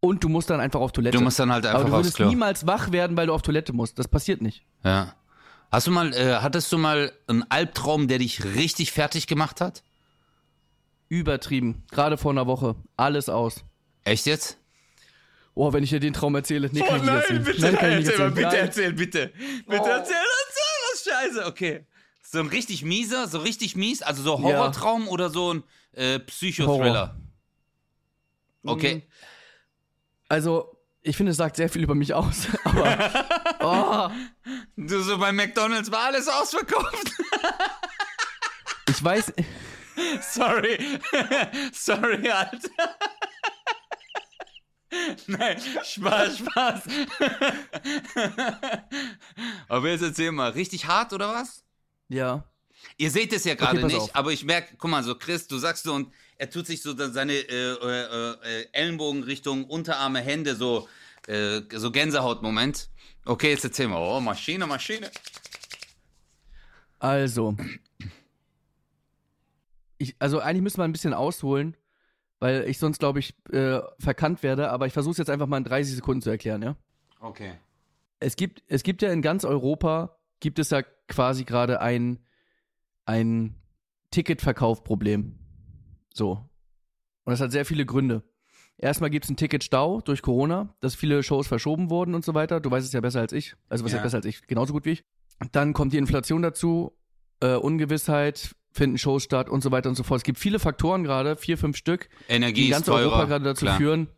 Und 0.00 0.24
du 0.24 0.28
musst 0.28 0.50
dann 0.50 0.58
einfach 0.58 0.80
auf 0.80 0.90
Toilette. 0.90 1.16
Du 1.16 1.22
musst 1.22 1.38
dann 1.38 1.52
halt 1.52 1.64
Aber 1.64 1.78
einfach 1.78 1.90
du 1.90 1.96
aufs 1.96 2.18
würdest 2.18 2.28
niemals 2.28 2.66
wach 2.66 2.90
werden, 2.90 3.16
weil 3.16 3.28
du 3.28 3.32
auf 3.32 3.42
Toilette 3.42 3.72
musst. 3.72 4.00
Das 4.00 4.08
passiert 4.08 4.42
nicht. 4.42 4.64
Ja. 4.82 5.14
Hast 5.70 5.86
du 5.86 5.92
mal, 5.92 6.12
äh, 6.12 6.38
hattest 6.40 6.72
du 6.72 6.78
mal 6.78 7.12
einen 7.28 7.48
Albtraum, 7.50 8.08
der 8.08 8.18
dich 8.18 8.44
richtig 8.44 8.90
fertig 8.90 9.28
gemacht 9.28 9.60
hat? 9.60 9.84
Übertrieben. 11.08 11.84
Gerade 11.92 12.18
vor 12.18 12.32
einer 12.32 12.48
Woche. 12.48 12.74
Alles 12.96 13.28
aus. 13.28 13.64
Echt 14.02 14.26
jetzt? 14.26 14.58
Oh, 15.54 15.72
wenn 15.72 15.84
ich 15.84 15.90
dir 15.90 16.00
den 16.00 16.14
Traum 16.14 16.34
erzähle. 16.34 16.68
Nee, 16.72 16.82
Oh 16.82 16.86
kann 16.88 16.96
ich 16.96 17.02
nicht 17.04 17.12
erzählen. 17.12 17.42
Nein, 17.60 17.76
kann 17.76 17.90
ich 17.92 17.98
nicht 17.98 18.08
erzählen. 18.08 18.34
Nein. 18.34 18.54
erzähl, 18.56 18.92
bitte. 18.92 19.32
Bitte 19.68 19.82
Oh. 19.82 19.86
erzähl, 19.86 20.16
erzähl 20.16 20.82
was 20.92 21.04
Scheiße, 21.04 21.46
okay. 21.46 21.86
So 22.28 22.40
ein 22.40 22.48
richtig 22.48 22.82
mieser, 22.82 23.28
so 23.28 23.38
richtig 23.38 23.76
mies, 23.76 24.02
also 24.02 24.22
so 24.22 24.36
Ja. 24.36 24.42
Horrortraum 24.42 25.06
oder 25.08 25.30
so 25.30 25.54
ein 25.54 25.64
äh, 25.92 26.18
Psychothriller? 26.18 27.16
Okay. 28.64 29.06
Also, 30.28 30.76
ich 31.02 31.16
finde, 31.16 31.30
es 31.30 31.36
sagt 31.36 31.54
sehr 31.54 31.68
viel 31.68 31.84
über 31.84 31.94
mich 31.94 32.14
aus. 32.14 32.48
Aber, 32.64 33.30
oh, 33.60 34.10
Du 34.76 35.02
so 35.02 35.18
bei 35.18 35.30
McDonalds 35.30 35.90
war 35.92 36.06
alles 36.06 36.26
ausverkauft. 36.26 37.12
ich 38.88 39.02
weiß, 39.04 39.32
Sorry. 40.20 40.78
Sorry, 41.72 42.28
Alter. 42.28 42.68
Nein, 45.26 45.56
Spaß, 45.84 46.38
Spaß. 46.38 46.82
Aber 49.68 49.88
jetzt 49.88 50.02
erzähl 50.02 50.32
mal, 50.32 50.50
richtig 50.50 50.86
hart 50.86 51.12
oder 51.12 51.32
was? 51.32 51.65
Ja. 52.08 52.44
Ihr 52.98 53.10
seht 53.10 53.32
es 53.32 53.44
ja 53.44 53.54
gerade 53.54 53.80
pass 53.80 53.92
nicht, 53.92 54.00
auf. 54.00 54.14
aber 54.14 54.32
ich 54.32 54.44
merke, 54.44 54.76
guck 54.78 54.90
mal, 54.90 55.02
so 55.02 55.14
Chris, 55.14 55.48
du 55.48 55.58
sagst 55.58 55.84
so 55.84 55.94
und 55.94 56.12
er 56.38 56.50
tut 56.50 56.66
sich 56.66 56.82
so 56.82 56.94
seine 56.96 57.32
äh, 57.32 57.72
äh, 57.72 58.60
äh, 58.60 58.66
Ellenbogen 58.72 59.22
Richtung 59.22 59.64
Unterarme, 59.64 60.20
Hände, 60.20 60.54
so, 60.54 60.88
äh, 61.26 61.62
so 61.72 61.90
Gänsehautmoment. 61.90 62.90
Okay, 63.24 63.50
jetzt 63.50 63.64
erzähl 63.64 63.88
mal. 63.88 63.98
Oh, 63.98 64.20
Maschine, 64.20 64.66
Maschine. 64.66 65.10
Also. 66.98 67.56
Ich, 69.98 70.14
also 70.18 70.40
eigentlich 70.40 70.62
müssen 70.62 70.78
wir 70.78 70.84
ein 70.84 70.92
bisschen 70.92 71.14
ausholen, 71.14 71.76
weil 72.38 72.68
ich 72.68 72.78
sonst, 72.78 72.98
glaube 72.98 73.18
ich, 73.18 73.34
äh, 73.50 73.80
verkannt 73.98 74.42
werde, 74.42 74.70
aber 74.70 74.86
ich 74.86 74.92
versuche 74.92 75.12
es 75.12 75.18
jetzt 75.18 75.30
einfach 75.30 75.46
mal 75.46 75.58
in 75.58 75.64
30 75.64 75.96
Sekunden 75.96 76.20
zu 76.20 76.30
erklären, 76.30 76.62
ja? 76.62 76.76
Okay. 77.20 77.54
Es 78.20 78.36
gibt, 78.36 78.62
es 78.66 78.82
gibt 78.82 79.02
ja 79.02 79.10
in 79.10 79.22
ganz 79.22 79.44
Europa, 79.44 80.18
gibt 80.40 80.58
es 80.58 80.70
ja 80.70 80.82
quasi 81.08 81.44
gerade 81.44 81.80
ein, 81.80 82.18
ein 83.04 83.54
Ticketverkaufproblem. 84.10 85.38
So. 86.12 86.48
Und 87.24 87.30
das 87.30 87.40
hat 87.40 87.52
sehr 87.52 87.64
viele 87.64 87.86
Gründe. 87.86 88.22
Erstmal 88.78 89.10
gibt 89.10 89.24
es 89.24 89.30
einen 89.30 89.36
Ticketstau 89.36 90.00
durch 90.02 90.20
Corona, 90.22 90.74
dass 90.80 90.94
viele 90.94 91.22
Shows 91.22 91.46
verschoben 91.46 91.88
wurden 91.88 92.14
und 92.14 92.24
so 92.24 92.34
weiter. 92.34 92.60
Du 92.60 92.70
weißt 92.70 92.86
es 92.86 92.92
ja 92.92 93.00
besser 93.00 93.20
als 93.20 93.32
ich. 93.32 93.54
Also 93.68 93.84
was 93.84 93.92
Ja. 93.92 94.02
besser 94.02 94.18
als 94.18 94.26
ich? 94.26 94.46
Genauso 94.46 94.72
gut 94.72 94.84
wie 94.84 94.90
ich. 94.92 95.04
Dann 95.52 95.72
kommt 95.72 95.92
die 95.92 95.98
Inflation 95.98 96.42
dazu, 96.42 96.92
äh, 97.40 97.54
Ungewissheit, 97.54 98.54
finden 98.72 98.98
Shows 98.98 99.22
statt 99.22 99.48
und 99.48 99.62
so 99.62 99.70
weiter 99.70 99.88
und 99.88 99.94
so 99.94 100.02
fort. 100.02 100.18
Es 100.18 100.24
gibt 100.24 100.38
viele 100.38 100.58
Faktoren 100.58 101.04
gerade, 101.04 101.36
vier, 101.36 101.56
fünf 101.56 101.76
Stück, 101.76 102.08
Energie 102.28 102.64
die 102.64 102.70
ganz. 102.70 102.88
Europa 102.88 103.24
gerade 103.24 103.44
dazu 103.44 103.64
klar. 103.64 103.78
führen. 103.78 104.08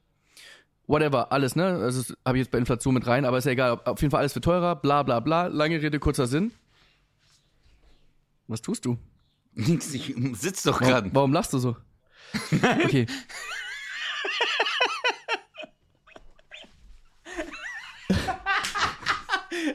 Whatever, 0.89 1.31
alles, 1.33 1.55
ne? 1.55 1.67
Also 1.67 2.15
habe 2.25 2.39
ich 2.39 2.45
jetzt 2.45 2.51
bei 2.51 2.59
Inflation 2.59 2.95
mit 2.95 3.07
rein, 3.07 3.25
aber 3.27 3.37
ist 3.39 3.45
ja 3.45 3.53
egal. 3.53 3.79
Auf 3.85 4.01
jeden 4.01 4.11
Fall 4.11 4.21
alles 4.21 4.35
wird 4.35 4.45
teurer, 4.45 4.75
bla 4.75 5.03
bla 5.03 5.21
bla. 5.21 5.47
Lange 5.47 5.81
Rede, 5.81 5.99
kurzer 6.01 6.27
Sinn. 6.27 6.51
Was 8.47 8.63
tust 8.63 8.87
du? 8.87 8.97
Nix, 9.53 9.93
ich 9.93 10.15
sitz 10.33 10.63
doch 10.63 10.81
Warum, 10.81 10.89
gerade. 10.93 11.11
warum 11.15 11.33
lachst 11.33 11.53
du 11.53 11.59
so? 11.59 11.77
Okay. 12.85 13.07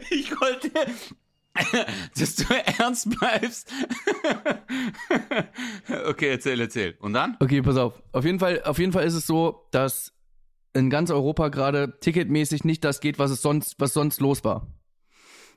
Ich 0.10 0.32
wollte, 0.40 0.72
dass 2.18 2.36
du 2.36 2.54
ernst 2.80 3.10
bleibst. 3.18 3.72
okay, 6.08 6.30
erzähl, 6.30 6.60
erzähl. 6.60 6.96
Und 7.00 7.14
dann? 7.14 7.38
Okay, 7.40 7.62
pass 7.62 7.78
auf. 7.78 8.02
Auf 8.12 8.26
jeden 8.26 8.40
Fall, 8.40 8.62
auf 8.64 8.78
jeden 8.80 8.92
Fall 8.92 9.04
ist 9.06 9.14
es 9.16 9.28
so, 9.28 9.68
dass 9.72 10.13
in 10.74 10.90
ganz 10.90 11.12
Europa 11.12 11.50
gerade 11.50 12.00
ticketmäßig 12.00 12.64
nicht 12.64 12.84
das 12.84 13.00
geht, 13.00 13.20
was 13.20 13.32
es 13.32 13.42
sonst, 13.42 13.76
was 13.80 13.94
sonst 13.94 14.22
los 14.22 14.44
war. 14.44 14.68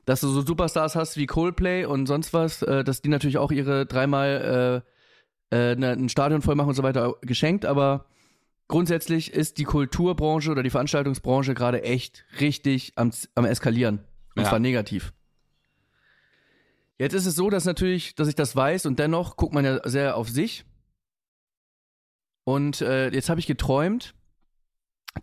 Dass 0.05 0.21
du 0.21 0.29
so 0.29 0.41
Superstars 0.41 0.95
hast 0.95 1.17
wie 1.17 1.25
Coldplay 1.25 1.85
und 1.85 2.05
sonst 2.05 2.33
was, 2.33 2.61
äh, 2.61 2.83
dass 2.83 3.01
die 3.01 3.09
natürlich 3.09 3.37
auch 3.37 3.51
ihre 3.51 3.85
dreimal 3.85 4.83
äh, 5.51 5.67
äh, 5.71 5.75
ne, 5.75 5.91
ein 5.91 6.09
Stadion 6.09 6.41
voll 6.41 6.55
machen 6.55 6.69
und 6.69 6.75
so 6.75 6.83
weiter 6.83 7.15
geschenkt, 7.21 7.65
aber 7.65 8.05
grundsätzlich 8.67 9.33
ist 9.33 9.57
die 9.57 9.63
Kulturbranche 9.63 10.51
oder 10.51 10.63
die 10.63 10.69
Veranstaltungsbranche 10.69 11.53
gerade 11.53 11.83
echt 11.83 12.25
richtig 12.39 12.93
am, 12.95 13.11
am 13.35 13.45
eskalieren. 13.45 13.99
Und 14.35 14.43
Ja. 14.43 14.49
zwar 14.49 14.59
negativ. 14.59 15.13
Jetzt 16.99 17.13
ist 17.13 17.25
es 17.25 17.35
so, 17.35 17.49
dass 17.49 17.65
natürlich, 17.65 18.15
dass 18.15 18.27
ich 18.27 18.35
das 18.35 18.55
weiß 18.55 18.85
und 18.85 18.99
dennoch 18.99 19.35
guckt 19.37 19.53
man 19.53 19.65
ja 19.65 19.87
sehr 19.87 20.17
auf 20.17 20.29
sich. 20.29 20.65
Und 22.43 22.81
äh, 22.81 23.09
jetzt 23.09 23.29
habe 23.29 23.39
ich 23.39 23.47
geträumt, 23.47 24.15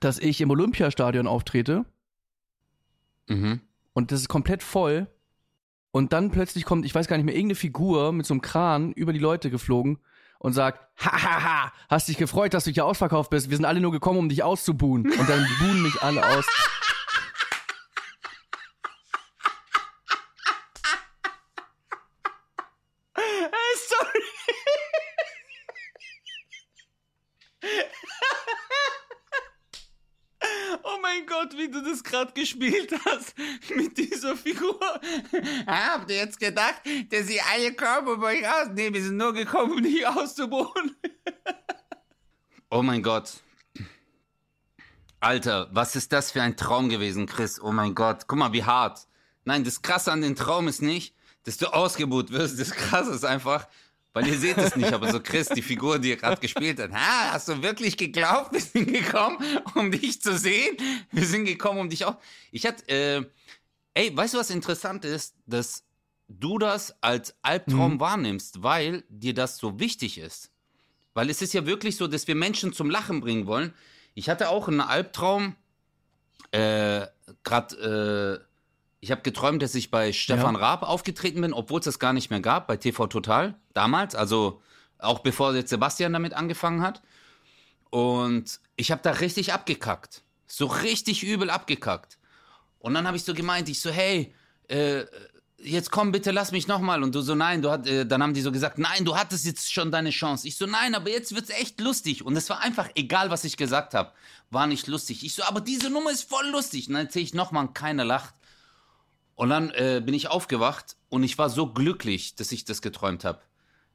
dass 0.00 0.18
ich 0.18 0.40
im 0.40 0.50
Olympiastadion 0.50 1.26
auftrete 1.26 1.84
Mhm. 3.28 3.60
und 3.94 4.12
das 4.12 4.20
ist 4.20 4.28
komplett 4.28 4.62
voll. 4.62 5.06
Und 5.90 6.12
dann 6.12 6.30
plötzlich 6.30 6.64
kommt, 6.64 6.84
ich 6.84 6.94
weiß 6.94 7.06
gar 7.06 7.16
nicht 7.16 7.24
mehr, 7.24 7.34
irgendeine 7.34 7.54
Figur 7.54 8.12
mit 8.12 8.26
so 8.26 8.34
einem 8.34 8.42
Kran 8.42 8.92
über 8.92 9.12
die 9.12 9.18
Leute 9.20 9.48
geflogen 9.50 9.98
und 10.40 10.52
sagt, 10.52 10.80
hahaha, 10.98 11.72
hast 11.88 12.08
dich 12.08 12.16
gefreut, 12.18 12.52
dass 12.52 12.64
du 12.64 12.70
hier 12.72 12.84
ausverkauft 12.84 13.30
bist. 13.30 13.48
Wir 13.48 13.56
sind 13.56 13.64
alle 13.64 13.80
nur 13.80 13.92
gekommen, 13.92 14.18
um 14.18 14.28
dich 14.28 14.42
auszubuhen. 14.42 15.08
Und 15.10 15.28
dann 15.28 15.46
buhen 15.60 15.82
mich 15.82 16.02
alle 16.02 16.26
aus. 16.36 16.44
Sorry. 23.88 24.22
Oh 30.82 30.98
mein 31.00 31.26
Gott, 31.26 31.56
wie 31.56 31.63
du 31.74 31.82
das 31.82 32.02
gerade 32.02 32.32
gespielt 32.32 32.92
hast 33.04 33.34
mit 33.74 33.98
dieser 33.98 34.36
Figur. 34.36 34.80
Habt 35.66 36.10
ihr 36.10 36.16
jetzt 36.16 36.38
gedacht, 36.38 36.82
dass 37.10 37.26
sie 37.26 37.40
alle 37.40 37.74
kommen, 37.74 38.08
um 38.08 38.22
euch 38.22 38.46
aus? 38.48 38.68
Nee, 38.74 38.92
wir 38.92 39.02
sind 39.02 39.16
nur 39.16 39.34
gekommen, 39.34 39.72
um 39.72 39.82
dich 39.82 40.06
auszubauen. 40.06 40.96
Oh 42.70 42.82
mein 42.82 43.02
Gott. 43.02 43.34
Alter, 45.20 45.68
was 45.72 45.96
ist 45.96 46.12
das 46.12 46.32
für 46.32 46.42
ein 46.42 46.56
Traum 46.56 46.88
gewesen, 46.88 47.26
Chris? 47.26 47.60
Oh 47.60 47.72
mein 47.72 47.94
Gott. 47.94 48.26
Guck 48.26 48.38
mal, 48.38 48.52
wie 48.52 48.64
hart. 48.64 49.06
Nein, 49.44 49.64
das 49.64 49.82
Krasse 49.82 50.12
an 50.12 50.22
dem 50.22 50.36
Traum 50.36 50.68
ist 50.68 50.82
nicht, 50.82 51.14
dass 51.44 51.56
du 51.56 51.72
ausgebuht 51.72 52.30
wirst. 52.30 52.58
Das 52.58 52.70
Krasse 52.70 53.12
ist 53.12 53.24
einfach, 53.24 53.66
weil 54.14 54.26
ihr 54.28 54.38
seht 54.38 54.56
es 54.56 54.74
nicht, 54.76 54.92
aber 54.92 55.12
so 55.12 55.20
Chris, 55.20 55.48
die 55.48 55.60
Figur, 55.60 55.98
die 55.98 56.12
er 56.12 56.16
gerade 56.16 56.40
gespielt 56.40 56.80
hat. 56.80 56.92
Ha, 56.92 57.32
hast 57.32 57.48
du 57.48 57.60
wirklich 57.62 57.96
geglaubt, 57.98 58.52
wir 58.52 58.60
sind 58.60 58.90
gekommen, 58.90 59.36
um 59.74 59.90
dich 59.90 60.22
zu 60.22 60.38
sehen? 60.38 60.76
Wir 61.12 61.26
sind 61.26 61.44
gekommen, 61.44 61.80
um 61.80 61.88
dich 61.90 62.04
auch. 62.06 62.16
Ich 62.50 62.64
hatte, 62.64 62.88
äh, 62.88 63.22
ey, 63.94 64.16
weißt 64.16 64.34
du, 64.34 64.38
was 64.38 64.48
interessant 64.50 65.04
ist? 65.04 65.34
Dass 65.46 65.84
du 66.28 66.58
das 66.58 66.94
als 67.02 67.34
Albtraum 67.42 67.94
Mhm. 67.94 68.00
wahrnimmst, 68.00 68.62
weil 68.62 69.04
dir 69.10 69.34
das 69.34 69.58
so 69.58 69.78
wichtig 69.78 70.16
ist. 70.18 70.50
Weil 71.12 71.28
es 71.28 71.42
ist 71.42 71.52
ja 71.52 71.66
wirklich 71.66 71.96
so, 71.96 72.06
dass 72.06 72.26
wir 72.26 72.34
Menschen 72.34 72.72
zum 72.72 72.88
Lachen 72.90 73.20
bringen 73.20 73.46
wollen. 73.46 73.74
Ich 74.14 74.28
hatte 74.28 74.48
auch 74.48 74.68
einen 74.68 74.80
Albtraum, 74.80 75.54
äh, 76.52 77.06
gerade, 77.42 78.40
äh, 78.40 78.53
ich 79.04 79.10
habe 79.10 79.20
geträumt, 79.20 79.60
dass 79.60 79.74
ich 79.74 79.90
bei 79.90 80.14
Stefan 80.14 80.54
Ja. 80.54 80.60
Raab 80.62 80.82
aufgetreten 80.82 81.42
bin, 81.42 81.52
obwohl 81.52 81.78
es 81.78 81.84
das 81.84 81.98
gar 81.98 82.14
nicht 82.14 82.30
mehr 82.30 82.40
gab, 82.40 82.66
bei 82.66 82.78
TV 82.78 83.06
Total, 83.06 83.54
damals, 83.74 84.14
also 84.14 84.62
auch 84.98 85.18
bevor 85.18 85.54
jetzt 85.54 85.68
Sebastian 85.68 86.14
damit 86.14 86.32
angefangen 86.32 86.80
hat. 86.80 87.02
Und 87.90 88.60
ich 88.76 88.90
habe 88.90 89.02
da 89.02 89.10
richtig 89.10 89.52
abgekackt. 89.52 90.22
So 90.46 90.64
richtig 90.64 91.22
übel 91.22 91.50
abgekackt. 91.50 92.16
Und 92.78 92.94
dann 92.94 93.06
habe 93.06 93.18
ich 93.18 93.24
so 93.24 93.34
gemeint, 93.34 93.68
ich 93.68 93.78
so, 93.82 93.90
hey, 93.90 94.32
äh, 94.68 95.04
jetzt 95.58 95.90
komm 95.90 96.10
bitte, 96.10 96.30
lass 96.30 96.50
mich 96.50 96.66
nochmal. 96.66 97.02
Und 97.02 97.14
du 97.14 97.20
so, 97.20 97.34
nein, 97.34 97.60
du 97.60 97.70
hat, 97.70 97.86
äh, 97.86 98.06
dann 98.06 98.22
haben 98.22 98.32
die 98.32 98.40
so 98.40 98.52
gesagt, 98.52 98.78
nein, 98.78 99.04
du 99.04 99.18
hattest 99.18 99.44
jetzt 99.44 99.70
schon 99.70 99.90
deine 99.90 100.10
Chance. 100.10 100.48
Ich 100.48 100.56
so, 100.56 100.64
nein, 100.64 100.94
aber 100.94 101.10
jetzt 101.10 101.34
wird's 101.34 101.50
echt 101.50 101.78
lustig. 101.78 102.24
Und 102.24 102.36
es 102.36 102.48
war 102.48 102.60
einfach, 102.60 102.88
egal 102.94 103.28
was 103.28 103.44
ich 103.44 103.58
gesagt 103.58 103.92
habe, 103.92 104.12
war 104.50 104.66
nicht 104.66 104.86
lustig. 104.86 105.24
Ich 105.24 105.34
so, 105.34 105.42
aber 105.42 105.60
diese 105.60 105.90
Nummer 105.90 106.10
ist 106.10 106.26
voll 106.26 106.48
lustig. 106.48 106.88
Und 106.88 106.94
dann 106.94 107.04
erzähle 107.04 107.24
ich 107.26 107.34
nochmal 107.34 107.66
und 107.66 107.74
keiner 107.74 108.06
lacht. 108.06 108.32
Und 109.36 109.48
dann 109.50 109.70
äh, 109.70 110.00
bin 110.04 110.14
ich 110.14 110.28
aufgewacht 110.28 110.96
und 111.08 111.22
ich 111.24 111.38
war 111.38 111.50
so 111.50 111.66
glücklich, 111.72 112.34
dass 112.36 112.52
ich 112.52 112.64
das 112.64 112.82
geträumt 112.82 113.24
habe. 113.24 113.40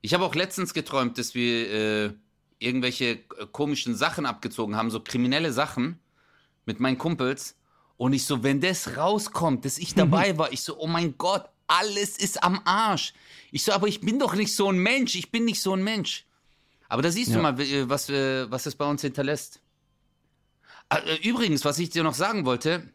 Ich 0.02 0.14
habe 0.14 0.26
auch 0.26 0.36
letztens 0.36 0.74
geträumt, 0.74 1.18
dass 1.18 1.34
wir 1.34 1.72
äh, 1.72 2.14
irgendwelche 2.60 3.06
äh, 3.12 3.20
komischen 3.52 3.96
Sachen 3.96 4.26
abgezogen 4.26 4.76
haben, 4.76 4.92
so 4.92 5.00
kriminelle 5.00 5.54
Sachen 5.54 6.00
mit 6.66 6.80
meinen 6.80 6.98
Kumpels. 6.98 7.56
Und 7.98 8.14
ich 8.14 8.26
so, 8.26 8.44
wenn 8.44 8.62
das 8.62 8.98
rauskommt, 8.98 9.64
dass 9.66 9.78
ich 9.78 9.94
dabei 9.94 10.38
war, 10.38 10.52
ich 10.52 10.62
so, 10.62 10.78
oh 10.78 10.88
mein 10.88 11.18
Gott, 11.18 11.46
alles 11.68 12.18
ist 12.18 12.44
am 12.44 12.62
Arsch. 12.66 13.14
Ich 13.52 13.64
so, 13.64 13.72
aber 13.74 13.88
ich 13.88 14.02
bin 14.02 14.20
doch 14.20 14.36
nicht 14.36 14.56
so 14.56 14.70
ein 14.72 14.78
Mensch, 14.78 15.16
ich 15.16 15.32
bin 15.32 15.46
nicht 15.46 15.62
so 15.62 15.74
ein 15.74 15.84
Mensch. 15.84 16.26
Aber 16.88 17.02
da 17.02 17.12
siehst 17.12 17.30
du 17.32 17.36
Ja. 17.36 17.42
mal, 17.42 17.58
wie- 17.58 17.88
was, 17.90 18.10
äh, 18.10 18.50
was 18.52 18.66
es 18.66 18.76
bei 18.76 18.86
uns 18.90 19.02
hinterlässt. 19.02 19.62
Äh, 20.90 21.28
Übrigens, 21.28 21.64
was 21.66 21.78
ich 21.80 21.90
dir 21.92 22.04
noch 22.04 22.14
sagen 22.16 22.46
wollte, 22.46 22.92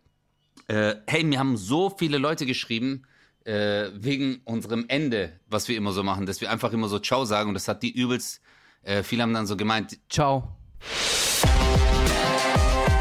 äh, 0.69 0.95
hey, 1.07 1.25
mir 1.25 1.39
haben 1.39 1.57
so 1.57 1.91
viele 1.91 2.19
Leute 2.19 2.47
geschrieben, 2.47 3.03
äh, 3.45 3.91
wegen 3.95 4.41
unserem 4.45 4.87
Ende, 4.89 5.33
was 5.49 5.69
wir 5.69 5.77
immer 5.77 5.93
so 5.93 6.03
machen, 6.03 6.27
dass 6.27 6.41
wir 6.41 6.51
einfach 6.51 6.73
immer 6.73 6.89
so 6.89 6.99
Ciao 6.99 7.25
sagen 7.25 7.49
und 7.49 7.55
das 7.55 7.69
hat 7.69 7.83
die 7.83 7.93
übelst, 7.93 8.41
äh, 8.83 9.03
viele 9.03 9.23
haben 9.23 9.35
dann 9.35 9.47
so 9.47 9.57
gemeint, 9.57 9.99
Ciao. 10.09 10.57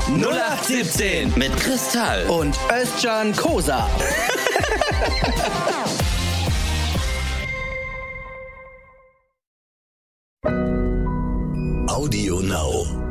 0817 0.08 1.34
mit 1.38 1.56
Kristall. 1.58 2.26
und 2.28 2.58
Özcan 2.72 3.36
Kosa. 3.36 3.89
Audio 11.88 12.41
Now. 12.41 13.03